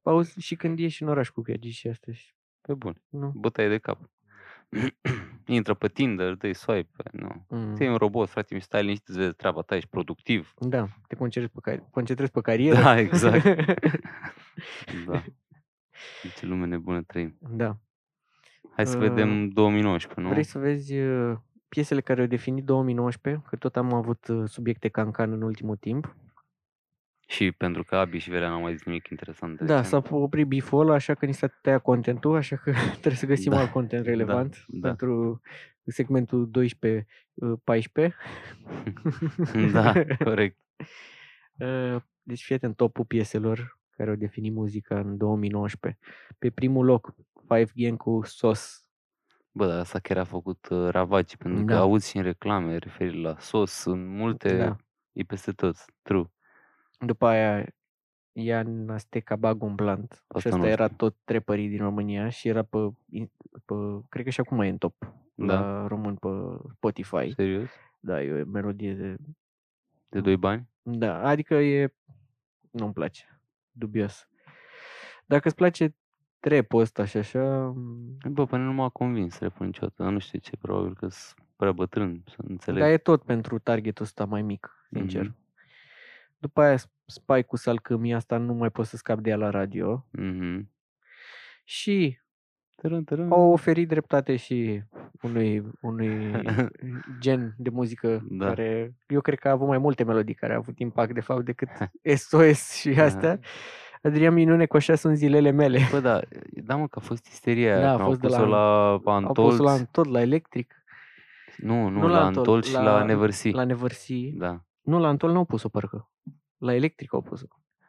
auzi, 0.02 0.40
și 0.40 0.54
când 0.56 0.78
ieși 0.78 1.02
în 1.02 1.08
oraș 1.08 1.28
cu 1.28 1.40
gheagi 1.40 1.70
și 1.70 1.88
astea, 1.88 2.12
și- 2.12 2.34
Pe 2.62 2.74
bun, 2.74 2.94
nu? 3.08 3.32
bătaie 3.34 3.68
de 3.68 3.78
cap. 3.78 3.98
Intră 5.46 5.74
pe 5.74 5.88
Tinder, 5.88 6.34
dă-i 6.34 6.54
swipe, 6.54 7.02
nu. 7.12 7.46
Mm. 7.48 7.74
Ți 7.74 7.82
un 7.82 7.96
robot, 7.96 8.28
frate, 8.28 8.54
mi 8.54 8.60
stai 8.60 8.82
liniștit, 8.82 9.08
îți 9.08 9.18
vezi 9.18 9.34
treaba 9.34 9.60
ta, 9.62 9.76
ești 9.76 9.88
productiv. 9.88 10.54
Da, 10.58 10.86
te 11.08 11.14
concentrezi 11.16 11.60
pe, 11.60 11.70
car- 11.70 11.90
concentrezi 11.90 12.30
pe 12.30 12.40
carieră. 12.48 12.80
Da, 12.82 12.98
exact. 12.98 13.44
Da. 15.06 15.22
În 16.22 16.30
ce 16.36 16.46
lume 16.46 16.66
nebună 16.66 17.02
trăim. 17.02 17.36
da. 17.40 17.76
Hai 18.76 18.86
să 18.86 18.96
Uh, 18.98 19.08
vedem 19.08 19.48
2019, 19.48 20.20
nu? 20.20 20.28
Vrei 20.28 20.42
să 20.44 20.58
vezi 20.58 20.98
uh, 20.98 21.36
piesele 21.68 22.00
care 22.00 22.20
au 22.20 22.26
definit 22.26 22.64
2019, 22.64 23.42
că 23.48 23.56
tot 23.56 23.76
am 23.76 23.92
avut 23.94 24.26
uh, 24.28 24.48
subiecte 24.48 24.88
cancan 24.88 25.32
în 25.32 25.42
ultimul 25.42 25.76
timp. 25.76 26.16
Și 27.32 27.52
pentru 27.52 27.84
că 27.84 27.96
Abi 27.96 28.18
și 28.18 28.30
Velea 28.30 28.48
n-au 28.48 28.60
mai 28.60 28.72
zis 28.72 28.84
nimic 28.84 29.08
interesant. 29.08 29.60
Da, 29.60 29.64
recent. 29.80 30.04
s-a 30.04 30.16
oprit 30.16 30.46
biful 30.46 30.80
ăla, 30.80 30.94
așa 30.94 31.14
că 31.14 31.26
ni 31.26 31.34
s-a 31.34 31.46
tăiat 31.46 31.82
contentul, 31.82 32.36
așa 32.36 32.56
că 32.56 32.72
trebuie 32.90 33.14
să 33.14 33.26
găsim 33.26 33.50
Da, 33.52 33.58
alt 33.58 33.70
content 33.70 34.04
da, 34.04 34.10
relevant 34.10 34.64
da. 34.68 34.88
pentru 34.88 35.40
segmentul 35.84 36.50
12-14. 36.58 38.10
Da, 39.72 39.92
corect. 40.24 40.58
Uh, 41.58 41.96
Deci 42.22 42.42
fii 42.44 42.54
atent, 42.54 42.76
topul 42.76 43.04
pieselor 43.04 43.78
care 43.96 44.10
au 44.10 44.16
definit 44.16 44.52
muzica 44.52 44.98
în 44.98 45.16
2019. 45.16 46.00
Pe 46.38 46.50
primul 46.50 46.84
loc, 46.84 47.14
Five 47.48 47.70
Gang 47.74 47.96
cu 47.98 48.20
SOS. 48.24 48.86
Bă, 49.52 49.66
dar 49.66 49.78
asta 49.78 49.98
chiar 49.98 50.18
a 50.18 50.24
făcut 50.24 50.68
uh, 50.70 50.88
ravagii, 50.90 51.36
pentru 51.36 51.64
că 51.64 51.72
Da. 51.72 51.78
auzi 51.80 52.08
și 52.10 52.16
în 52.16 52.22
reclame 52.22 52.76
referiri 52.76 53.20
la 53.20 53.36
sos, 53.38 53.70
sunt 53.72 54.06
multe, 54.06 54.56
Da. 54.56 54.76
e 55.12 55.22
peste 55.22 55.52
tot, 55.52 55.76
true. 56.02 56.24
După 57.06 57.26
aia, 57.26 57.66
Ian 58.32 58.88
Asteca 58.90 59.36
Bag 59.36 59.62
un 59.62 59.74
Blunt. 59.74 60.12
Și 60.12 60.22
Asta 60.28 60.48
ăsta 60.48 60.60
nu 60.60 60.66
era 60.66 60.84
știu. 60.84 60.96
tot 60.96 61.16
trepărit 61.24 61.70
din 61.70 61.78
România 61.78 62.28
și 62.28 62.48
era 62.48 62.62
pe, 62.62 62.78
pe, 63.64 63.74
cred 64.08 64.24
că 64.24 64.30
și 64.30 64.40
acum 64.40 64.60
e 64.60 64.68
în 64.68 64.78
top 64.78 64.94
Da. 65.34 65.60
la 65.60 65.86
român 65.86 66.14
pe 66.14 66.28
Spotify. 66.74 67.32
Serios? 67.34 67.68
Da, 68.00 68.22
e 68.22 68.42
o 68.42 68.44
melodie 68.44 68.94
de... 68.94 69.16
De 70.08 70.20
doi 70.20 70.36
bani? 70.36 70.68
Da, 70.82 71.22
adică 71.28 71.54
e... 71.54 71.94
Nu-mi 72.70 72.92
place. 72.92 73.40
Dubios. 73.70 74.28
Dacă 75.26 75.46
îți 75.48 75.56
place 75.56 75.94
trepul 76.40 76.80
ăsta 76.80 77.04
și 77.04 77.16
așa... 77.16 77.72
Bă, 78.30 78.46
până 78.46 78.64
nu 78.64 78.72
m-a 78.72 78.88
convins 78.88 79.38
repul 79.38 79.66
niciodată, 79.66 80.02
dar 80.02 80.12
nu 80.12 80.18
știu 80.18 80.38
ce, 80.38 80.56
probabil 80.56 80.94
că 80.94 81.08
sunt 81.08 81.46
prea 81.56 81.72
bătrân 81.72 82.22
să 82.26 82.36
înțeleg. 82.36 82.82
Dar 82.82 82.90
e 82.90 82.96
tot 82.98 83.22
pentru 83.22 83.58
targetul 83.58 84.04
ăsta 84.04 84.24
mai 84.24 84.42
mic, 84.42 84.86
sincer. 84.90 85.22
Mhm. 85.22 85.36
După 86.42 86.60
aia 86.62 86.76
Spike 87.06 87.42
cu 87.42 87.56
salcâmii, 87.56 88.14
asta 88.14 88.36
nu 88.36 88.52
mai 88.54 88.70
pot 88.70 88.86
să 88.86 88.96
scap 88.96 89.18
de 89.18 89.30
ea 89.30 89.36
la 89.36 89.50
radio. 89.50 90.06
Mhm. 90.10 90.70
Și 91.64 92.18
Tărân, 92.76 93.04
tărân. 93.04 93.30
au 93.32 93.52
oferit 93.52 93.88
dreptate 93.88 94.36
și 94.36 94.82
unui, 95.22 95.62
unui 95.80 96.42
gen 97.20 97.54
de 97.58 97.70
muzică 97.70 98.26
Da. 98.30 98.46
care 98.46 98.94
eu 99.06 99.20
cred 99.20 99.38
că 99.38 99.48
a 99.48 99.50
avut 99.50 99.68
mai 99.68 99.78
multe 99.78 100.04
melodii 100.04 100.34
care 100.34 100.52
au 100.52 100.58
avut 100.58 100.78
impact 100.78 101.14
de 101.14 101.20
fapt 101.20 101.44
decât 101.44 101.68
SOS 102.16 102.72
și 102.72 102.90
Da. 102.90 103.02
astea. 103.02 103.38
Adrian 104.02 104.34
Minune 104.34 104.66
cu 104.66 104.76
așa 104.76 104.94
sunt 104.94 105.16
zilele 105.16 105.50
mele. 105.50 105.78
Bă, 105.90 106.00
da, 106.00 106.20
da 106.50 106.76
mă, 106.76 106.86
că 106.88 106.98
a 106.98 107.04
fost 107.04 107.26
isteria 107.26 107.80
Da, 107.80 107.86
a 107.86 107.88
aia, 107.88 107.96
când 107.96 108.08
fost 108.08 108.20
de 108.20 108.26
au 108.26 108.32
pus-o 108.32 108.46
la- 108.50 108.56
la, 108.56 108.90
Au 109.26 109.32
pus 109.32 109.58
la 109.58 109.70
Antolz. 109.70 109.88
tot 109.90 110.06
la 110.06 110.20
electric, 110.20 110.74
Nu, 111.56 111.88
nu, 111.88 112.00
nu 112.00 112.06
la 112.06 112.18
la 112.18 112.24
Antol, 112.24 112.42
Antol 112.42 112.62
și 112.62 112.72
la 112.72 112.82
la- 112.82 113.04
Neversi. 113.04 113.50
la 113.50 113.64
Neversi. 113.64 114.32
Da. 114.36 114.64
Nu, 114.82 114.98
la 114.98 115.08
Antol 115.08 115.32
n-au 115.32 115.44
pus-o 115.44 115.68
parcă. 115.68 116.10
La 116.56 116.74
electric 116.74 117.12
au 117.12 117.22
pus-o. 117.22 117.46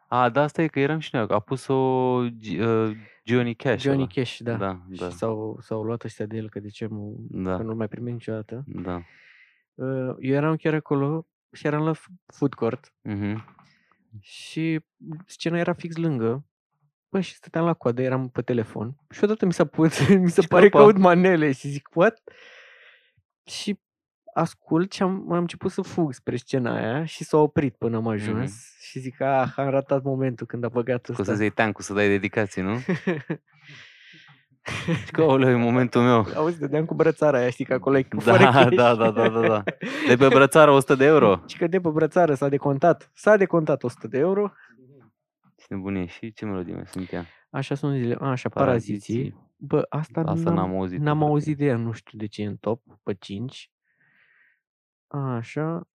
A, 0.08 0.30
da, 0.30 0.42
asta 0.42 0.62
e 0.62 0.68
că 0.68 0.80
eram 0.80 1.00
și 1.00 1.10
noi, 1.16 1.26
a 1.30 1.40
pus-o 1.40 1.74
G- 2.30 2.60
uh, 2.60 2.92
Johnny 3.24 3.56
Cash. 3.56 3.84
Johnny 3.84 4.02
ăla. 4.02 4.12
Cash, 4.14 4.38
da. 4.40 4.56
Da, 4.56 4.82
Și 4.92 5.00
da, 5.00 5.10
s-au, 5.10 5.58
s-au 5.62 5.84
luat 5.84 6.04
ăștia 6.04 6.26
de 6.26 6.38
el, 6.38 6.50
că 6.50 6.60
de 6.60 6.70
ce 6.70 6.86
nu, 6.86 7.16
da, 7.30 7.58
că 7.58 7.64
nu 7.64 7.76
mai 7.76 7.88
primim 7.88 8.14
niciodată. 8.14 8.64
da. 8.68 9.02
Uh, 9.74 10.16
Eu 10.20 10.34
eram 10.36 10.56
chiar 10.56 10.74
acolo 10.74 11.28
și 11.52 11.68
eram 11.68 11.84
la 11.84 11.92
f- 11.94 12.34
food 12.38 12.54
court 12.54 12.94
Mhm. 13.02 13.46
și 14.20 14.80
scena 15.26 15.58
era 15.58 15.74
fix 15.74 15.96
lângă. 15.96 16.46
Bă, 17.10 17.20
și 17.20 17.34
stăteam 17.34 17.66
la 17.66 17.74
coadă, 17.74 18.02
eram 18.02 18.30
pe 18.30 18.42
telefon 18.42 18.96
și 19.10 19.24
odată 19.24 19.46
mi 19.46 19.54
s-a 19.54 19.66
pus, 19.66 20.08
mi 20.24 20.30
se 20.30 20.42
Și 20.42 20.48
pare 20.48 20.70
că 20.70 20.78
căpa. 20.78 20.84
aud 20.84 20.98
manele 20.98 21.52
și 21.52 21.68
zic, 21.68 21.90
what? 21.94 22.22
Și 23.46 23.80
ascult 24.34 24.92
și 24.92 25.02
am, 25.04 25.32
am 25.32 25.38
început 25.40 25.72
să 25.72 25.82
fug 25.82 26.14
spre 26.14 26.36
scena 26.36 26.76
aia 26.76 27.06
și 27.06 27.24
s-a 27.24 27.38
oprit 27.38 27.76
până 27.76 27.96
am 27.98 28.08
ajuns 28.08 28.54
și 28.80 29.00
zic, 29.00 29.22
ah, 29.22 29.54
am 29.56 29.70
ratat 29.70 30.04
momentul 30.04 30.46
când 30.46 30.64
a 30.64 30.70
băgat 30.70 31.02
Că 31.06 31.12
o 31.12 31.14
ăsta. 31.20 31.24
să-ți 31.24 31.42
iei 31.42 31.50
tancul 31.50 31.84
să 31.84 31.94
dai 31.94 32.08
dedicații, 32.08 32.62
nu? 32.62 32.78
Și 35.06 35.12
că, 35.12 35.22
aoleu, 35.22 35.50
e 35.50 35.56
momentul 35.56 36.02
meu. 36.02 36.28
Auzi, 36.36 36.60
dădeam 36.60 36.86
cu 36.86 36.94
brățara 36.94 37.38
aia, 37.38 37.50
știi 37.50 37.66
că 37.66 37.74
acolo 37.74 37.98
e 37.98 38.04
cu 38.04 38.16
Da, 38.16 38.22
fără 38.22 38.44
cash. 38.44 38.76
da, 38.82 38.96
da, 38.96 39.12
da, 39.12 39.30
da, 39.30 39.48
da. 39.48 39.64
De 40.08 40.16
pe 40.16 40.28
brățară 40.28 40.72
100 40.72 40.96
de 40.96 41.06
euro. 41.06 41.40
Și 41.48 41.58
că 41.58 41.68
de 41.68 41.80
pe 41.80 41.90
brățară 41.90 42.34
s-a 42.34 42.50
decontat. 42.50 43.12
S-a 43.14 43.38
decontat 43.38 43.84
100 43.84 44.08
de 44.08 44.18
euro. 44.18 44.52
Ce 45.56 45.66
nebunie. 45.70 46.06
Și 46.06 46.34
ce 46.34 46.46
melodie 46.46 46.74
mai 46.74 46.86
sunt 46.86 47.12
ea? 47.12 47.26
Așa 47.50 47.76
sunt 47.76 47.98
zile. 47.98 48.16
A, 48.20 48.30
așa, 48.30 48.50
paraziții. 48.50 49.14
Paraziții. 49.16 49.52
Bă, 49.58 49.86
asta, 49.90 50.22
Asta 50.26 50.50
n-am, 50.50 50.56
n-am 50.56 50.76
auzit. 50.76 51.00
n-am 51.00 51.18
frate. 51.18 51.32
auzit 51.32 51.58
de 51.58 51.66
ea, 51.66 51.76
nu 51.76 51.92
știu 51.92 52.18
de 52.18 52.26
ce 52.26 52.42
e 52.42 52.46
în 52.46 52.56
top, 52.56 52.82
pe 53.04 53.14
5. 53.14 53.72
Așa. 55.20 55.88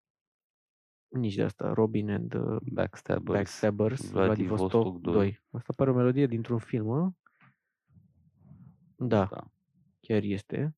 Nici 1.08 1.34
de 1.34 1.42
asta, 1.42 1.72
Robin 1.72 2.10
and 2.10 2.34
uh, 2.34 2.56
Backstabbers. 2.72 3.36
Backstabbers, 3.36 4.10
Vladivostok 4.10 4.70
Vladivostok 4.70 5.00
2. 5.00 5.12
2. 5.14 5.40
Asta 5.50 5.72
pare 5.76 5.90
o 5.90 5.94
melodie 5.94 6.26
dintr-un 6.26 6.58
film, 6.58 6.90
a? 6.90 7.12
Da, 8.96 9.24
Da. 9.24 9.50
chiar 10.00 10.22
este. 10.22 10.76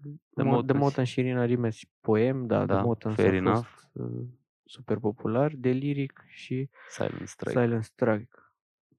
The 0.00 0.10
The, 0.34 0.42
Mo- 0.42 0.44
The 0.44 0.50
Motans. 0.50 0.78
Motan 0.78 1.04
și 1.04 1.20
Irina 1.20 1.44
Rimes 1.44 1.74
și 1.74 1.88
poem, 2.00 2.46
da, 2.46 2.66
Da, 2.66 2.74
The 2.74 2.84
Motans 2.84 3.14
fair 3.14 3.32
a 3.32 3.36
enough. 3.36 3.64
fost 3.64 3.88
uh, 3.92 4.26
super 4.64 4.98
popular. 4.98 5.52
De 5.56 5.70
lyric 5.70 6.24
și 6.26 6.70
Silent 6.88 7.28
Strike. 7.28 7.60
Silent 7.60 7.84
Strike. 7.84 8.28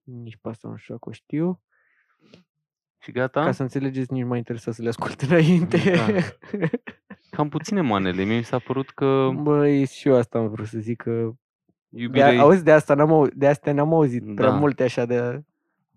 Nici 0.03 0.37
pe 0.37 0.49
asta 0.49 0.67
nu 0.67 0.75
știu 0.75 0.93
dacă 0.93 1.09
o 1.09 1.11
știu. 1.11 1.61
Și 2.99 3.11
gata? 3.11 3.43
Ca 3.43 3.51
să 3.51 3.61
înțelegeți, 3.61 4.13
nici 4.13 4.21
nu 4.21 4.27
m-a 4.27 4.37
interesat 4.37 4.73
să 4.73 4.81
le 4.81 4.87
ascult 4.87 5.21
înainte. 5.21 5.77
Da. 5.95 6.05
Cam 7.41 7.49
puține 7.49 7.81
manele. 7.81 8.23
Mie 8.23 8.37
mi 8.37 8.43
s-a 8.43 8.59
părut 8.59 8.89
că 8.89 9.29
Băi, 9.41 9.85
și 9.85 10.07
eu 10.07 10.15
asta 10.15 10.37
am 10.37 10.47
vrut 10.49 10.65
să 10.65 10.79
zic 10.79 11.01
că... 11.01 11.29
De 11.89 12.01
iubirea 12.01 12.27
a, 12.27 12.33
e- 12.33 12.37
auzi, 12.39 12.63
de 12.63 12.71
asta 12.71 12.93
n-am, 12.93 13.11
au- 13.13 13.27
de 13.35 13.47
astea 13.47 13.73
n-am 13.73 13.93
auzit 13.93 14.35
prea 14.35 14.49
Da. 14.49 14.55
multe 14.55 14.83
așa 14.83 15.05
de... 15.05 15.41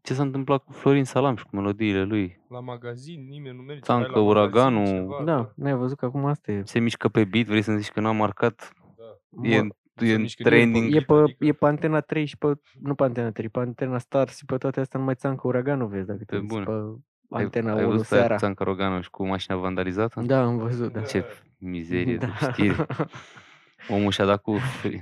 Ce 0.03 0.15
s-a 0.15 0.23
întâmplat 0.23 0.65
cu 0.65 0.73
Florin 0.73 1.05
Salam 1.05 1.37
și 1.37 1.45
cu 1.45 1.57
melodiile 1.57 2.03
lui? 2.03 2.41
La 2.49 2.61
magazin 2.61 3.27
nimeni 3.29 3.57
nu 3.57 3.63
merge. 3.63 3.81
Țancă, 3.81 4.11
Hai 4.13 4.15
la 4.25 4.33
magazin, 4.33 4.43
uraganul. 4.77 4.87
ceva, 4.87 5.23
Da, 5.25 5.53
n-ai 5.57 5.75
văzut 5.75 5.97
că 5.99 6.05
acum 6.05 6.25
asta 6.25 6.53
e. 6.53 6.63
Se 6.65 6.79
mișcă 6.79 7.09
pe 7.09 7.25
beat, 7.25 7.47
vrei 7.47 7.63
să-mi 7.63 7.79
zici 7.79 7.91
că 7.91 8.01
n-a 8.01 8.13
marcat? 8.13 8.73
da. 8.97 9.49
E, 9.49 9.61
Mă, 9.63 9.69
e 10.07 10.15
în 10.15 10.21
mișcă 10.21 10.43
din 10.43 10.53
trending. 10.53 10.95
E 10.95 11.01
pe, 11.01 11.13
Adică- 11.15 11.45
e 11.45 11.53
pe 11.53 11.67
Antena 11.67 12.01
3 12.01 12.25
și 12.25 12.37
pe, 12.39 12.53
nu 12.81 12.95
pe 12.95 13.03
Antena 13.05 13.31
3, 13.31 13.49
pe 13.49 13.59
Antena 13.59 13.99
Star 13.99 14.29
și 14.29 14.45
pe 14.45 14.57
toate 14.57 14.81
astea 14.81 14.99
numai 14.99 15.15
țancă 15.15 15.47
uraganul 15.47 15.89
vezi 15.89 16.07
dacă 16.07 16.19
te 16.19 16.25
Pe 16.25 16.37
uiți 16.37 16.53
bune. 16.53 16.65
pe 16.65 16.71
Ai, 16.71 17.05
Antena 17.37 17.72
ai 17.74 17.85
1 17.85 17.91
văzut 17.91 18.12
aia 18.12 18.20
cu 18.20 18.26
seara. 18.26 18.37
Țancă 18.37 18.62
Roganu 18.64 19.01
și 19.01 19.11
cu 19.11 19.26
mașina 19.26 19.57
vandalizată? 19.57 20.20
Da, 20.20 20.43
am 20.45 20.57
văzut, 20.59 20.93
da. 20.93 21.01
Ce 21.01 21.24
mizerie 21.59 22.16
de 22.16 22.26
Da. 22.26 22.49
știri. 22.51 22.87
Omul 23.89 24.11
și-a 24.11 24.24
dat 24.24 24.43
cu... 24.43 24.57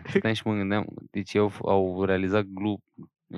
Stai 0.05 0.35
și 0.35 0.43
mă 0.47 0.55
gândeam, 0.55 0.87
deci 1.11 1.37
au, 1.37 1.53
au 1.65 2.05
realizat 2.05 2.43
glu 2.45 2.81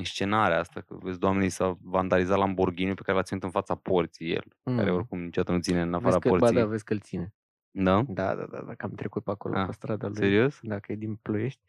scenarea 0.02 0.58
asta, 0.58 0.80
că 0.80 0.96
vezi, 1.02 1.18
doamnei 1.18 1.48
s-a 1.48 1.78
vandalizat 1.82 2.38
Lamborghini 2.38 2.94
pe 2.94 3.02
care 3.02 3.16
l-a 3.16 3.22
ținut 3.22 3.42
în 3.42 3.50
fața 3.50 3.74
porții 3.74 4.32
el, 4.32 4.44
care 4.76 4.90
Mm. 4.90 4.96
oricum 4.96 5.22
niciodată 5.22 5.52
nu 5.52 5.60
ține 5.60 5.80
în 5.80 5.90
Vezi 5.90 5.96
afara 6.04 6.18
că, 6.18 6.28
ba 6.28 6.36
porții. 6.36 6.56
da, 6.56 6.64
vezi 6.66 6.84
că 6.84 6.92
îl 6.92 6.98
ține. 7.00 7.34
Da? 7.70 8.02
Da, 8.08 8.34
da, 8.34 8.46
da, 8.50 8.58
da, 8.66 8.74
că 8.74 8.84
am 8.86 8.92
trecut 8.92 9.24
pe 9.24 9.30
acolo, 9.30 9.58
Ah, 9.58 9.66
pe 9.66 9.72
strada 9.72 10.06
lui. 10.06 10.16
Serios? 10.16 10.58
Dacă 10.62 10.92
e 10.92 10.94
din 10.94 11.14
Ploiești. 11.22 11.60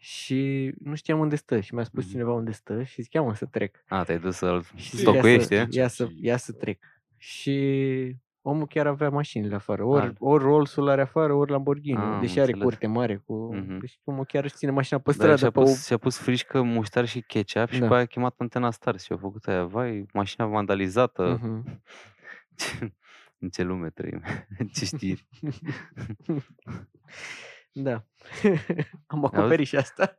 Și 0.00 0.72
nu 0.82 0.94
știam 0.94 1.18
unde 1.18 1.36
stă 1.36 1.60
și 1.60 1.74
mi-a 1.74 1.84
spus 1.84 2.02
Mhm. 2.02 2.12
cineva 2.12 2.32
unde 2.32 2.52
stă 2.52 2.82
și 2.82 3.02
zic, 3.02 3.12
ia 3.12 3.22
mă 3.22 3.34
să 3.34 3.44
trec. 3.44 3.84
A, 3.88 4.02
te-ai 4.02 4.18
dus 4.18 4.36
să-l 4.36 4.64
Și 4.74 4.90
zic, 4.90 4.98
stocuiești, 5.08 5.52
ia 5.54 5.60
e? 5.60 5.66
să, 5.70 5.78
ia, 5.78 5.88
să, 5.88 6.08
ia 6.20 6.36
să 6.36 6.52
trec. 6.52 6.78
Și 7.16 8.16
omul 8.42 8.66
chiar 8.66 8.86
avea 8.86 9.08
mașinile 9.10 9.54
afară. 9.54 9.84
Ori, 9.84 10.04
Ah. 10.06 10.12
ori 10.18 10.44
Rolls-ul 10.44 10.88
are 10.88 11.00
afară, 11.00 11.32
ori 11.32 11.50
Lamborghini. 11.50 11.96
Ah, 11.98 12.02
am 12.04 12.20
deși 12.20 12.38
are 12.40 12.40
înțeles. 12.52 12.62
curte 12.68 12.86
mare. 12.86 13.16
Cu... 13.26 13.54
Mhm. 13.54 13.78
Deci 13.78 14.00
omul 14.04 14.24
chiar 14.24 14.44
își 14.44 14.54
ține 14.54 14.70
mașina 14.70 14.98
pe 14.98 15.04
Dar 15.04 15.14
stradă. 15.14 15.36
și-a 15.36 15.50
pe 15.50 15.58
o... 15.58 15.62
pus, 15.62 15.86
și-a 15.86 15.96
pus 15.96 16.18
frișcă, 16.18 16.62
muștar 16.62 17.06
și 17.06 17.20
ketchup 17.20 17.68
și 17.68 17.78
Da. 17.80 17.86
pe 17.88 17.92
aia 17.94 18.02
a 18.02 18.06
chemat 18.06 18.34
antena 18.38 18.70
Star 18.70 18.98
și 18.98 19.12
a 19.12 19.16
făcut 19.16 19.44
aia, 19.46 19.64
vai, 19.64 20.06
mașina 20.12 20.46
vandalizată. 20.46 21.38
Mhm. 21.42 21.82
Ce, 22.56 22.92
în 23.38 23.48
ce 23.48 23.62
lume 23.62 23.90
trăim? 23.90 24.22
ce 24.74 24.84
știri? 24.84 25.26
Da. 27.72 28.04
Am 29.06 29.24
acoperit 29.24 29.66
și 29.66 29.76
asta. 29.76 30.16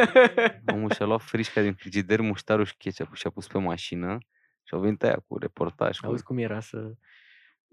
Omul 0.72 0.90
și-a 0.90 1.06
luat 1.06 1.22
frișca 1.22 1.60
din 1.62 1.74
frigider, 1.74 2.20
muștarul 2.20 2.64
și 2.64 2.76
ketchup 2.76 3.14
și 3.14 3.26
a 3.26 3.30
pus 3.30 3.46
pe 3.46 3.58
mașină 3.58 4.18
și 4.62 4.74
au 4.74 4.80
venit 4.80 5.02
aia 5.02 5.22
cu 5.26 5.38
reportaj. 5.38 5.98
Cu... 5.98 6.06
Auzi 6.06 6.22
cum 6.22 6.38
era 6.38 6.60
să, 6.60 6.92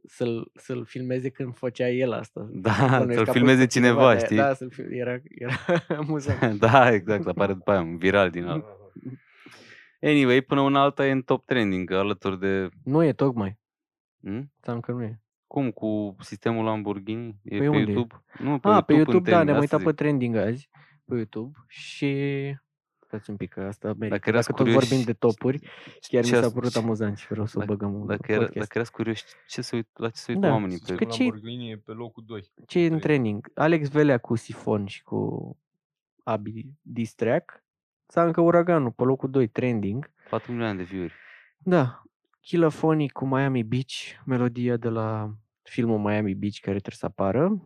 să-l, 0.05 0.51
să-l 0.53 0.85
filmeze 0.85 1.29
când 1.29 1.55
făcea 1.55 1.89
el 1.89 2.11
asta. 2.11 2.49
Da, 2.51 2.87
Bănuiesc 2.89 3.13
să-l 3.13 3.23
că 3.23 3.29
a 3.29 3.33
filmeze 3.33 3.63
pus 3.63 3.73
pe 3.73 3.79
cineva, 3.79 3.99
de-aia. 3.99 4.19
știi? 4.19 4.35
Da, 4.35 4.53
să-l 4.53 4.71
fil... 4.71 4.93
era, 4.93 5.21
era 5.29 5.55
amuzant. 5.99 6.59
da, 6.59 6.93
exact, 6.93 7.27
apare 7.27 7.53
după 7.53 7.71
aia 7.71 7.81
un 7.81 7.97
viral 7.97 8.29
din 8.29 8.45
alt. 8.45 8.65
Anyway, 10.01 10.41
până 10.41 10.61
una 10.61 10.81
alta 10.81 11.05
e 11.05 11.11
în 11.11 11.21
top 11.21 11.45
trending, 11.45 11.91
alături 11.91 12.39
de... 12.39 12.69
Nu 12.83 13.03
e 13.03 13.13
tocmai. 13.13 13.59
Hm? 14.21 14.51
Ți-am 14.61 14.79
că 14.79 14.91
nu 14.91 15.03
e. 15.03 15.22
Cum, 15.53 15.71
cu 15.71 16.15
sistemul 16.19 16.63
Lamborghini? 16.65 17.27
E 17.43 17.57
Păi 17.57 17.59
pe 17.59 17.67
unde 17.67 17.79
e? 17.91 17.93
YouTube? 17.93 18.23
Nu, 18.39 18.59
pe 18.59 18.67
Ah, 18.67 18.73
YouTube, 18.73 18.85
pe 18.85 18.91
în 18.93 18.97
YouTube, 18.97 19.29
da, 19.29 19.35
trending, 19.35 19.45
ne-am 19.49 19.61
asta 19.61 19.75
uitat 19.75 19.79
pe 19.83 19.89
zic. 19.89 19.95
trending 19.95 20.35
azi 20.35 20.69
pe 21.05 21.15
YouTube 21.15 21.57
și 21.67 22.11
stați 22.99 23.29
un 23.29 23.35
pic 23.35 23.49
că 23.53 23.61
asta 23.61 23.87
merită. 23.87 24.07
Dacă 24.07 24.15
Dacă, 24.15 24.29
erați 24.29 24.47
tot 24.47 24.55
curioși, 24.57 24.87
vorbim 24.87 25.05
de 25.05 25.13
topuri, 25.13 25.59
chiar 26.07 26.23
mi 26.23 26.27
ce 26.29 26.35
s-a 26.35 26.45
as- 26.45 26.53
părut 26.53 26.71
ce- 26.71 26.77
amuzant 26.79 27.17
și 27.17 27.27
vreau 27.27 27.45
să 27.45 27.57
o 27.57 27.59
dacă- 27.59 27.73
băgăm 27.73 27.95
în 28.01 28.05
Dacă, 28.07 28.31
era, 28.31 28.39
podcast. 28.39 28.59
dacă 28.59 28.71
erați 28.77 28.91
curioși 28.91 29.23
ce 29.47 29.61
se 29.61 29.75
uit, 29.75 29.87
la 29.93 30.09
ce 30.09 30.19
se 30.19 30.31
uită 30.33 30.47
Da, 30.47 30.53
oamenii 30.53 30.75
Zici 30.75 30.87
pe... 30.87 30.95
că 30.95 31.03
că 31.03 31.09
ce- 31.11 31.21
Lamborghini 31.23 31.69
e 31.71 31.77
pe 31.77 31.91
locul 31.91 32.23
2. 32.27 32.51
Ce 32.67 32.79
e 32.79 32.83
în 32.83 32.87
Trei. 32.89 32.99
training? 33.01 33.51
Alex 33.55 33.89
Velea 33.89 34.17
cu 34.17 34.35
Sifon 34.35 34.85
și 34.85 35.03
cu 35.03 35.57
Abi 36.23 36.65
Distrack. 36.81 37.63
Sau 38.07 38.25
încă 38.25 38.41
Uraganul 38.41 38.91
pe 38.91 39.03
locul 39.03 39.29
2, 39.29 39.47
trending. 39.47 40.11
4 40.29 40.51
milioane 40.51 40.77
de 40.77 40.83
view-uri. 40.83 41.13
Da. 41.57 42.01
Killaphonic 42.41 43.11
cu 43.11 43.25
Miami 43.25 43.63
Beach, 43.63 43.93
melodia 44.25 44.77
de 44.77 44.89
la 44.89 45.33
filmul 45.63 45.99
Miami 45.99 46.33
Beach 46.35 46.57
care 46.61 46.77
trebuie 46.77 46.97
să 46.97 47.05
apară. 47.05 47.61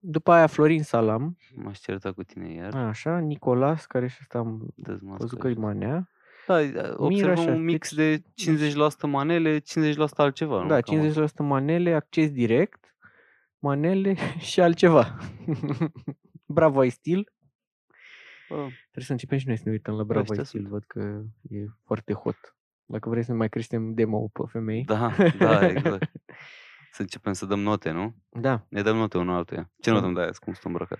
După 0.00 0.32
aia 0.32 0.46
Florin 0.46 0.82
Salam, 0.82 1.36
M-aș 1.54 1.78
certa 1.78 2.12
cu 2.12 2.22
tine 2.22 2.52
iar. 2.52 2.74
așa, 2.74 3.18
Nicolas, 3.18 3.86
care 3.86 4.06
și 4.08 4.16
ăsta 4.20 4.38
am 4.38 4.72
Dă-ți 4.74 5.04
mască 5.04 5.22
văzut 5.22 5.38
că 5.38 5.48
și- 5.50 5.54
e 5.56 5.60
manea. 5.60 6.10
Da, 6.46 6.60
observăm 6.96 7.38
așa, 7.38 7.50
un 7.50 7.62
mix 7.64 7.94
deci- 7.94 8.22
de 8.22 8.22
50% 8.34 9.06
manele, 9.06 9.58
50% 9.58 10.22
altceva. 10.22 10.62
nu? 10.62 10.68
Da, 10.68 10.80
Cam 10.80 10.98
așa. 10.98 11.26
50% 11.28 11.42
manele, 11.42 11.94
acces 11.94 12.30
direct, 12.30 12.96
manele 13.58 14.14
și 14.50 14.60
altceva. 14.60 15.16
Bravo 16.58 16.80
ai 16.80 16.90
stil. 16.90 17.32
Bă, 18.48 18.54
Trebuie 18.56 19.04
să 19.04 19.12
începem 19.12 19.38
și 19.38 19.46
noi 19.46 19.56
să 19.56 19.62
ne 19.66 19.70
uităm 19.70 19.94
la 19.94 20.02
Bravo 20.04 20.20
ai 20.20 20.26
ăștia 20.38 20.44
stil, 20.44 20.60
sunt. 20.60 20.72
văd 20.72 20.84
că 20.86 21.22
e 21.48 21.64
foarte 21.84 22.12
hot. 22.12 22.56
Dacă 22.84 23.08
vrei 23.08 23.22
să 23.22 23.30
ne 23.30 23.36
mai 23.36 23.48
creștem 23.48 23.94
demo 23.94 24.28
pe 24.32 24.42
femei. 24.48 24.84
Da, 24.84 25.12
da, 25.38 25.66
exact. 25.68 26.10
Să 26.96 27.02
începem 27.02 27.32
să 27.32 27.46
dăm 27.46 27.60
note, 27.60 27.90
nu? 27.90 28.14
Da. 28.28 28.66
Ne 28.68 28.82
dăm 28.82 28.96
note 28.96 29.18
unul 29.18 29.34
altuia. 29.34 29.70
Ce 29.80 29.88
Da. 29.90 29.94
notă 29.94 30.06
îmi 30.06 30.14
dai 30.14 30.26
azi? 30.26 30.40
Cum 30.40 30.52
sunt 30.52 30.64
îmbrăcat? 30.64 30.98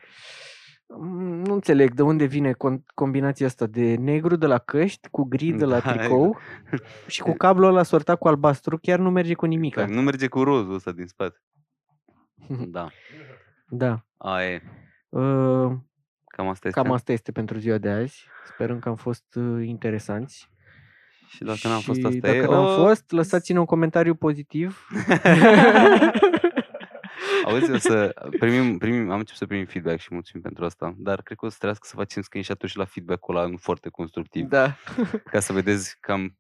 Mm, 0.99 1.43
Nu 1.43 1.55
înțeleg 1.55 1.95
de 1.95 2.03
unde 2.03 2.25
vine 2.25 2.53
con- 2.53 2.85
combinația 2.95 3.47
asta 3.47 3.67
de 3.67 3.95
negru 3.95 4.37
de 4.37 4.47
la 4.47 4.59
căști 4.59 5.09
cu 5.09 5.25
gri 5.25 5.53
de 5.53 5.65
la 5.65 5.79
Da, 5.81 5.93
tricou 5.93 6.39
și 7.07 7.23
cu 7.23 7.33
cablul 7.33 7.69
ăla 7.69 7.83
sortat 7.83 8.19
cu 8.19 8.29
albastru, 8.29 8.79
chiar 8.79 8.99
nu 8.99 9.11
merge 9.11 9.35
cu 9.35 9.47
nimic. 9.47 9.75
Exact, 9.77 9.93
Nu 9.93 10.03
merge 10.03 10.29
cu 10.29 10.43
rozul 10.43 10.75
ăsta 10.75 10.93
din 10.93 11.07
spate. 11.07 11.43
Da. 12.77 12.89
Da. 13.69 14.05
A, 14.17 14.43
e. 14.43 14.63
Uh, 15.09 15.73
Cam 16.27 16.49
asta 16.49 16.69
este. 16.69 16.81
Cam 16.81 16.91
asta 16.93 17.13
este 17.13 17.33
pentru 17.33 17.59
ziua 17.59 17.79
de 17.79 17.91
azi. 17.91 18.27
Sperăm 18.45 18.79
că 18.79 18.89
am 18.89 18.97
fost 18.97 19.35
uh, 19.35 19.67
interesanți. 19.67 20.51
Și 21.29 21.43
dacă 21.43 21.69
n-am 21.69 21.81
fost 21.81 21.99
Și 22.01 22.07
asta 22.07 22.19
dacă 22.19 22.37
e. 22.37 22.47
n-am 22.47 22.65
o, 22.65 22.85
fost, 22.87 23.11
lăsați-ne 23.11 23.59
un 23.59 23.65
comentariu 23.65 24.15
pozitiv. 24.15 24.87
Auzi, 27.45 27.71
o 27.73 27.79
să 27.79 28.15
primim, 28.39 28.79
primim, 28.79 29.11
am 29.11 29.19
început 29.19 29.39
să 29.39 29.47
primim 29.47 29.65
feedback 29.65 30.01
și 30.01 30.09
mulțumim 30.11 30.43
pentru 30.43 30.65
asta, 30.65 30.95
dar 30.97 31.23
cred 31.23 31.39
că 31.39 31.47
o 31.47 31.49
să 31.49 31.55
trebuiască 31.57 31.87
să 31.91 31.97
facem 31.97 32.23
screenshot-uri 32.23 32.71
și 32.71 32.77
la 32.79 32.85
feedback-ul 32.85 33.37
ăla 33.37 33.47
nu 33.47 33.57
foarte 33.57 33.89
constructiv, 33.89 34.47
da. 34.49 34.77
ca 35.33 35.41
să 35.41 35.53
vedeți 35.53 35.97
cam 36.01 36.39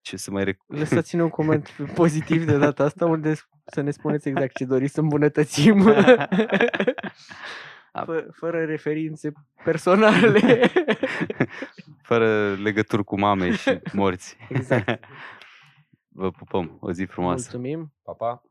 ce 0.00 0.16
să 0.16 0.30
mai 0.30 0.44
rec... 0.44 0.60
Lăsați-ne 0.66 1.22
un 1.22 1.28
coment 1.28 1.68
pozitiv 1.94 2.44
de 2.44 2.58
data 2.58 2.84
asta 2.84 3.06
unde 3.06 3.34
s- 3.34 3.48
să 3.66 3.80
ne 3.80 3.90
spuneți 3.90 4.28
exact 4.28 4.56
ce 4.56 4.64
doriți 4.64 4.94
să 4.94 5.00
îmbunătățim. 5.00 5.92
A- 7.92 8.04
Fă, 8.04 8.26
fără 8.32 8.64
referințe 8.64 9.32
personale. 9.64 10.70
Fără 12.08 12.54
legături 12.54 13.04
cu 13.04 13.18
mame 13.18 13.50
și 13.52 13.80
morți. 13.92 14.36
Exact. 14.48 15.04
Vă 16.08 16.30
pupăm, 16.30 16.76
o 16.80 16.92
zi 16.92 17.04
frumoasă. 17.04 17.48
Mulțumim. 17.52 17.92
Pa, 18.02 18.12
pa! 18.12 18.42